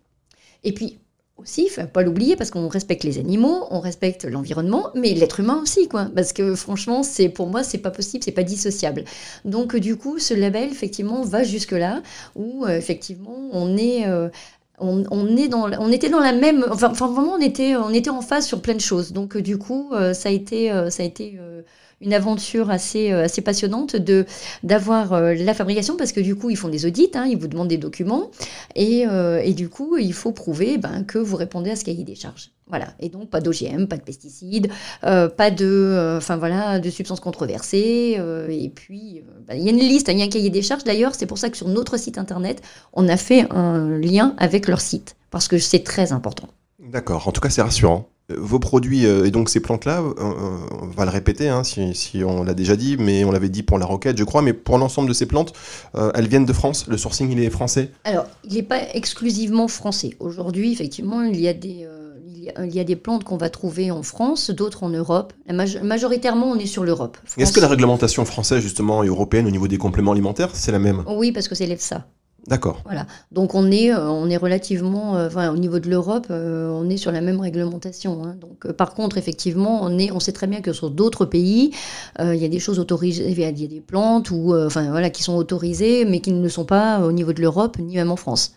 Et 0.65 0.73
puis 0.73 0.99
aussi, 1.37 1.65
il 1.67 1.69
faut 1.69 1.87
pas 1.87 2.03
l'oublier, 2.03 2.35
parce 2.35 2.51
qu'on 2.51 2.67
respecte 2.67 3.05
les 3.05 3.19
animaux, 3.19 3.67
on 3.71 3.79
respecte 3.79 4.25
l'environnement, 4.25 4.89
mais 4.95 5.13
l'être 5.13 5.41
humain 5.41 5.61
aussi, 5.63 5.87
quoi. 5.87 6.09
Parce 6.15 6.33
que 6.33 6.55
franchement, 6.55 7.03
pour 7.35 7.49
moi, 7.49 7.63
c'est 7.63 7.79
pas 7.79 7.91
possible, 7.91 8.25
c'est 8.25 8.33
pas 8.33 8.43
dissociable. 8.43 9.05
Donc 9.45 9.77
du 9.77 9.97
coup, 9.97 10.19
ce 10.19 10.33
label, 10.33 10.71
effectivement, 10.71 11.23
va 11.23 11.45
jusque 11.45 11.73
là, 11.73 12.03
où 12.37 12.67
effectivement, 12.67 13.51
on 13.53 13.77
est 13.77 14.07
on, 14.79 15.05
on 15.11 15.37
est 15.37 15.49
dans, 15.49 15.71
on 15.79 15.91
était 15.91 16.09
dans 16.09 16.21
la 16.21 16.33
même, 16.33 16.65
enfin, 16.71 16.91
enfin, 16.91 17.09
vraiment 17.09 17.35
on 17.35 17.41
était, 17.41 17.77
on 17.77 17.91
était 17.91 18.11
en 18.11 18.21
phase 18.21 18.47
sur 18.47 18.61
plein 18.61 18.75
de 18.75 18.81
choses. 18.81 19.13
Donc 19.13 19.37
euh, 19.37 19.43
du 19.43 19.59
coup, 19.59 19.91
euh, 19.93 20.13
ça 20.13 20.29
a 20.29 20.33
été, 20.33 20.71
euh, 20.71 20.91
ça 20.91 21.03
a 21.03 21.07
été 21.07 21.39
une 22.01 22.13
aventure 22.13 22.71
assez, 22.71 23.13
euh, 23.13 23.25
assez 23.25 23.41
passionnante 23.41 23.97
de 23.97 24.27
d'avoir 24.63 25.13
euh, 25.13 25.35
la 25.35 25.55
fabrication 25.55 25.97
parce 25.97 26.13
que 26.13 26.21
du 26.21 26.37
coup 26.37 26.51
ils 26.51 26.57
font 26.57 26.69
des 26.69 26.85
audits, 26.87 27.11
hein, 27.15 27.27
ils 27.29 27.39
vous 27.39 27.49
demandent 27.49 27.69
des 27.69 27.79
documents 27.79 28.31
et, 28.75 29.07
euh, 29.07 29.41
et 29.43 29.55
du 29.55 29.69
coup 29.69 29.97
il 29.97 30.13
faut 30.13 30.33
prouver 30.33 30.79
ben, 30.79 31.05
que 31.05 31.19
vous 31.19 31.37
répondez 31.37 31.71
à 31.71 31.77
ce 31.77 31.85
cahier 31.85 32.05
des 32.05 32.15
charges. 32.15 32.51
Voilà. 32.69 32.89
Et 32.99 33.09
donc 33.09 33.31
pas 33.31 33.41
d'OGM, 33.41 33.87
pas 33.87 33.97
de 33.97 34.03
pesticides, 34.03 34.69
pas 35.01 35.51
de, 35.53 36.19
voilà, 36.37 36.81
de 36.81 36.91
substances 36.91 37.21
controversées. 37.21 38.21
et 38.51 38.69
puis 38.75 39.23
ben, 39.47 39.55
il 39.55 39.63
y 39.63 39.69
a 39.69 39.71
une 39.71 39.79
liste, 39.79 40.09
il 40.11 40.19
y 40.19 40.23
a 40.23 40.25
un 40.25 40.29
cahier 40.29 40.51
des 40.51 40.63
charges. 40.63 40.83
D'ailleurs, 40.83 41.15
c'est 41.15 41.27
pour 41.27 41.39
ça 41.39 41.49
que 41.49 41.57
sur 41.57 41.69
notre 41.69 41.97
site 41.97 42.19
internet, 42.19 42.63
on 42.93 43.09
a 43.09 43.17
fait 43.17 43.47
un 43.53 43.97
lien 43.99 44.35
avec 44.39 44.67
leur 44.67 44.81
site 44.81 45.15
parce 45.31 45.47
que 45.47 45.59
c'est 45.59 45.85
très 45.85 46.11
important. 46.11 46.49
D'accord, 46.81 47.29
en 47.29 47.31
tout 47.31 47.41
cas 47.41 47.51
c'est 47.51 47.63
rassurant. 47.63 48.09
Vos 48.29 48.59
produits 48.59 49.07
euh, 49.07 49.25
et 49.25 49.31
donc 49.31 49.49
ces 49.49 49.61
plantes-là, 49.61 50.01
euh, 50.01 50.13
euh, 50.19 50.57
on 50.83 50.87
va 50.89 51.05
le 51.05 51.13
répéter 51.13 51.49
hein, 51.49 51.63
si, 51.63 51.95
si 51.95 52.25
on 52.25 52.43
l'a 52.43 52.55
déjà 52.55 52.75
dit, 52.75 52.97
mais 52.99 53.23
on 53.25 53.31
l'avait 53.31 53.49
dit 53.49 53.63
pour 53.63 53.79
la 53.79 53.87
roquette, 53.87 54.19
je 54.19 54.25
crois, 54.25 54.43
mais 54.43 54.53
pour 54.53 54.79
l'ensemble 54.79 55.09
de 55.09 55.15
ces 55.15 55.27
plantes, 55.27 55.53
euh, 55.95 56.11
elles 56.15 56.27
viennent 56.27 56.45
de 56.45 56.53
France. 56.53 56.87
Le 56.89 56.97
sourcing 56.97 57.31
il 57.31 57.41
est 57.41 57.51
français? 57.51 57.93
Alors, 58.03 58.27
il 58.43 58.55
n'est 58.55 58.65
pas 58.65 58.81
exclusivement 58.95 59.69
français. 59.69 60.17
Aujourd'hui, 60.19 60.73
effectivement, 60.73 61.23
il 61.23 61.41
y 61.41 61.47
a 61.47 61.55
des, 61.55 61.85
euh, 61.85 62.15
il 62.27 62.43
y 62.43 62.51
a, 62.51 62.65
il 62.65 62.75
y 62.75 62.81
a 62.81 62.85
des 62.85 62.97
plantes 62.97 63.23
qu'on 63.23 63.37
va 63.37 63.49
trouver 63.49 63.93
en 63.93 64.03
France, 64.03 64.51
d'autres 64.51 64.83
en 64.83 64.89
Europe. 64.89 65.33
Majoritairement, 65.85 66.51
on 66.51 66.59
est 66.59 66.67
sur 66.67 66.83
l'Europe. 66.83 67.19
Est-ce 67.39 67.53
que 67.53 67.61
la 67.61 67.69
réglementation 67.69 68.25
française 68.25 68.61
justement 68.61 69.05
et 69.05 69.07
européenne 69.07 69.47
au 69.47 69.51
niveau 69.53 69.69
des 69.69 69.79
compléments 69.79 70.11
alimentaires, 70.11 70.51
c'est 70.53 70.73
la 70.73 70.81
même? 70.81 71.05
Oui, 71.09 71.31
parce 71.31 71.47
que 71.47 71.55
c'est 71.55 71.67
l'EFSA. 71.67 72.05
D'accord. 72.47 72.81
Voilà. 72.85 73.07
Donc 73.33 73.55
on 73.55 73.71
est, 73.73 73.93
euh, 73.93 74.09
on 74.09 74.31
est 74.31 74.37
relativement, 74.37 75.17
euh, 75.17 75.29
au 75.53 75.57
niveau 75.57 75.81
de 75.81 75.91
l'Europe, 75.91 76.29
euh, 76.31 76.71
on 76.71 76.89
est 76.89 76.97
sur 76.97 77.11
la 77.11 77.21
même 77.21 77.41
réglementation. 77.41 78.23
hein. 78.25 78.37
Donc, 78.41 78.71
par 78.73 78.95
contre, 78.95 79.19
effectivement, 79.19 79.83
on 79.83 80.21
sait 80.21 80.33
très 80.33 80.47
bien 80.47 80.61
que 80.61 80.73
sur 80.73 80.91
d'autres 80.91 81.25
pays, 81.25 81.73
il 82.21 82.35
y 82.37 82.45
a 82.45 82.49
des 82.49 82.61
choses 82.61 82.79
autorisées, 82.79 83.29
il 83.29 83.39
y 83.39 83.45
a 83.45 83.51
des 83.53 83.81
plantes 83.81 84.31
ou, 84.31 84.55
enfin 84.55 84.91
voilà, 84.91 85.11
qui 85.11 85.23
sont 85.23 85.35
autorisées, 85.35 86.05
mais 86.05 86.21
qui 86.21 86.31
ne 86.33 86.43
le 86.43 86.49
sont 86.49 86.65
pas 86.65 87.01
au 87.01 87.13
niveau 87.13 87.33
de 87.33 87.41
l'Europe 87.41 87.79
ni 87.79 87.97
même 87.97 88.11
en 88.13 88.17
France. 88.17 88.53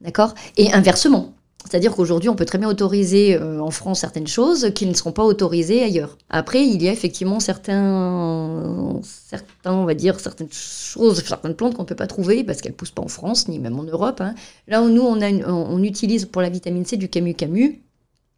D'accord? 0.00 0.34
Et 0.56 0.72
inversement. 0.72 1.32
C'est-à-dire 1.64 1.94
qu'aujourd'hui, 1.94 2.28
on 2.30 2.36
peut 2.36 2.44
très 2.46 2.56
bien 2.58 2.68
autoriser 2.68 3.34
euh, 3.34 3.60
en 3.60 3.70
France 3.70 4.00
certaines 4.00 4.26
choses 4.28 4.70
qui 4.74 4.86
ne 4.86 4.94
seront 4.94 5.12
pas 5.12 5.24
autorisées 5.24 5.82
ailleurs. 5.82 6.16
Après, 6.30 6.64
il 6.64 6.82
y 6.82 6.88
a 6.88 6.92
effectivement 6.92 7.40
certains, 7.40 9.00
certains 9.02 9.72
on 9.74 9.84
va 9.84 9.94
dire, 9.94 10.20
certaines 10.20 10.48
choses, 10.52 11.22
certaines 11.24 11.54
plantes 11.54 11.74
qu'on 11.74 11.82
ne 11.82 11.88
peut 11.88 11.94
pas 11.96 12.06
trouver 12.06 12.44
parce 12.44 12.60
qu'elles 12.60 12.72
ne 12.72 12.76
poussent 12.76 12.92
pas 12.92 13.02
en 13.02 13.08
France, 13.08 13.48
ni 13.48 13.58
même 13.58 13.78
en 13.78 13.82
Europe. 13.84 14.20
hein. 14.20 14.34
Là 14.66 14.82
où 14.82 14.88
nous, 14.88 15.02
on, 15.02 15.20
a 15.20 15.28
une- 15.28 15.44
on, 15.44 15.82
utilise 15.82 16.24
pour 16.26 16.42
la 16.42 16.48
vitamine 16.48 16.86
C 16.86 16.96
du 16.96 17.08
camu-camu, 17.08 17.82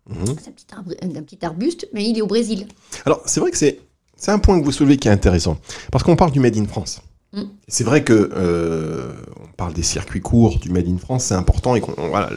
Mhm. 0.09 0.25
c'est 0.27 0.49
un 0.49 0.53
petit, 0.53 0.67
arbre- 0.75 0.95
un 1.19 1.23
petit 1.23 1.45
arbuste, 1.45 1.89
mais 1.93 2.05
il 2.05 2.19
est 2.19 2.23
au 2.23 2.27
Brésil. 2.27 2.67
Alors 3.05 3.23
c'est 3.27 3.39
vrai 3.39 3.51
que 3.51 3.57
c'est 3.57 3.79
c'est 4.17 4.31
un 4.33 4.39
point 4.39 4.59
que 4.59 4.65
vous 4.65 4.73
soulevez 4.73 4.97
qui 4.97 5.09
est 5.09 5.11
intéressant 5.13 5.57
parce 5.93 6.03
qu'on 6.05 6.17
parle 6.17 6.33
du 6.33 6.41
made 6.41 6.57
in 6.57 6.67
France. 6.67 7.01
Mm. 7.33 7.43
C'est 7.69 7.85
vrai 7.85 8.03
que 8.03 8.31
euh, 8.35 9.13
on 9.41 9.47
parle 9.57 9.73
des 9.73 9.83
circuits 9.85 10.21
courts 10.21 10.59
du 10.59 10.71
made 10.71 10.89
in 10.89 10.99
France, 10.99 11.25
c'est 11.27 11.35
important 11.35 11.75
et 11.77 11.81
qu'on 11.81 11.93
voilà. 12.09 12.31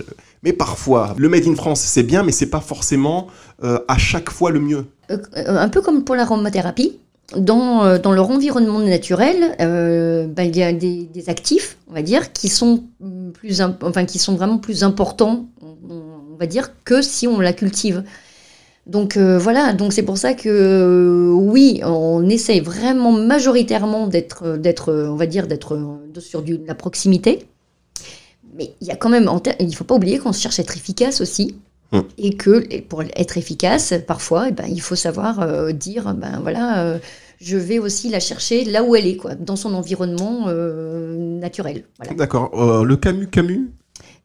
Mais 0.44 0.52
parfois, 0.52 1.16
le 1.18 1.30
made 1.30 1.48
in 1.48 1.56
France 1.56 1.82
c'est 1.82 2.04
bien, 2.04 2.24
mais 2.24 2.34
c'est 2.34 2.50
pas 2.50 2.60
forcément 2.60 3.28
euh, 3.64 3.80
à 3.88 3.98
chaque 3.98 4.30
fois 4.30 4.52
le 4.52 4.60
mieux. 4.60 4.86
Euh, 5.10 5.18
euh, 5.38 5.58
un 5.58 5.70
peu 5.70 5.82
comme 5.82 6.04
pour 6.04 6.16
l'aromathérapie, 6.16 7.00
dans, 7.38 7.98
dans 7.98 8.12
leur 8.12 8.30
environnement 8.30 8.80
naturel, 8.80 9.56
ben, 9.58 10.44
il 10.44 10.56
y 10.56 10.62
a 10.62 10.74
des, 10.74 11.24
actifs, 11.28 11.78
on 11.90 11.94
va 11.94 12.02
dire, 12.02 12.34
qui 12.34 12.50
sont, 12.50 12.84
plus 13.34 13.62
enfin, 13.62 14.06
qui 14.06 14.20
sont 14.20 14.36
vraiment 14.36 14.58
plus 14.58 14.84
importants, 14.84 15.48
on, 15.62 16.36
va 16.38 16.46
dire, 16.46 16.72
que 16.84 17.02
si 17.02 17.26
on 17.26 17.40
la 17.40 17.54
cultive. 17.54 18.04
Donc 18.86 19.18
voilà, 19.18 19.72
donc 19.72 19.94
c'est 19.94 20.04
pour 20.04 20.18
ça 20.18 20.34
que 20.34 21.32
oui, 21.34 21.82
on 21.86 22.28
essaye 22.30 22.60
vraiment 22.60 23.14
majoritairement 23.14 24.08
d'être, 24.08 24.58
d'être, 24.58 24.94
on 24.94 25.16
va 25.16 25.26
dire, 25.26 25.48
d'être 25.48 25.80
sur 26.20 26.44
la 26.68 26.76
proximité. 26.76 27.48
Mais 28.56 28.74
il 28.82 28.88
y 28.88 28.92
a 28.92 28.96
quand 28.96 29.10
même, 29.10 29.30
il 29.60 29.76
faut 29.76 29.84
pas 29.84 29.96
oublier 29.96 30.20
qu'on 30.20 30.32
cherche 30.32 30.60
à 30.60 30.62
être 30.62 30.76
efficace 30.78 31.22
aussi. 31.22 31.56
Mm. 31.92 32.00
Et 32.18 32.36
que 32.36 32.82
pour 32.82 33.04
être 33.04 33.38
efficace, 33.38 33.94
parfois, 34.08 34.50
eh 34.50 34.52
ben, 34.52 34.66
il 34.68 34.82
faut 34.82 34.96
savoir 34.96 35.42
euh, 35.42 35.72
dire, 35.72 36.14
ben 36.16 36.40
voilà, 36.42 36.84
euh, 36.84 36.98
je 37.40 37.58
vais 37.58 37.80
aussi 37.80 38.10
la 38.10 38.20
chercher 38.20 38.66
là 38.66 38.84
où 38.84 38.96
elle 38.96 39.06
est, 39.06 39.18
quoi, 39.18 39.36
dans 39.36 39.56
son 39.56 39.74
environnement 39.74 40.46
euh, 40.48 41.16
naturel. 41.18 41.84
Voilà. 41.98 42.16
D'accord. 42.16 42.84
Le 42.84 42.96
Camus 42.96 43.28
Camus 43.28 43.70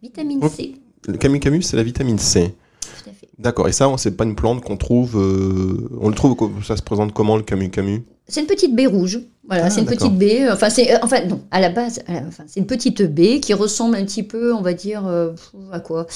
Vitamine. 0.03 0.49
C. 0.49 0.75
Le 1.07 1.17
camu 1.17 1.41
camu, 1.41 1.63
c'est 1.63 1.77
la 1.77 1.83
vitamine 1.83 2.19
C. 2.19 2.55
D'accord. 3.39 3.69
Et 3.69 3.73
ça, 3.73 3.89
c'est 3.99 4.17
pas 4.17 4.25
une 4.25 4.35
plante 4.35 4.63
qu'on 4.63 4.77
trouve. 4.77 5.17
euh, 5.17 5.89
on 6.01 6.09
le 6.09 6.15
trouve. 6.15 6.37
Ça 6.65 6.77
se 6.77 6.83
présente 6.83 7.13
comment 7.13 7.37
le 7.37 7.43
camu 7.43 7.71
camu? 7.71 8.05
C'est 8.27 8.41
une 8.41 8.47
petite 8.47 8.75
baie 8.75 8.87
rouge. 8.87 9.21
Voilà, 9.49 9.65
Ah, 9.67 9.71
c'est 9.71 9.81
une 9.81 9.87
petite 9.87 10.17
baie. 10.19 10.43
euh, 10.49 10.53
Enfin, 10.53 10.69
c'est 10.69 10.93
euh, 10.93 10.99
enfin 11.03 11.25
non, 11.25 11.41
à 11.51 11.61
la 11.61 11.71
base, 11.71 12.01
enfin, 12.09 12.45
c'est 12.47 12.61
une 12.61 12.67
petite 12.67 13.01
baie 13.03 13.41
qui 13.41 13.55
ressemble 13.55 13.97
un 13.97 14.05
petit 14.05 14.23
peu, 14.23 14.53
on 14.53 14.61
va 14.61 14.75
dire, 14.75 15.07
euh, 15.07 15.33
à 15.73 15.81
quoi? 15.81 16.07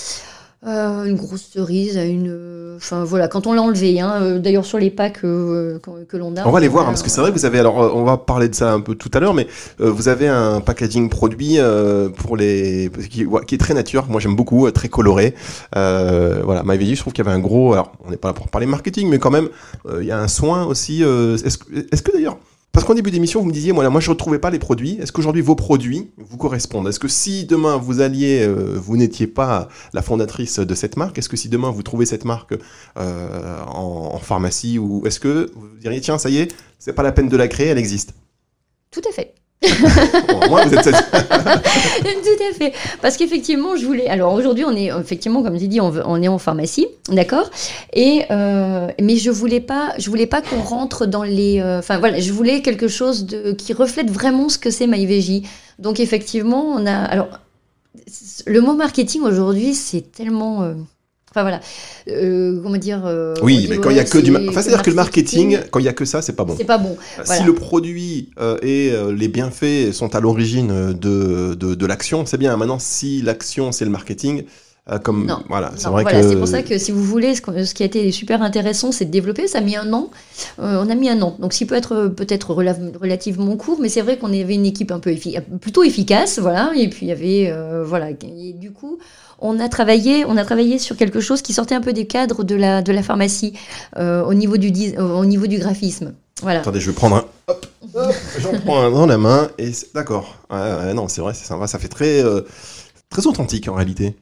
Euh, 0.66 1.04
Une 1.06 1.16
grosse 1.16 1.42
cerise, 1.52 1.96
une. 1.96 2.28
euh, 2.30 2.58
Enfin 2.76 3.04
voilà, 3.04 3.28
quand 3.28 3.46
on 3.46 3.52
l'a 3.52 3.62
enlevé. 3.62 4.00
Hein, 4.00 4.18
euh, 4.22 4.38
D'ailleurs 4.38 4.64
sur 4.64 4.78
les 4.78 4.90
packs 4.90 5.20
que, 5.20 5.78
que 6.08 6.16
l'on 6.16 6.36
a. 6.36 6.46
On 6.46 6.50
va 6.50 6.58
les 6.60 6.68
voir, 6.68 6.84
hein, 6.84 6.88
parce 6.90 7.02
que 7.02 7.10
c'est 7.10 7.20
vrai 7.20 7.30
que 7.30 7.36
vous 7.36 7.44
avez, 7.44 7.58
alors 7.58 7.76
on 7.96 8.02
va 8.04 8.16
parler 8.16 8.48
de 8.48 8.54
ça 8.54 8.72
un 8.72 8.80
peu 8.80 8.94
tout 8.94 9.10
à 9.14 9.20
l'heure, 9.20 9.34
mais 9.34 9.46
euh, 9.80 9.90
vous 9.90 10.08
avez 10.08 10.26
un 10.28 10.60
packaging 10.60 11.08
produit 11.08 11.58
euh, 11.58 12.08
pour 12.08 12.36
les, 12.36 12.90
qui, 13.10 13.26
qui 13.46 13.54
est 13.54 13.58
très 13.58 13.74
nature, 13.74 14.06
moi 14.08 14.20
j'aime 14.20 14.34
beaucoup, 14.36 14.70
très 14.70 14.88
coloré. 14.88 15.34
Voilà, 15.74 16.62
MyVeggie, 16.64 16.96
je 16.96 17.00
trouve 17.00 17.12
qu'il 17.12 17.24
y 17.24 17.28
avait 17.28 17.36
un 17.36 17.40
gros, 17.40 17.72
alors 17.74 17.92
on 18.04 18.10
n'est 18.10 18.16
pas 18.16 18.28
là 18.28 18.34
pour 18.34 18.48
parler 18.48 18.66
marketing, 18.66 19.08
mais 19.08 19.18
quand 19.18 19.30
même, 19.30 19.48
il 20.00 20.06
y 20.06 20.10
a 20.12 20.18
un 20.18 20.28
soin 20.28 20.64
aussi. 20.64 21.02
est-ce 21.02 21.56
que 22.02 22.12
d'ailleurs, 22.12 22.38
parce 22.72 22.86
qu'en 22.86 22.94
début 22.94 23.10
d'émission, 23.10 23.40
vous 23.40 23.46
me 23.46 23.52
disiez, 23.52 23.72
voilà, 23.72 23.90
moi 23.90 24.00
je 24.00 24.08
ne 24.08 24.14
retrouvais 24.14 24.38
pas 24.38 24.50
les 24.50 24.58
produits, 24.58 24.98
est-ce 25.00 25.12
qu'aujourd'hui 25.12 25.42
vos 25.42 25.54
produits 25.54 26.10
vous 26.16 26.38
correspondent? 26.38 26.88
Est-ce 26.88 26.98
que 26.98 27.08
si 27.08 27.44
demain 27.44 27.76
vous 27.76 28.00
alliez, 28.00 28.42
euh, 28.42 28.78
vous 28.78 28.96
n'étiez 28.96 29.26
pas 29.26 29.68
la 29.92 30.00
fondatrice 30.00 30.58
de 30.58 30.74
cette 30.74 30.96
marque, 30.96 31.18
est-ce 31.18 31.28
que 31.28 31.36
si 31.36 31.48
demain 31.50 31.70
vous 31.70 31.82
trouvez 31.82 32.06
cette 32.06 32.24
marque 32.24 32.54
euh, 32.96 33.60
en, 33.66 34.12
en 34.14 34.18
pharmacie 34.18 34.78
ou 34.78 35.06
est-ce 35.06 35.20
que 35.20 35.50
vous 35.54 35.68
diriez 35.80 36.00
tiens 36.00 36.16
ça 36.18 36.30
y 36.30 36.38
est 36.38 36.54
c'est 36.78 36.94
pas 36.94 37.02
la 37.02 37.12
peine 37.12 37.28
de 37.28 37.36
la 37.36 37.46
créer 37.46 37.68
elle 37.68 37.78
existe? 37.78 38.14
Tout 38.90 39.02
à 39.08 39.12
fait. 39.12 39.34
Moins, 40.48 40.66
vous 40.66 40.74
êtes. 40.74 40.84
Tout 41.12 42.44
à 42.50 42.54
fait. 42.54 42.72
Parce 43.00 43.16
qu'effectivement, 43.16 43.76
je 43.76 43.84
voulais. 43.86 44.08
Alors 44.08 44.32
aujourd'hui, 44.34 44.64
on 44.64 44.74
est 44.76 44.86
effectivement, 45.00 45.42
comme 45.42 45.58
tu 45.58 45.68
dis, 45.68 45.80
on, 45.80 45.92
on 46.06 46.22
est 46.22 46.28
en 46.28 46.38
pharmacie, 46.38 46.86
d'accord? 47.08 47.50
Et 47.92 48.24
euh, 48.30 48.88
mais 49.00 49.16
je 49.16 49.30
voulais 49.30 49.60
pas, 49.60 49.92
je 49.98 50.08
voulais 50.10 50.26
pas 50.26 50.42
qu'on 50.42 50.60
rentre 50.60 51.06
dans 51.06 51.22
les. 51.22 51.60
euh, 51.60 51.78
Enfin 51.78 51.98
voilà, 51.98 52.20
je 52.20 52.32
voulais 52.32 52.62
quelque 52.62 52.88
chose 52.88 53.24
de 53.26 53.52
qui 53.52 53.72
reflète 53.72 54.10
vraiment 54.10 54.48
ce 54.48 54.58
que 54.58 54.70
c'est 54.70 54.86
MyVeggie. 54.86 55.42
Donc 55.78 56.00
effectivement, 56.00 56.64
on 56.64 56.86
a. 56.86 56.94
Alors 56.94 57.28
le 58.46 58.60
mot 58.60 58.74
marketing 58.74 59.22
aujourd'hui, 59.22 59.74
c'est 59.74 60.12
tellement. 60.12 60.62
euh, 60.62 60.74
Enfin 61.34 61.42
voilà, 61.42 61.60
Euh, 62.08 62.60
comment 62.62 62.76
dire. 62.76 63.02
euh, 63.06 63.32
oui 63.42 63.66
mais 63.70 63.78
quand 63.78 63.88
il 63.88 63.96
y 63.96 64.00
a 64.00 64.04
que 64.04 64.18
du 64.18 64.30
ma- 64.30 64.40
enfin 64.50 64.60
c'est 64.60 64.68
à 64.68 64.72
dire 64.74 64.82
que 64.82 64.90
le 64.90 64.96
marketing 64.96 65.58
quand 65.70 65.78
il 65.78 65.86
y 65.86 65.88
a 65.88 65.94
que 65.94 66.04
ça 66.04 66.20
c'est 66.20 66.34
pas 66.34 66.44
bon 66.44 66.54
c'est 66.58 66.64
pas 66.66 66.76
bon. 66.76 66.94
si 67.16 67.20
voilà. 67.24 67.46
le 67.46 67.54
produit 67.54 68.28
euh, 68.38 68.58
et 68.60 68.90
euh, 68.92 69.12
les 69.14 69.28
bienfaits 69.28 69.92
sont 69.92 70.14
à 70.14 70.20
l'origine 70.20 70.92
de, 70.92 71.54
de, 71.54 71.74
de 71.74 71.86
l'action 71.86 72.26
c'est 72.26 72.36
bien 72.36 72.54
maintenant 72.58 72.78
si 72.78 73.22
l'action 73.22 73.72
c'est 73.72 73.86
le 73.86 73.90
marketing 73.90 74.44
euh, 74.90 74.98
comme 74.98 75.26
Non, 75.26 75.44
voilà 75.48 75.70
c'est 75.76 75.88
vrai 75.88 76.02
voilà, 76.02 76.20
que 76.20 76.28
c'est 76.28 76.36
pour 76.36 76.48
ça 76.48 76.62
que 76.62 76.76
si 76.76 76.90
vous 76.90 77.04
voulez, 77.04 77.36
ce, 77.36 77.72
qui 77.72 77.84
a 77.84 77.86
été 77.86 78.10
super 78.10 78.42
intéressant, 78.42 78.90
c'est 78.90 79.04
de 79.04 79.10
développer. 79.12 79.46
Ça 79.46 79.58
a 79.58 79.60
mis 79.60 79.76
un 79.76 79.92
an. 79.92 80.10
Euh, 80.58 80.82
on 80.84 80.90
a 80.90 80.94
mis 80.96 81.08
un 81.08 81.22
an. 81.22 81.36
Donc, 81.38 81.52
ce 81.52 81.58
qui 81.58 81.66
peut 81.66 81.76
être 81.76 81.92
euh, 81.94 82.08
peut-être 82.08 82.52
rela- 82.52 82.96
relativement 83.00 83.56
court, 83.56 83.78
mais 83.80 83.88
c'est 83.88 84.00
vrai 84.00 84.18
qu'on 84.18 84.32
avait 84.32 84.54
une 84.54 84.66
équipe 84.66 84.90
un 84.90 84.98
peu 84.98 85.10
effi- 85.10 85.40
plutôt 85.60 85.84
efficace, 85.84 86.40
voilà. 86.40 86.72
Et 86.76 86.88
puis 86.88 87.06
il 87.06 87.10
y 87.10 87.12
avait, 87.12 87.48
euh, 87.50 87.84
voilà. 87.84 88.10
Et 88.10 88.54
du 88.54 88.72
coup, 88.72 88.98
on 89.38 89.60
a 89.60 89.68
travaillé, 89.68 90.24
on 90.24 90.36
a 90.36 90.44
travaillé 90.44 90.80
sur 90.80 90.96
quelque 90.96 91.20
chose 91.20 91.42
qui 91.42 91.52
sortait 91.52 91.76
un 91.76 91.80
peu 91.80 91.92
des 91.92 92.06
cadres 92.08 92.42
de 92.42 92.56
la 92.56 92.82
de 92.82 92.92
la 92.92 93.02
pharmacie 93.04 93.54
au 93.96 94.34
niveau 94.34 94.56
du 94.56 94.72
au 94.98 95.24
niveau 95.24 95.46
du 95.46 95.58
graphisme. 95.58 96.14
Voilà. 96.42 96.58
attendez 96.60 96.80
je 96.80 96.90
vais 96.90 96.96
prendre 96.96 97.16
un 97.16 97.24
hop, 97.46 97.66
hop, 97.94 98.14
j'en 98.40 98.52
prends 98.64 98.80
un 98.82 98.90
dans 98.90 99.06
la 99.06 99.16
main 99.16 99.48
et 99.58 99.70
d'accord 99.94 100.38
non 100.50 101.06
c'est 101.06 101.20
vrai 101.20 101.34
c'est 101.34 101.44
sympa 101.44 101.68
ça 101.68 101.78
fait 101.78 101.86
très 101.88 102.20
très 103.10 103.26
authentique 103.28 103.68
en 103.68 103.74
réalité 103.74 104.16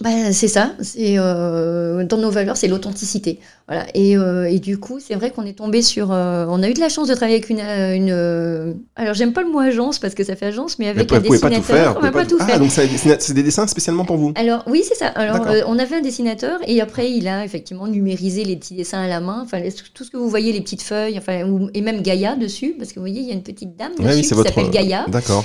Bah, 0.00 0.32
c'est 0.32 0.48
ça, 0.48 0.72
c'est 0.80 1.14
euh, 1.18 2.04
dans 2.04 2.16
nos 2.16 2.30
valeurs, 2.30 2.56
c'est 2.56 2.66
l'authenticité. 2.66 3.38
Voilà. 3.68 3.86
Et, 3.94 4.16
euh, 4.16 4.50
et 4.50 4.58
du 4.58 4.78
coup, 4.78 4.98
c'est 4.98 5.14
vrai 5.14 5.30
qu'on 5.30 5.44
est 5.44 5.52
tombé 5.58 5.80
sur. 5.82 6.10
euh, 6.10 6.44
on 6.48 6.62
a 6.62 6.68
eu 6.68 6.74
de 6.74 6.80
la 6.80 6.88
chance 6.88 7.08
de 7.08 7.14
travailler 7.14 7.36
avec 7.36 7.50
une. 7.50 7.60
une 7.60 8.76
alors, 8.96 9.14
j'aime 9.14 9.32
pas 9.32 9.42
le 9.42 9.50
mot 9.50 9.60
agence 9.60 9.98
parce 9.98 10.14
que 10.14 10.24
ça 10.24 10.34
fait 10.34 10.46
agence, 10.46 10.78
mais 10.78 10.86
mais 10.86 10.90
avec 10.90 11.08
vous 11.10 11.16
un 11.16 11.20
pouvez 11.20 11.38
pas 11.38 11.48
tout 11.50 11.56
dessinateur. 11.56 11.92
faire 11.92 11.96
on 11.98 12.00
va 12.00 12.10
pas 12.10 12.24
tout 12.26 12.36
ah 12.40 12.46
faire. 12.46 12.58
donc 12.58 12.70
c'est 12.72 13.32
des- 13.34 13.42
dessins 13.42 13.66
spécialement 13.66 14.04
pour 14.04 14.16
vous 14.16 14.32
Alors 14.34 14.64
oui, 14.66 14.82
c'est 14.86 14.96
ça. 14.96 15.06
Alors 15.08 15.46
on 15.66 15.78
avait 15.78 15.96
un 15.96 16.00
dessinateur 16.00 16.58
et 16.66 16.80
après 16.80 17.10
il 17.10 17.28
a 17.28 17.44
effectivement 17.44 17.86
numérisé 17.86 18.44
les 18.44 18.56
petits 18.56 18.74
dessins 18.74 19.02
à 19.02 19.08
la 19.08 19.20
main. 19.20 19.40
Enfin 19.44 19.60
tout 19.94 20.04
ce 20.04 20.10
que 20.10 20.16
vous 20.16 20.28
voyez, 20.28 20.52
les 20.52 20.60
petites 20.62 20.82
feuilles, 20.82 21.16
enfin 21.18 21.44
et 21.74 21.80
même 21.80 22.02
Gaïa 22.02 22.34
dessus, 22.34 22.74
parce 22.78 22.90
que 22.90 22.96
vous 22.96 23.02
voyez 23.06 23.20
il 23.20 23.28
y 23.28 23.30
a 23.30 23.34
une 23.34 23.42
petite 23.42 23.76
dame 23.76 23.92
Ouais, 23.98 24.06
dessus 24.06 24.16
oui, 24.16 24.22
qui 24.28 24.34
votre 24.34 24.48
s'appelle 24.54 24.70
Gaïa. 24.70 25.04
d'accord 25.08 25.44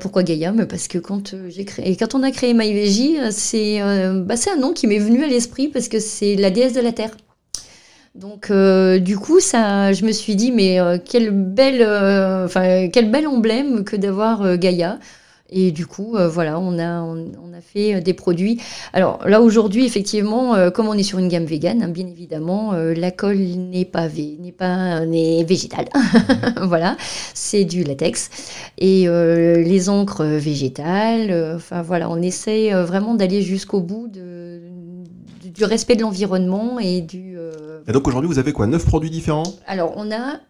pourquoi 0.00 0.22
Gaïa? 0.22 0.52
Mais 0.52 0.66
Parce 0.66 0.86
que 0.86 0.98
quand, 0.98 1.34
j'ai 1.48 1.64
créé, 1.64 1.96
quand 1.96 2.14
on 2.14 2.22
a 2.22 2.30
créé 2.30 2.54
euh, 2.54 3.28
c'est 3.30 3.80
euh, 3.96 4.22
bah, 4.22 4.36
c'est 4.36 4.50
un 4.50 4.56
nom 4.56 4.72
qui 4.72 4.86
m'est 4.86 4.98
venu 4.98 5.24
à 5.24 5.26
l'esprit 5.26 5.68
parce 5.68 5.88
que 5.88 5.98
c'est 5.98 6.36
la 6.36 6.50
déesse 6.50 6.72
de 6.72 6.80
la 6.80 6.92
terre. 6.92 7.16
Donc 8.14 8.50
euh, 8.50 8.98
du 8.98 9.18
coup, 9.18 9.40
ça, 9.40 9.92
je 9.92 10.04
me 10.04 10.12
suis 10.12 10.36
dit 10.36 10.52
mais 10.52 10.80
euh, 10.80 10.98
quel 11.02 11.30
bel, 11.30 11.82
emblème 13.26 13.84
que 13.84 13.96
d'avoir 13.96 14.56
Gaïa. 14.56 14.98
Et 15.50 15.70
du 15.70 15.86
coup, 15.86 16.16
euh, 16.16 16.28
voilà, 16.28 16.58
on 16.58 16.78
a, 16.78 17.02
on, 17.02 17.32
on 17.42 17.56
a 17.56 17.60
fait 17.60 17.94
euh, 17.94 18.00
des 18.00 18.14
produits. 18.14 18.60
Alors 18.92 19.20
là, 19.26 19.40
aujourd'hui, 19.40 19.86
effectivement, 19.86 20.54
euh, 20.54 20.70
comme 20.70 20.88
on 20.88 20.94
est 20.94 21.02
sur 21.02 21.18
une 21.18 21.28
gamme 21.28 21.44
végane, 21.44 21.82
hein, 21.82 21.88
bien 21.88 22.06
évidemment, 22.06 22.72
euh, 22.72 22.94
la 22.94 23.10
colle 23.10 23.38
n'est 23.38 23.84
pas, 23.84 24.08
n'est 24.08 24.52
pas 24.52 25.04
n'est 25.06 25.44
végétale. 25.44 25.86
voilà, 26.62 26.96
c'est 27.34 27.64
du 27.64 27.84
latex. 27.84 28.30
Et 28.78 29.06
les 29.06 29.88
encres 29.88 30.24
végétales. 30.24 31.54
Enfin, 31.56 31.82
voilà, 31.82 32.10
on 32.10 32.20
essaie 32.20 32.72
vraiment 32.72 33.14
d'aller 33.14 33.42
jusqu'au 33.42 33.80
bout 33.80 34.08
de, 34.08 34.60
du, 35.42 35.64
respect 35.64 35.96
de 35.96 36.02
l'environnement 36.02 36.78
et 36.78 37.00
du. 37.00 37.36
et 37.86 37.92
donc 37.92 38.06
aujourd'hui 38.06 38.28
vous 38.28 38.38
avez 38.38 38.52
quoi? 38.52 38.66
9 38.66 38.84
produits 38.84 39.10
différents? 39.10 39.54
Alors, 39.66 39.94
on 39.96 40.10
a. 40.10 40.40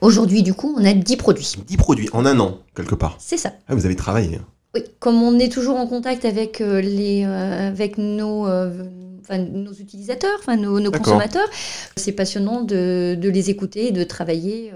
Aujourd'hui, 0.00 0.42
du 0.42 0.54
coup, 0.54 0.74
on 0.78 0.84
a 0.84 0.92
10 0.94 1.16
produits. 1.16 1.54
10 1.66 1.76
produits 1.76 2.08
en 2.12 2.24
un 2.26 2.38
an 2.40 2.58
quelque 2.74 2.94
part 2.94 3.16
C'est 3.18 3.36
ça. 3.36 3.52
ah, 3.68 3.74
vous 3.74 3.84
avez 3.86 3.96
travaillé. 3.96 4.38
Oui, 4.74 4.82
comme 5.00 5.22
on 5.22 5.38
est 5.38 5.50
toujours 5.50 5.76
en 5.76 5.86
contact 5.86 6.24
avec, 6.24 6.60
euh, 6.60 6.80
les, 6.80 7.24
euh, 7.24 7.68
avec 7.68 7.96
nos, 7.98 8.46
euh, 8.46 8.70
enfin, 9.22 9.38
nos 9.38 9.72
utilisateurs, 9.72 10.36
enfin, 10.40 10.56
nos, 10.56 10.90
consommateurs, 10.90 11.48
c'est 11.96 12.12
passionnant 12.12 12.62
de, 12.62 13.16
de 13.18 13.28
les 13.30 13.50
écouter 13.50 13.88
et 13.88 13.92
de 13.92 14.04
travailler, 14.04 14.72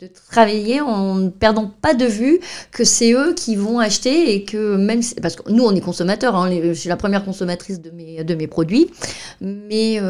de 0.00 0.08
travailler 0.30 0.80
en 0.80 1.14
ne 1.14 1.28
perdant 1.28 1.70
pas 1.80 1.94
de 1.94 2.06
vue 2.06 2.40
que 2.72 2.84
c'est 2.84 3.12
eux 3.12 3.34
qui 3.34 3.54
vont 3.54 3.78
acheter 3.78 4.34
et 4.34 4.44
que 4.44 4.76
même 4.76 5.02
si- 5.02 5.14
parce 5.16 5.36
que 5.36 5.50
nous 5.50 5.62
on 5.64 5.74
est 5.74 5.80
consommateurs, 5.80 6.34
hein, 6.36 6.50
je 6.62 6.72
suis 6.72 6.88
la 6.88 6.96
première 6.96 7.24
consommatrice 7.24 7.80
de 7.80 7.90
mes, 7.90 8.24
de 8.24 8.34
mes 8.34 8.46
produits, 8.46 8.90
mais 9.42 10.00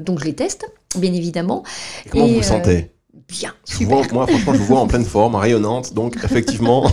donc 0.00 0.18
je 0.18 0.24
les 0.24 0.34
teste 0.34 0.66
bien 0.98 1.12
évidemment. 1.12 1.62
Et 2.06 2.10
comment 2.10 2.26
Et, 2.26 2.28
vous 2.30 2.34
vous 2.36 2.42
sentez? 2.42 2.90
Bien, 3.28 3.52
Je 3.68 3.84
vois- 3.84 4.06
moi, 4.12 4.26
franchement, 4.26 4.54
je 4.54 4.58
vous 4.58 4.64
vois 4.66 4.80
en 4.80 4.86
pleine 4.88 5.04
forme, 5.04 5.34
rayonnante. 5.36 5.94
Donc, 5.94 6.16
effectivement, 6.24 6.90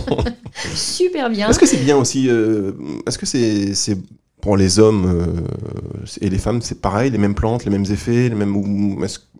super 0.74 1.30
bien. 1.30 1.48
est-ce 1.48 1.58
que 1.58 1.66
c'est 1.66 1.76
bien 1.78 1.96
aussi 1.96 2.28
euh, 2.28 2.72
Est-ce 3.06 3.18
que 3.18 3.26
c'est 3.26 3.98
pour 4.40 4.56
les 4.56 4.78
hommes 4.78 5.04
euh, 5.06 6.16
et 6.20 6.30
les 6.30 6.38
femmes, 6.38 6.62
c'est 6.62 6.80
pareil, 6.80 7.10
les 7.10 7.18
mêmes 7.18 7.34
plantes, 7.34 7.64
les 7.64 7.70
mêmes 7.70 7.86
effets, 7.90 8.28
les 8.28 8.34
mêmes. 8.34 8.54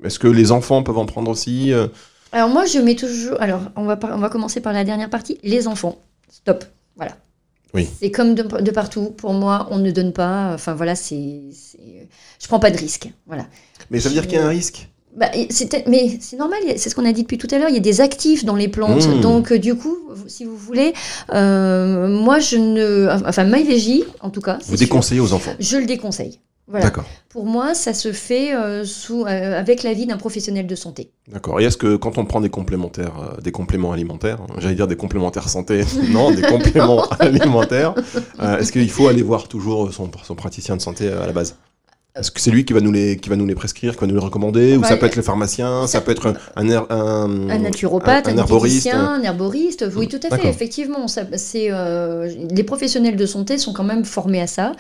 Est-ce 0.05 0.19
que 0.19 0.27
les 0.29 0.51
enfants 0.51 0.83
peuvent 0.83 0.99
en 0.99 1.07
prendre 1.07 1.31
aussi 1.31 1.73
euh? 1.73 1.87
Alors 2.33 2.49
moi, 2.49 2.67
je 2.67 2.79
mets 2.79 2.97
toujours. 2.97 3.41
Alors, 3.41 3.61
on 3.77 3.85
va, 3.85 3.97
par- 3.97 4.15
on 4.15 4.19
va 4.19 4.29
commencer 4.29 4.61
par 4.61 4.73
la 4.73 4.85
dernière 4.85 5.09
partie. 5.11 5.39
Les 5.43 5.67
enfants. 5.69 5.99
Stop. 6.31 6.65
Voilà. 6.97 7.17
Oui. 7.75 7.89
C'est 8.01 8.11
comme 8.11 8.35
de, 8.35 8.43
de 8.43 8.71
partout. 8.71 9.11
Pour 9.17 9.33
moi, 9.35 9.69
on 9.71 9.79
ne 9.79 9.91
donne 9.91 10.13
pas. 10.13 10.53
Enfin 10.55 10.75
voilà, 10.75 10.95
c'est. 10.95 11.43
Je 12.41 12.47
prends 12.49 12.59
pas 12.61 12.71
de 12.71 12.77
risque. 12.79 13.09
Voilà. 13.27 13.47
Mais 13.91 14.01
ça 14.01 14.09
veut 14.09 14.15
dire 14.15 14.27
qu'il 14.27 14.35
y 14.39 14.41
a 14.41 14.45
un 14.45 14.49
risque? 14.49 14.89
Bah, 15.17 15.31
mais 15.87 16.19
c'est 16.21 16.37
normal, 16.37 16.61
c'est 16.77 16.91
ce 16.91 16.95
qu'on 16.95 17.05
a 17.05 17.13
dit 17.13 17.23
depuis 17.23 17.39
tout 17.39 17.49
à 17.51 17.59
l'heure, 17.59 17.71
il 17.71 17.75
y 17.75 17.79
a 17.79 17.81
des 17.81 18.01
actifs 18.01 18.45
dans 18.45 18.57
les 18.57 18.69
plantes. 18.69 19.09
Mmh. 19.09 19.21
Donc, 19.21 19.53
euh, 19.53 19.59
du 19.59 19.75
coup, 19.75 19.97
si 20.27 20.45
vous 20.45 20.57
voulez, 20.57 20.93
euh, 21.35 22.09
moi, 22.09 22.39
je 22.39 22.57
ne. 22.57 23.09
Enfin, 23.27 23.45
MyVeggie, 23.45 24.05
en 24.21 24.31
tout 24.31 24.41
cas. 24.41 24.59
Vous 24.67 24.77
sûr, 24.77 24.87
déconseillez 24.87 25.21
aux 25.21 25.33
enfants. 25.33 25.53
Je 25.59 25.77
le 25.77 25.87
déconseille. 25.87 26.39
Voilà. 26.71 26.93
Pour 27.31 27.47
moi, 27.47 27.73
ça 27.73 27.95
se 27.95 28.13
fait 28.13 28.55
euh, 28.55 28.85
sous, 28.85 29.23
euh, 29.23 29.59
avec 29.59 29.83
l'avis 29.83 30.05
d'un 30.05 30.19
professionnel 30.19 30.67
de 30.67 30.75
santé. 30.75 31.11
D'accord. 31.27 31.61
Et 31.61 31.65
est-ce 31.65 31.79
que 31.79 31.97
quand 31.97 32.19
on 32.19 32.27
prend 32.27 32.43
des 32.43 32.51
complémentaires, 32.51 33.15
euh, 33.19 33.41
des 33.41 33.53
compléments 33.53 33.93
alimentaires, 33.93 34.39
j'allais 34.59 34.75
dire 34.75 34.87
des 34.87 34.97
complémentaires 34.97 35.49
santé, 35.49 35.85
non, 36.11 36.31
des 36.31 36.43
compléments 36.43 37.05
alimentaires, 37.19 37.95
est-ce 38.61 38.71
qu'il 38.71 38.91
faut 38.91 39.09
aller 39.09 39.23
voir 39.23 39.49
toujours 39.49 39.93
son, 39.95 40.11
son 40.23 40.35
praticien 40.35 40.77
de 40.77 40.83
santé 40.83 41.09
à 41.09 41.27
la 41.27 41.33
base? 41.33 41.57
Est-ce 42.17 42.31
que 42.33 42.41
c'est 42.41 42.51
lui 42.51 42.65
qui 42.65 42.73
va 42.73 42.81
nous 42.81 42.91
les, 42.91 43.17
qui 43.17 43.29
va 43.29 43.37
nous 43.37 43.47
les 43.47 43.55
prescrire, 43.55 43.95
qui 43.95 44.01
va 44.01 44.07
nous 44.09 44.15
les 44.15 44.21
recommander, 44.21 44.77
ou 44.77 44.81
Bah, 44.81 44.89
ça 44.89 44.97
peut 44.97 45.07
être 45.07 45.15
le 45.17 45.23
pharmacien, 45.23 45.83
ça, 45.83 45.93
ça- 45.93 46.01
peut 46.01 46.11
être 46.11 46.27
un, 46.27 46.35
un, 46.57 46.69
her- 46.69 46.87
un- 46.91 47.49
Un 47.51 47.59
naturopathe, 47.59 48.27
un, 48.29 48.37
herboriste. 48.37 48.89
un 48.93 49.23
herboriste, 49.23 49.85
oui, 49.95 50.09
tout 50.09 50.19
à 50.29 50.37
fait, 50.37 50.49
effectivement. 50.49 51.07
Ça, 51.07 51.23
euh, 51.57 52.29
les 52.51 52.63
professionnels 52.65 53.17
de 53.17 53.27
santé 53.27 53.57
sont 53.59 53.73
quand 53.73 53.85
même 53.85 54.05
formés 54.05 54.41
à 54.41 54.47
ça. 54.49 54.73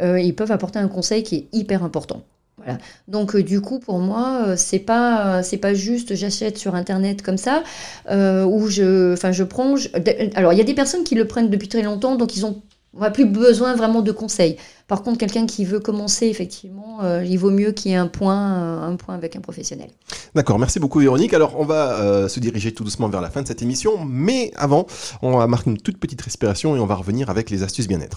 Euh, 0.00 0.18
ils 0.20 0.34
peuvent 0.34 0.52
apporter 0.52 0.78
un 0.78 0.88
conseil 0.88 1.22
qui 1.22 1.34
est 1.36 1.46
hyper 1.52 1.84
important. 1.84 2.22
Voilà. 2.58 2.78
Donc 3.06 3.36
euh, 3.36 3.42
du 3.42 3.60
coup 3.60 3.78
pour 3.78 3.98
moi 3.98 4.40
euh, 4.46 4.54
c'est 4.56 4.78
pas 4.78 5.26
euh, 5.38 5.42
c'est 5.44 5.58
pas 5.58 5.74
juste 5.74 6.14
j'achète 6.16 6.56
sur 6.56 6.74
internet 6.74 7.20
comme 7.20 7.36
ça 7.36 7.62
euh, 8.10 8.44
où 8.44 8.66
je 8.68 9.12
enfin 9.12 9.30
je 9.30 9.44
prends 9.44 9.76
je- 9.76 9.88
alors 10.34 10.52
il 10.54 10.58
y 10.58 10.62
a 10.62 10.64
des 10.64 10.74
personnes 10.74 11.04
qui 11.04 11.14
le 11.14 11.26
prennent 11.26 11.50
depuis 11.50 11.68
très 11.68 11.82
longtemps 11.82 12.16
donc 12.16 12.34
ils 12.34 12.46
ont 12.46 12.62
On 12.98 13.02
n'a 13.02 13.10
plus 13.10 13.26
besoin 13.26 13.76
vraiment 13.76 14.00
de 14.00 14.10
conseils. 14.10 14.56
Par 14.88 15.02
contre, 15.02 15.18
quelqu'un 15.18 15.44
qui 15.44 15.66
veut 15.66 15.80
commencer, 15.80 16.28
effectivement, 16.28 17.00
euh, 17.02 17.22
il 17.22 17.36
vaut 17.36 17.50
mieux 17.50 17.72
qu'il 17.72 17.90
y 17.90 17.94
ait 17.94 17.98
un 17.98 18.06
point, 18.06 18.54
euh, 18.54 18.88
un 18.88 18.96
point 18.96 19.14
avec 19.14 19.36
un 19.36 19.40
professionnel. 19.40 19.90
D'accord, 20.34 20.58
merci 20.58 20.80
beaucoup 20.80 21.00
Véronique. 21.00 21.34
Alors 21.34 21.60
on 21.60 21.66
va 21.66 22.00
euh, 22.00 22.26
se 22.28 22.40
diriger 22.40 22.72
tout 22.72 22.84
doucement 22.84 23.10
vers 23.10 23.20
la 23.20 23.28
fin 23.28 23.42
de 23.42 23.48
cette 23.48 23.60
émission, 23.60 24.02
mais 24.06 24.50
avant, 24.56 24.86
on 25.20 25.36
va 25.36 25.46
marquer 25.46 25.68
une 25.70 25.76
toute 25.76 25.98
petite 25.98 26.22
respiration 26.22 26.74
et 26.74 26.78
on 26.78 26.86
va 26.86 26.94
revenir 26.94 27.28
avec 27.28 27.50
les 27.50 27.62
astuces 27.62 27.86
bien-être. 27.86 28.16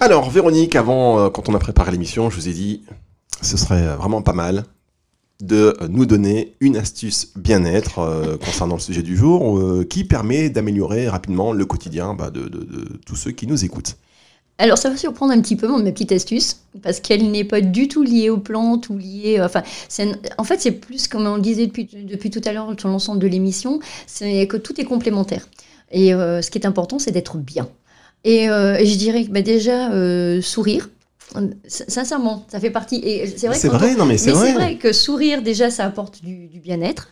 Alors 0.00 0.30
Véronique, 0.30 0.76
avant, 0.76 1.28
quand 1.28 1.50
on 1.50 1.54
a 1.54 1.58
préparé 1.58 1.90
l'émission, 1.90 2.30
je 2.30 2.36
vous 2.36 2.48
ai 2.48 2.54
dit, 2.54 2.84
ce 3.42 3.58
serait 3.58 3.96
vraiment 3.96 4.22
pas 4.22 4.32
mal 4.32 4.64
de 5.42 5.76
nous 5.88 6.06
donner 6.06 6.54
une 6.60 6.76
astuce 6.76 7.32
bien-être 7.34 7.98
euh, 7.98 8.36
concernant 8.38 8.76
le 8.76 8.80
sujet 8.80 9.02
du 9.02 9.16
jour 9.16 9.58
euh, 9.58 9.84
qui 9.84 10.04
permet 10.04 10.48
d'améliorer 10.48 11.08
rapidement 11.08 11.52
le 11.52 11.64
quotidien 11.66 12.14
bah, 12.14 12.30
de, 12.30 12.48
tous 13.04 13.16
ceux 13.16 13.32
qui 13.32 13.48
nous 13.48 13.64
écoutent. 13.64 13.96
Alors, 14.58 14.78
ça 14.78 14.88
va 14.88 14.96
surprendre 14.96 15.32
un 15.32 15.40
petit 15.40 15.56
peu, 15.56 15.66
ma 15.66 15.90
petite 15.90 16.12
astuce, 16.12 16.60
parce 16.80 17.00
qu'elle 17.00 17.28
n'est 17.32 17.42
pas 17.42 17.60
du 17.60 17.88
tout 17.88 18.04
liée 18.04 18.30
aux 18.30 18.38
plantes 18.38 18.88
ou 18.88 18.96
liée. 18.96 19.40
euh, 19.40 20.12
en 20.38 20.44
fait, 20.44 20.60
c'est 20.60 20.70
plus, 20.70 21.08
comme 21.08 21.26
on 21.26 21.34
le 21.34 21.42
disait 21.42 21.66
depuis, 21.66 21.88
depuis 21.92 22.30
tout 22.30 22.42
à 22.44 22.52
l'heure 22.52 22.72
sur 22.78 22.88
l'ensemble 22.88 23.18
de 23.18 23.26
l'émission, 23.26 23.80
c'est 24.06 24.46
que 24.46 24.56
tout 24.56 24.80
est 24.80 24.84
complémentaire. 24.84 25.48
Et 25.90 26.10
ce 26.12 26.50
qui 26.50 26.56
est 26.56 26.66
important, 26.66 26.98
c'est 26.98 27.10
d'être 27.10 27.36
bien. 27.36 27.68
Et, 28.24 28.46
je 28.46 28.96
dirais 28.96 29.26
bah, 29.28 29.42
déjà, 29.42 29.90
sourire. 30.40 30.88
Sincèrement, 31.66 32.44
ça 32.50 32.60
fait 32.60 32.70
partie. 32.70 32.96
Et 33.04 33.26
c'est 33.26 33.46
vrai, 33.46 33.56
C'est 33.56 33.68
vrai, 33.68 33.92
on- 33.94 33.98
non, 33.98 34.04
mais 34.06 34.18
c'est 34.18 34.32
vrai. 34.32 34.76
que 34.76 34.92
sourire, 34.92 35.42
déjà, 35.42 35.70
ça 35.70 35.84
apporte 35.84 36.22
du, 36.22 36.46
du 36.48 36.60
bien-être. 36.60 37.08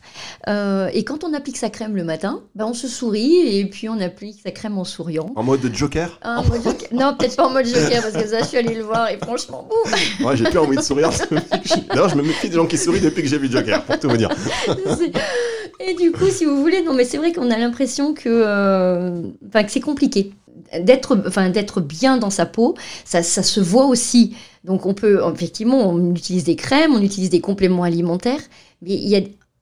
Euh, 0.48 0.88
et 0.92 1.04
quand 1.04 1.24
on 1.24 1.32
applique 1.34 1.56
sa 1.56 1.70
crème 1.70 1.96
le 1.96 2.04
matin, 2.04 2.42
bah, 2.54 2.64
on 2.66 2.74
se 2.74 2.88
sourit 2.88 3.58
et 3.58 3.64
puis 3.66 3.88
on 3.88 4.00
applique 4.00 4.40
sa 4.42 4.50
crème 4.50 4.78
en 4.78 4.84
souriant. 4.84 5.30
En 5.36 5.42
mode 5.42 5.60
Joker 5.74 6.18
Ah, 6.22 6.40
en 6.40 6.44
mode 6.48 6.62
joker. 6.62 6.88
Non, 6.92 7.14
peut-être 7.18 7.36
pas 7.36 7.46
en 7.46 7.50
mode 7.50 7.66
joker, 7.66 8.02
parce 8.02 8.14
que 8.14 8.28
ça, 8.28 8.40
je 8.40 8.44
suis 8.46 8.56
allée 8.58 8.74
le 8.74 8.82
voir 8.82 9.08
et 9.10 9.18
franchement, 9.18 9.68
ouh, 9.70 10.24
Ouais, 10.26 10.36
j'ai 10.36 10.44
plus 10.44 10.58
envie 10.58 10.76
de 10.76 10.82
sourire. 10.82 11.10
D'ailleurs, 11.88 12.08
je 12.08 12.16
me 12.16 12.22
méfie 12.22 12.48
des 12.48 12.56
gens 12.56 12.66
qui 12.66 12.76
sourient 12.78 13.00
depuis 13.00 13.22
que 13.22 13.28
j'ai 13.28 13.38
vu 13.38 13.50
Joker, 13.50 13.82
pour 13.84 13.98
tout 13.98 14.08
vous 14.08 14.16
dire. 14.16 14.30
Et 15.82 15.94
du 15.94 16.12
coup, 16.12 16.28
si 16.28 16.44
vous 16.44 16.60
voulez, 16.60 16.82
non, 16.82 16.92
mais 16.92 17.04
c'est 17.04 17.16
vrai 17.16 17.32
qu'on 17.32 17.50
a 17.50 17.56
l'impression 17.56 18.12
que, 18.12 18.28
euh, 18.28 19.22
enfin, 19.48 19.64
que 19.64 19.70
c'est 19.72 19.80
compliqué. 19.80 20.32
D'être, 20.78 21.20
enfin, 21.26 21.50
d'être 21.50 21.80
bien 21.80 22.16
dans 22.16 22.30
sa 22.30 22.46
peau, 22.46 22.76
ça, 23.04 23.22
ça 23.22 23.42
se 23.42 23.60
voit 23.60 23.86
aussi. 23.86 24.36
Donc, 24.64 24.86
on 24.86 24.94
peut, 24.94 25.20
effectivement, 25.34 25.88
on 25.88 26.14
utilise 26.14 26.44
des 26.44 26.56
crèmes, 26.56 26.94
on 26.94 27.02
utilise 27.02 27.30
des 27.30 27.40
compléments 27.40 27.82
alimentaires, 27.82 28.40
mais 28.82 28.94
il 28.94 29.08
y 29.08 29.16
a 29.16 29.20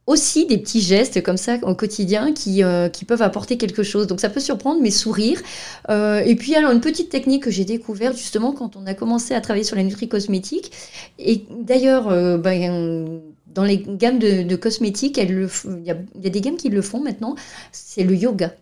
aussi 0.09 0.47
des 0.47 0.57
petits 0.57 0.81
gestes 0.81 1.23
comme 1.23 1.37
ça 1.37 1.59
au 1.63 1.75
quotidien 1.75 2.33
qui, 2.33 2.65
euh, 2.65 2.89
qui 2.89 3.05
peuvent 3.05 3.21
apporter 3.21 3.59
quelque 3.59 3.83
chose. 3.83 4.07
Donc 4.07 4.21
ça 4.21 4.31
peut 4.31 4.41
surprendre, 4.41 4.81
mais 4.81 4.91
sourire. 4.91 5.41
Euh, 5.91 6.21
et 6.21 6.35
puis 6.35 6.55
alors 6.55 6.73
une 6.73 6.81
petite 6.81 7.11
technique 7.11 7.43
que 7.45 7.51
j'ai 7.51 7.67
découverte 7.67 8.17
justement 8.17 8.53
quand 8.53 8.75
on 8.77 8.87
a 8.87 8.95
commencé 8.95 9.35
à 9.35 9.41
travailler 9.43 9.65
sur 9.65 9.77
la 9.77 9.83
nutri-cosmétique. 9.83 10.73
Et 11.19 11.45
d'ailleurs, 11.61 12.09
euh, 12.09 12.39
ben, 12.39 13.21
dans 13.55 13.65
les 13.65 13.85
gammes 13.87 14.19
de, 14.19 14.43
de 14.45 14.57
cosmétiques, 14.57 15.19
il 15.19 15.85
y 15.85 15.91
a 15.91 16.31
des 16.31 16.41
gammes 16.41 16.57
qui 16.57 16.71
le 16.71 16.81
font 16.81 17.03
maintenant. 17.03 17.35
C'est 17.71 18.05
le 18.05 18.15
yoga, 18.15 18.55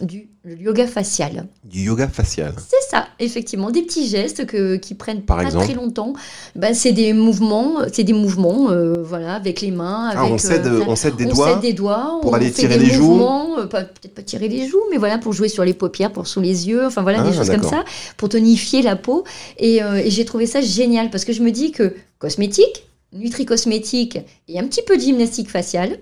du 0.00 0.28
yoga 0.44 0.86
facial. 0.86 1.46
Du 1.64 1.80
yoga 1.80 2.08
facial. 2.08 2.54
C'est 2.58 2.88
ça, 2.90 3.08
effectivement, 3.18 3.70
des 3.70 3.82
petits 3.82 4.08
gestes 4.08 4.46
que, 4.46 4.76
qui 4.76 4.94
prennent 4.94 5.22
Par 5.22 5.36
pas 5.38 5.44
exemple 5.44 5.66
très 5.66 5.74
longtemps. 5.74 6.14
Ben, 6.56 6.74
c'est 6.74 6.92
des 6.92 7.12
mouvements, 7.12 7.76
c'est 7.92 8.04
des 8.04 8.12
mouvements, 8.14 8.70
euh, 8.70 8.94
voilà, 9.02 9.34
avec 9.34 9.60
les 9.60 9.70
mains. 9.70 10.08
Avec, 10.08 10.18
Ah, 10.18 10.26
on 10.32 10.38
s'aide, 10.38 10.66
euh, 10.66 10.82
on 10.88 10.96
s'aide 10.96 11.16
des 11.16 11.26
on 11.26 11.34
doigts 11.34 11.56
des 11.56 11.72
doigts 11.72 12.18
pour 12.22 12.32
on 12.32 12.34
aller 12.34 12.50
tirer 12.50 12.78
des 12.78 12.86
les 12.86 12.90
joues. 12.94 13.22
euh, 13.58 13.66
peut-être 13.66 14.14
pas 14.14 14.22
tirer 14.22 14.48
les 14.48 14.66
joues, 14.66 14.80
mais 14.90 14.96
voilà, 14.96 15.18
pour 15.18 15.32
jouer 15.32 15.48
sur 15.48 15.64
les 15.64 15.74
paupières, 15.74 16.12
pour 16.12 16.26
sous 16.26 16.40
les 16.40 16.68
yeux, 16.68 16.86
enfin 16.86 17.02
voilà, 17.02 17.20
Ah, 17.20 17.30
des 17.30 17.36
choses 17.36 17.50
comme 17.50 17.62
ça, 17.62 17.84
pour 18.16 18.28
tonifier 18.30 18.82
la 18.82 18.96
peau. 18.96 19.24
Et, 19.58 19.76
et 19.78 20.10
j'ai 20.10 20.24
trouvé 20.24 20.46
ça 20.46 20.60
génial 20.60 21.10
parce 21.10 21.24
que 21.24 21.32
je 21.32 21.42
me 21.42 21.50
dis 21.50 21.72
que 21.72 21.94
cosmétique, 22.18 22.84
nutri-cosmétique 23.12 24.18
et 24.48 24.58
un 24.58 24.64
petit 24.64 24.82
peu 24.82 24.96
de 24.96 25.02
gymnastique 25.02 25.50
faciale. 25.50 25.98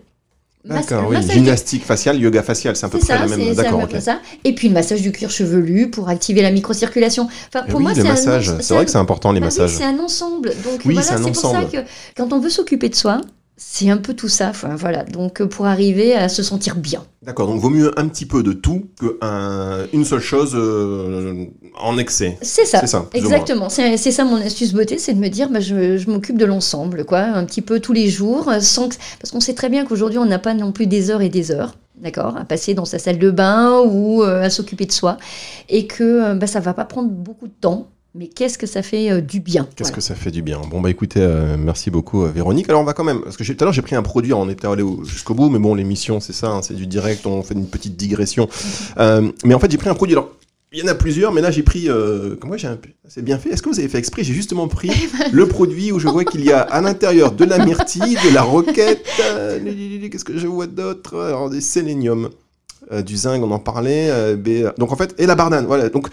D'accord, 0.68 1.04
oui. 1.08 1.16
massage 1.16 1.34
Gymnastique 1.34 1.84
faciale, 1.84 2.20
yoga 2.20 2.42
facial, 2.42 2.76
c'est 2.76 2.86
à 2.86 2.88
peu 2.88 2.98
près 2.98 3.06
ça, 3.06 3.18
la 3.18 3.26
même. 3.26 3.54
D'accord, 3.54 3.72
à 3.72 3.76
ok. 3.76 3.80
peu 3.82 3.88
près 3.88 4.00
ça. 4.00 4.20
Et 4.44 4.54
puis 4.54 4.68
le 4.68 4.74
massage 4.74 5.00
du 5.02 5.12
cuir 5.12 5.30
chevelu 5.30 5.90
pour 5.90 6.08
activer 6.08 6.42
la 6.42 6.50
microcirculation. 6.50 7.28
Enfin, 7.48 7.64
Et 7.66 7.70
pour 7.70 7.78
oui, 7.78 7.84
moi, 7.84 7.92
c'est 7.94 8.00
un 8.00 8.14
vrai 8.14 8.78
un- 8.80 8.84
que 8.84 8.90
c'est 8.90 8.98
important 8.98 9.32
les 9.32 9.40
bah 9.40 9.46
oui, 9.50 9.58
massages. 9.58 9.76
c'est 9.76 9.84
un 9.84 9.98
ensemble. 9.98 10.50
Donc 10.64 10.80
Oui, 10.84 10.94
voilà, 10.94 11.02
c'est 11.02 11.14
un 11.14 11.22
c'est 11.24 11.32
pour 11.32 11.50
ça 11.52 11.64
que 11.64 11.78
quand 12.16 12.32
on 12.32 12.38
veut 12.40 12.50
s'occuper 12.50 12.88
de 12.88 12.94
soi, 12.94 13.20
c'est 13.60 13.90
un 13.90 13.98
peu 13.98 14.14
tout 14.14 14.28
ça. 14.28 14.48
Enfin, 14.48 14.74
voilà. 14.76 15.04
Donc 15.04 15.40
euh, 15.42 15.46
pour 15.46 15.66
arriver 15.66 16.14
à 16.14 16.28
se 16.30 16.42
sentir 16.42 16.76
bien. 16.76 17.04
D'accord, 17.22 17.48
donc 17.48 17.60
vaut 17.60 17.68
mieux 17.68 17.92
un 17.98 18.06
petit 18.08 18.24
peu 18.24 18.42
de 18.42 18.52
tout 18.52 18.86
que 18.98 19.18
un- 19.20 19.86
une 19.92 20.04
seule 20.04 20.20
chose 20.20 20.52
euh, 20.54 21.44
en 21.78 21.98
excès. 21.98 22.38
C'est 22.40 22.64
ça. 22.64 22.78
C'est 22.80 22.86
ça. 22.86 23.06
Exactement. 23.12 23.68
C'est 23.68 23.96
ça 23.98 24.24
mon 24.24 24.36
astuce 24.36 24.72
beauté, 24.72 24.96
c'est 24.98 25.12
de 25.14 25.18
me 25.18 25.28
dire, 25.28 25.50
bah, 25.50 25.60
je, 25.60 25.98
je 25.98 26.10
m'occupe 26.10 26.38
de 26.38 26.44
l'ensemble, 26.46 27.04
quoi, 27.04 27.18
un 27.18 27.44
petit 27.44 27.60
peu 27.60 27.80
tous 27.80 27.92
les 27.92 28.08
jours, 28.08 28.48
euh, 28.48 28.60
sans 28.60 28.88
que- 28.88 28.94
parce 29.20 29.32
qu'on 29.32 29.40
sait 29.40 29.54
très 29.54 29.68
bien 29.68 29.84
qu'aujourd'hui 29.84 30.18
on 30.18 30.24
n'a 30.26 30.38
pas 30.38 30.54
non 30.54 30.72
plus 30.72 30.86
des 30.86 31.10
heures 31.10 31.20
et 31.22 31.28
des 31.28 31.50
heures. 31.50 31.74
D'accord, 32.00 32.36
à 32.36 32.44
passer 32.44 32.74
dans 32.74 32.84
sa 32.84 33.00
salle 33.00 33.18
de 33.18 33.30
bain 33.32 33.80
ou 33.84 34.22
à 34.22 34.48
s'occuper 34.50 34.86
de 34.86 34.92
soi, 34.92 35.16
et 35.68 35.88
que 35.88 36.32
bah, 36.34 36.46
ça 36.46 36.60
va 36.60 36.72
pas 36.72 36.84
prendre 36.84 37.08
beaucoup 37.10 37.48
de 37.48 37.52
temps, 37.60 37.88
mais 38.18 38.26
qu'est-ce 38.26 38.58
que 38.58 38.66
ça 38.66 38.82
fait 38.82 39.12
euh, 39.12 39.20
du 39.20 39.38
bien? 39.38 39.62
Qu'est-ce 39.76 39.90
Voilà. 39.90 39.94
que 39.96 40.00
ça 40.00 40.14
fait 40.16 40.32
du 40.32 40.42
bien? 40.42 40.60
Bon 40.68 40.80
bah 40.80 40.90
écoutez, 40.90 41.20
euh, 41.22 41.56
merci 41.56 41.88
beaucoup 41.88 42.24
euh, 42.24 42.30
Véronique. 42.32 42.68
Alors 42.68 42.82
on 42.82 42.84
va 42.84 42.92
quand 42.92 43.04
même, 43.04 43.20
parce 43.20 43.36
que 43.36 43.44
tout 43.44 43.56
à 43.60 43.64
l'heure 43.64 43.72
j'ai 43.72 43.82
pris 43.82 43.94
un 43.94 44.02
produit, 44.02 44.32
on 44.32 44.48
était 44.48 44.66
allé 44.66 44.82
au- 44.82 45.04
jusqu'au 45.04 45.34
bout, 45.34 45.48
mais 45.50 45.60
bon 45.60 45.74
l'émission 45.76 46.18
c'est 46.18 46.32
ça, 46.32 46.48
hein, 46.48 46.62
c'est 46.62 46.74
du 46.74 46.88
direct, 46.88 47.24
on 47.26 47.44
fait 47.44 47.54
une 47.54 47.68
petite 47.68 47.96
digression. 47.96 48.46
Mm-hmm. 48.46 48.92
Euh, 48.98 49.30
mais 49.44 49.54
en 49.54 49.60
fait 49.60 49.70
j'ai 49.70 49.78
pris 49.78 49.88
un 49.88 49.94
produit, 49.94 50.14
alors 50.16 50.32
il 50.72 50.80
y 50.80 50.82
en 50.82 50.88
a 50.88 50.94
plusieurs, 50.96 51.32
mais 51.32 51.40
là 51.40 51.52
j'ai 51.52 51.62
pris, 51.62 51.86
comme 52.40 52.48
moi 52.48 52.56
j'ai 52.56 52.66
un, 52.66 52.76
c'est 53.06 53.22
bien 53.24 53.38
fait? 53.38 53.50
Est-ce 53.50 53.62
que 53.62 53.68
vous 53.70 53.78
avez 53.78 53.88
fait 53.88 53.98
exprès? 53.98 54.24
J'ai 54.24 54.34
justement 54.34 54.66
pris 54.68 54.90
le 55.32 55.46
produit 55.46 55.92
où 55.92 55.98
je 56.00 56.08
vois 56.08 56.24
qu'il 56.24 56.44
y 56.44 56.52
a 56.52 56.60
à 56.60 56.80
l'intérieur 56.80 57.30
de 57.32 57.44
la 57.44 57.64
myrtille, 57.64 58.16
de 58.28 58.34
la 58.34 58.42
roquette, 58.42 59.02
qu'est-ce 60.10 60.24
que 60.24 60.36
je 60.36 60.46
vois 60.48 60.66
d'autre? 60.66 61.18
Alors 61.18 61.48
des 61.50 61.60
sélénium, 61.62 62.28
du 63.06 63.16
zinc, 63.16 63.42
on 63.42 63.50
en 63.50 63.58
parlait. 63.60 64.36
mais, 64.44 64.64
donc 64.76 64.92
en 64.92 64.96
fait, 64.96 65.14
et 65.18 65.24
la 65.26 65.36
bardane, 65.36 65.64
voilà. 65.66 65.88
Donc 65.88 66.08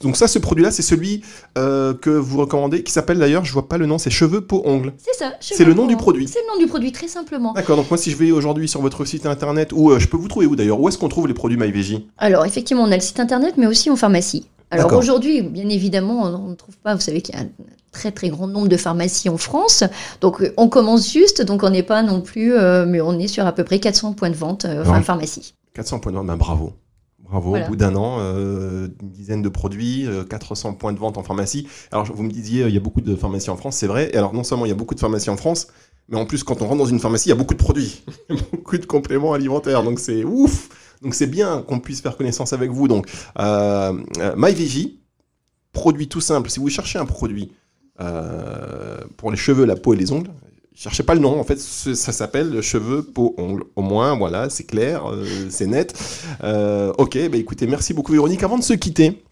donc 0.00 0.16
ça, 0.16 0.28
ce 0.28 0.38
produit-là, 0.38 0.70
c'est 0.70 0.82
celui 0.82 1.22
euh, 1.56 1.94
que 1.94 2.10
vous 2.10 2.38
recommandez, 2.38 2.82
qui 2.82 2.92
s'appelle 2.92 3.18
d'ailleurs, 3.18 3.44
je 3.44 3.52
vois 3.52 3.68
pas 3.68 3.78
le 3.78 3.86
nom, 3.86 3.98
c'est 3.98 4.10
cheveux, 4.10 4.40
peau, 4.40 4.62
ongles. 4.64 4.92
C'est 4.98 5.14
ça. 5.14 5.32
C'est 5.40 5.64
le 5.64 5.74
nom 5.74 5.86
du 5.86 5.96
produit. 5.96 6.28
C'est 6.28 6.40
le 6.40 6.54
nom 6.54 6.58
du 6.58 6.66
produit, 6.66 6.92
très 6.92 7.08
simplement. 7.08 7.52
D'accord, 7.52 7.76
donc 7.76 7.90
moi 7.90 7.98
si 7.98 8.10
je 8.10 8.16
vais 8.16 8.30
aujourd'hui 8.30 8.68
sur 8.68 8.80
votre 8.80 9.04
site 9.04 9.26
internet, 9.26 9.72
ou 9.72 9.90
euh, 9.90 9.98
je 9.98 10.08
peux 10.08 10.16
vous 10.16 10.28
trouver 10.28 10.46
où 10.46 10.56
d'ailleurs? 10.56 10.80
Où 10.80 10.88
est-ce 10.88 10.98
qu'on 10.98 11.08
trouve 11.08 11.28
les 11.28 11.34
produits 11.34 11.56
MyVG 11.56 12.06
Alors, 12.18 12.44
effectivement, 12.44 12.82
on 12.82 12.92
a 12.92 12.96
le 12.96 13.02
site 13.02 13.20
internet, 13.20 13.54
mais 13.56 13.66
aussi 13.66 13.90
en 13.90 13.96
pharmacie. 13.96 14.46
Alors 14.70 14.92
aujourd'hui, 14.92 15.40
bien 15.42 15.68
évidemment, 15.68 16.24
on 16.24 16.50
ne 16.50 16.54
trouve 16.54 16.76
pas, 16.76 16.94
vous 16.94 17.00
savez 17.00 17.22
qu'il 17.22 17.34
y 17.34 17.38
a 17.38 17.42
un 17.42 17.48
très 17.90 18.12
très 18.12 18.28
grand 18.28 18.46
nombre 18.46 18.68
de 18.68 18.76
pharmacies 18.76 19.30
en 19.30 19.38
France. 19.38 19.82
Donc 20.20 20.42
euh, 20.42 20.52
on 20.58 20.68
commence 20.68 21.10
juste, 21.10 21.40
donc 21.40 21.62
on 21.62 21.70
n'est 21.70 21.82
pas 21.82 22.02
non 22.02 22.20
plus, 22.20 22.54
euh, 22.54 22.84
mais 22.86 23.00
on 23.00 23.18
est 23.18 23.28
sur 23.28 23.46
à 23.46 23.52
peu 23.52 23.64
près 23.64 23.78
400 23.78 24.12
points 24.12 24.28
de 24.28 24.36
vente, 24.36 24.66
enfin 24.66 25.00
pharmacie. 25.02 25.54
400 25.74 26.00
points 26.00 26.12
de 26.12 26.18
vente, 26.18 26.26
ben 26.26 26.36
bravo. 26.36 26.74
Bravo, 27.30 27.50
Voilà. 27.50 27.66
au 27.66 27.68
bout 27.68 27.76
d'un 27.76 27.94
an, 27.94 28.18
euh, 28.20 28.88
une 29.02 29.10
dizaine 29.10 29.42
de 29.42 29.48
produits, 29.48 30.06
euh, 30.06 30.24
400 30.24 30.72
points 30.74 30.92
de 30.92 30.98
vente 30.98 31.18
en 31.18 31.22
pharmacie. 31.22 31.66
Alors 31.92 32.06
vous 32.06 32.22
me 32.22 32.30
disiez, 32.30 32.62
euh, 32.62 32.68
il 32.68 32.74
y 32.74 32.78
a 32.78 32.80
beaucoup 32.80 33.02
de 33.02 33.14
pharmacies 33.16 33.50
en 33.50 33.56
France, 33.56 33.76
c'est 33.76 33.86
vrai. 33.86 34.10
Et 34.12 34.16
alors 34.16 34.32
non 34.32 34.44
seulement 34.44 34.64
il 34.64 34.68
y 34.70 34.72
a 34.72 34.74
beaucoup 34.74 34.94
de 34.94 35.00
pharmacies 35.00 35.28
en 35.30 35.36
France, 35.36 35.68
mais 36.08 36.16
en 36.16 36.24
plus 36.24 36.42
quand 36.42 36.62
on 36.62 36.66
rentre 36.66 36.78
dans 36.78 36.86
une 36.86 37.00
pharmacie, 37.00 37.28
il 37.28 37.30
y 37.30 37.32
a 37.32 37.36
beaucoup 37.36 37.54
de 37.54 37.58
produits, 37.58 38.02
beaucoup 38.52 38.78
de 38.78 38.86
compléments 38.86 39.34
alimentaires. 39.34 39.82
Donc 39.82 39.98
c'est 40.00 40.24
ouf. 40.24 40.70
Donc 41.02 41.14
c'est 41.14 41.26
bien 41.26 41.62
qu'on 41.62 41.80
puisse 41.80 42.00
faire 42.00 42.16
connaissance 42.16 42.52
avec 42.54 42.70
vous. 42.70 42.88
Donc 42.88 43.06
euh, 43.38 43.92
euh, 44.20 44.34
MyVG, 44.36 44.98
produit 45.72 46.08
tout 46.08 46.22
simple. 46.22 46.48
Si 46.50 46.60
vous 46.60 46.70
cherchez 46.70 46.98
un 46.98 47.06
produit 47.06 47.52
pour 49.16 49.30
les 49.32 49.36
cheveux, 49.36 49.64
la 49.64 49.74
peau 49.74 49.92
et 49.92 49.96
les 49.96 50.12
ongles, 50.12 50.30
cherchez 50.74 51.02
pas 51.02 51.14
le 51.14 51.20
nom. 51.20 51.38
En 51.38 51.44
fait, 51.44 51.58
ça 51.58 52.12
s'appelle 52.12 52.60
cheveux, 52.62 53.02
peau, 53.02 53.34
ongles. 53.38 53.64
Au 53.76 53.82
moins, 53.82 54.16
voilà, 54.16 54.50
c'est 54.50 54.64
clair, 54.64 55.10
euh, 55.10 55.24
c'est 55.50 55.66
net. 55.66 55.94
Euh, 56.42 56.92
ok, 56.98 57.18
bah 57.30 57.36
écoutez, 57.36 57.66
merci 57.66 57.94
beaucoup 57.94 58.12
Véronique. 58.12 58.42
Avant 58.42 58.58
de 58.58 58.64
se 58.64 58.74
quitter, 58.74 59.22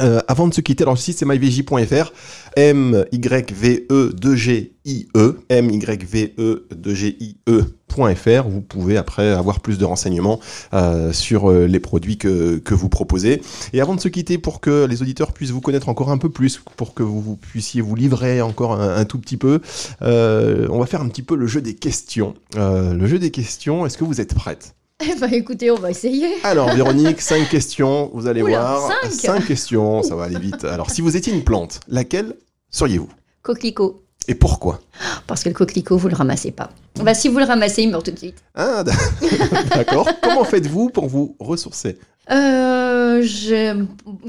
euh, 0.00 0.20
avant 0.26 0.48
de 0.48 0.54
se 0.54 0.60
quitter, 0.60 0.82
alors 0.82 0.94
le 0.94 1.00
c'est 1.00 1.24
myvj.fr, 1.24 2.12
m 2.56 3.04
y 3.12 3.52
v 3.52 3.86
e 3.90 4.12
2 4.12 4.36
g 4.36 4.72
i 4.84 5.06
e, 5.16 5.36
m 5.48 5.70
y 5.70 6.04
v 6.04 6.34
e 6.38 6.66
2 6.74 6.94
g 6.94 7.16
i 7.20 7.36
e.fr. 7.48 8.48
Vous 8.48 8.60
pouvez 8.60 8.96
après 8.96 9.30
avoir 9.30 9.60
plus 9.60 9.78
de 9.78 9.84
renseignements 9.84 10.40
euh, 10.72 11.12
sur 11.12 11.50
euh, 11.50 11.66
les 11.66 11.78
produits 11.78 12.18
que, 12.18 12.58
que 12.58 12.74
vous 12.74 12.88
proposez. 12.88 13.40
Et 13.72 13.80
avant 13.80 13.94
de 13.94 14.00
se 14.00 14.08
quitter, 14.08 14.38
pour 14.38 14.60
que 14.60 14.84
les 14.84 15.00
auditeurs 15.00 15.32
puissent 15.32 15.52
vous 15.52 15.60
connaître 15.60 15.88
encore 15.88 16.10
un 16.10 16.18
peu 16.18 16.28
plus, 16.28 16.60
pour 16.76 16.94
que 16.94 17.04
vous, 17.04 17.36
puissiez 17.36 17.80
vous 17.80 17.94
livrer 17.94 18.42
encore 18.42 18.80
un, 18.80 19.04
tout 19.04 19.18
petit 19.18 19.36
peu, 19.36 19.60
on 20.00 20.78
va 20.78 20.86
faire 20.86 21.02
un 21.02 21.08
petit 21.08 21.22
peu 21.22 21.36
le 21.36 21.46
jeu 21.46 21.60
des 21.60 21.74
questions. 21.74 22.34
Le 22.56 23.06
jeu 23.06 23.18
des 23.18 23.30
questions, 23.30 23.86
est-ce 23.86 23.98
que 23.98 24.04
vous 24.04 24.20
êtes 24.20 24.34
prête 24.34 24.74
Eh 25.10 25.14
ben, 25.18 25.32
écoutez, 25.32 25.70
on 25.70 25.76
va 25.76 25.90
essayer. 25.90 26.28
alors, 26.44 26.70
Véronique, 26.74 27.20
cinq 27.20 27.48
questions, 27.48 28.10
vous 28.14 28.26
allez 28.26 28.42
Oula, 28.42 28.60
voir. 28.60 28.92
cinq 29.10 29.46
questions, 29.46 30.02
ça 30.02 30.14
va 30.14 30.24
aller 30.24 30.38
vite. 30.38 30.64
Alors, 30.64 30.90
si 30.90 31.00
vous 31.00 31.16
étiez 31.16 31.32
une 31.32 31.44
plante, 31.44 31.80
laquelle 31.88 32.36
seriez-vous? 32.70 33.08
Coquelicot. 33.42 34.00
Et 34.26 34.34
pourquoi? 34.34 34.80
Parce 35.26 35.42
que 35.42 35.50
le 35.50 35.54
coquelicot, 35.54 35.98
vous 35.98 36.08
le 36.08 36.16
ramassez 36.16 36.50
pas. 36.50 36.70
Bah, 37.02 37.12
si 37.14 37.28
vous 37.28 37.38
le 37.38 37.44
ramassez, 37.44 37.82
il 37.82 37.90
meurt 37.90 38.04
tout 38.06 38.10
de 38.12 38.18
suite. 38.18 38.42
Ah, 38.54 38.82
d'accord. 39.74 40.08
Comment 40.22 40.44
faites-vous 40.44 40.88
pour 40.88 41.06
vous 41.08 41.36
ressourcer? 41.38 41.98
Euh, 42.30 43.20
J'ai 43.22 43.68
une 43.68 43.86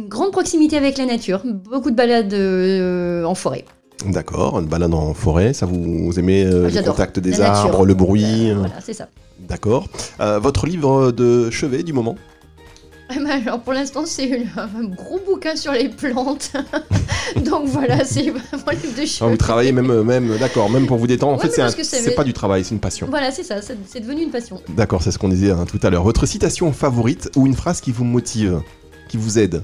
grande 0.10 0.32
proximité 0.32 0.76
avec 0.76 0.98
la 0.98 1.06
nature, 1.06 1.42
beaucoup 1.46 1.92
de 1.92 1.96
balades 1.96 2.34
euh, 2.34 3.24
en 3.24 3.36
forêt. 3.36 3.64
D'accord, 4.12 4.60
une 4.60 4.68
balade 4.68 4.94
en 4.94 5.14
forêt, 5.14 5.54
ça 5.54 5.66
vous, 5.66 6.06
vous 6.06 6.20
aimez 6.20 6.44
euh, 6.46 6.64
le 6.64 6.70
J'adore. 6.70 6.96
contact 6.96 7.20
des 7.20 7.32
La 7.32 7.38
nature. 7.38 7.52
arbres, 7.54 7.86
le 7.86 7.94
bruit 7.94 8.50
Euh, 8.50 8.54
euh, 8.54 8.60
voilà, 8.60 8.76
c'est 8.84 8.94
ça. 8.94 9.08
D'accord. 9.40 9.88
Votre 10.20 10.66
livre 10.68 11.12
de 11.12 11.50
chevet 11.50 11.84
du 11.84 11.94
moment 11.94 12.16
Eh 13.12 13.20
ben 13.20 13.28
alors 13.46 13.60
pour 13.60 13.74
l'instant 13.74 14.04
c'est 14.08 14.26
le- 14.26 14.46
un 14.60 14.84
gros 14.96 15.20
bouquin 15.26 15.56
sur 15.56 15.72
les 15.74 15.90
plantes. 15.90 16.54
Donc 17.46 17.68
voilà, 17.68 18.04
c'est 18.04 18.22
le 18.22 18.26
livre 18.32 18.40
de 18.40 18.58
Ah, 18.66 19.06
chevet. 19.06 19.30
Vous 19.32 19.38
travaillez 19.38 19.72
même, 19.72 20.02
même 20.02 20.36
d'accord, 20.40 20.70
même 20.72 20.88
pour 20.88 20.98
vous 20.98 21.06
détendre. 21.06 21.34
En 21.34 21.38
Ouais, 21.38 21.48
fait, 21.50 21.84
c'est 21.84 22.16
pas 22.16 22.24
du 22.24 22.34
travail, 22.34 22.64
c'est 22.64 22.74
une 22.74 22.80
passion. 22.80 23.06
Voilà, 23.10 23.30
c'est 23.32 23.44
ça, 23.44 23.62
c'est 23.62 23.78
c'est 23.88 24.00
devenu 24.00 24.24
une 24.24 24.32
passion. 24.32 24.60
D'accord, 24.70 25.04
c'est 25.04 25.12
ce 25.12 25.20
qu'on 25.20 25.30
disait 25.30 25.52
hein, 25.52 25.66
tout 25.70 25.80
à 25.84 25.90
l'heure. 25.92 26.04
Votre 26.04 26.26
citation 26.26 26.72
favorite 26.74 27.30
ou 27.36 27.46
une 27.46 27.54
phrase 27.56 27.80
qui 27.80 27.92
vous 27.92 28.06
motive, 28.06 28.62
qui 29.08 29.18
vous 29.18 29.38
aide? 29.38 29.62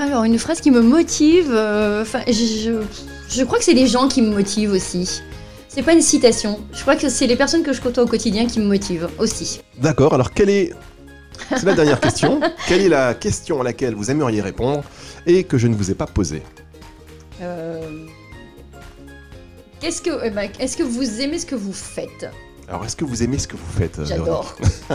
Alors 0.00 0.24
une 0.24 0.38
phrase 0.38 0.62
qui 0.62 0.70
me 0.70 0.80
motive, 0.80 1.50
euh, 1.52 2.00
enfin 2.00 2.22
je, 2.26 2.82
je, 3.28 3.44
crois 3.44 3.58
que 3.58 3.64
c'est 3.64 3.74
les 3.74 3.86
gens 3.86 4.08
qui 4.08 4.22
me 4.22 4.30
motivent 4.30 4.72
aussi. 4.72 5.20
C'est 5.68 5.82
pas 5.82 5.92
une 5.92 6.00
citation, 6.00 6.58
je 6.72 6.80
crois 6.80 6.96
que 6.96 7.10
c'est 7.10 7.26
les 7.26 7.36
personnes 7.36 7.62
que 7.62 7.74
je 7.74 7.82
côtoie 7.82 8.04
au 8.04 8.06
quotidien 8.06 8.46
qui 8.46 8.60
me 8.60 8.64
motivent 8.64 9.10
aussi. 9.18 9.60
D'accord, 9.76 10.14
alors 10.14 10.32
quelle 10.32 10.48
est. 10.48 10.72
C'est 11.50 11.64
la 11.64 11.74
dernière 11.74 12.00
question. 12.00 12.40
Quelle 12.68 12.82
est 12.82 12.88
la 12.88 13.14
question 13.14 13.60
à 13.60 13.64
laquelle 13.64 13.94
vous 13.94 14.10
aimeriez 14.10 14.40
répondre 14.42 14.84
et 15.26 15.44
que 15.44 15.58
je 15.58 15.68
ne 15.68 15.74
vous 15.74 15.90
ai 15.90 15.94
pas 15.94 16.06
posée 16.06 16.42
Euh, 17.40 18.06
Qu'est-ce 19.80 20.02
que, 20.02 20.10
eh 20.22 20.30
ben, 20.30 20.50
est-ce 20.60 20.76
que 20.76 20.82
vous 20.82 21.20
aimez 21.20 21.38
ce 21.38 21.46
que 21.46 21.54
vous 21.54 21.72
faites? 21.72 22.30
Alors, 22.70 22.84
est-ce 22.84 22.94
que 22.94 23.04
vous 23.04 23.24
aimez 23.24 23.36
ce 23.36 23.48
que 23.48 23.56
vous 23.56 23.72
faites 23.76 23.98
euh, 23.98 24.04
J'adore. 24.04 24.54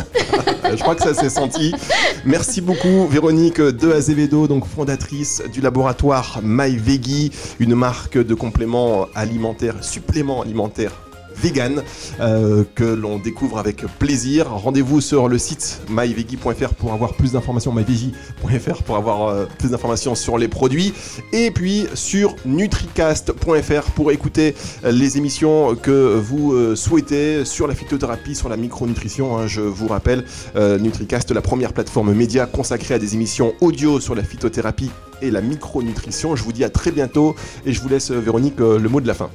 Je 0.64 0.82
crois 0.82 0.96
que 0.96 1.04
ça 1.04 1.14
s'est 1.14 1.30
senti. 1.30 1.76
Merci 2.24 2.62
beaucoup 2.62 3.06
Véronique 3.08 3.60
de 3.60 3.92
Azevedo, 3.92 4.48
donc 4.48 4.66
fondatrice 4.66 5.44
du 5.52 5.60
laboratoire 5.60 6.40
MyVeggie, 6.42 7.34
une 7.60 7.76
marque 7.76 8.18
de 8.18 8.34
compléments 8.34 9.08
alimentaires, 9.14 9.84
suppléments 9.84 10.42
alimentaires 10.42 10.94
vegan 11.38 11.84
euh, 12.20 12.64
que 12.76 12.84
l'on 12.84 13.18
découvre 13.20 13.58
avec 13.58 13.86
plaisir. 14.00 14.50
Rendez-vous 14.50 15.02
sur 15.02 15.28
le 15.28 15.38
site 15.38 15.82
myveggie.fr 15.90 16.74
pour 16.76 16.94
avoir 16.94 17.14
plus 17.14 17.34
d'informations, 17.34 17.72
myveggie.fr 17.74 18.84
pour 18.84 18.96
avoir 18.98 19.28
euh, 19.28 19.46
plus 19.58 19.72
d'informations 19.72 20.16
sur 20.16 20.38
les 20.38 20.48
produits 20.48 20.94
et 21.34 21.52
puis 21.52 21.88
sur 21.94 22.36
nutricast.fr 22.46 23.92
pour 23.96 24.12
écouter 24.12 24.56
les 24.84 25.18
émissions 25.18 25.76
que 25.76 26.16
vous 26.18 26.54
euh, 26.54 26.76
souhaitez 26.76 27.46
sur 27.46 27.68
la 27.68 27.76
phytothérapie, 27.76 28.36
sur 28.36 28.50
la 28.50 28.58
micronutrition. 28.58 29.38
hein. 29.38 29.48
je 29.48 29.62
vous 29.62 29.88
rappelle, 29.88 30.24
euh, 30.56 30.78
Nutricast, 30.78 31.32
la 31.32 31.42
première 31.42 31.74
plateforme 31.74 32.14
média 32.14 32.46
consacrée 32.46 32.94
à 32.94 33.00
des 33.00 33.14
émissions 33.16 33.54
audio 33.62 34.00
sur 34.00 34.16
la 34.16 34.24
phytothérapie 34.24 34.92
et 35.22 35.32
la 35.32 35.42
micronutrition. 35.42 36.36
Je 36.36 36.44
vous 36.44 36.52
dis 36.54 36.64
à 36.64 36.70
très 36.70 36.92
bientôt 36.92 37.36
et 37.66 37.74
je 37.74 37.82
vous 37.82 37.90
laisse, 37.90 38.12
euh, 38.12 38.20
Véronique, 38.20 38.60
euh, 38.60 38.80
le 38.80 38.90
mot 38.90 39.02
de 39.02 39.08
la 39.08 39.14
fin. 39.14 39.30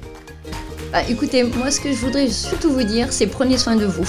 Bah, 0.93 1.03
écoutez, 1.09 1.45
moi 1.45 1.70
ce 1.70 1.80
que 1.80 1.93
je 1.93 1.97
voudrais 1.99 2.28
surtout 2.28 2.72
vous 2.72 2.82
dire, 2.82 3.12
c'est 3.12 3.28
prenez 3.28 3.59
soin 3.59 3.76
de 3.76 3.86
vous. 3.86 4.09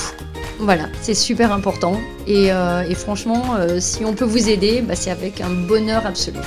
Voilà, 0.58 0.90
c'est 1.02 1.14
super 1.14 1.52
important. 1.52 2.00
Et, 2.26 2.52
euh, 2.52 2.84
franchement, 2.96 3.56
euh, 3.56 3.80
si 3.80 4.04
on 4.04 4.14
peut 4.14 4.26
vous 4.26 4.50
aider, 4.50 4.82
bah, 4.82 4.96
c'est 4.96 5.12
avec 5.12 5.42
un 5.42 5.50
bonheur 5.50 6.06
absolu. 6.06 6.40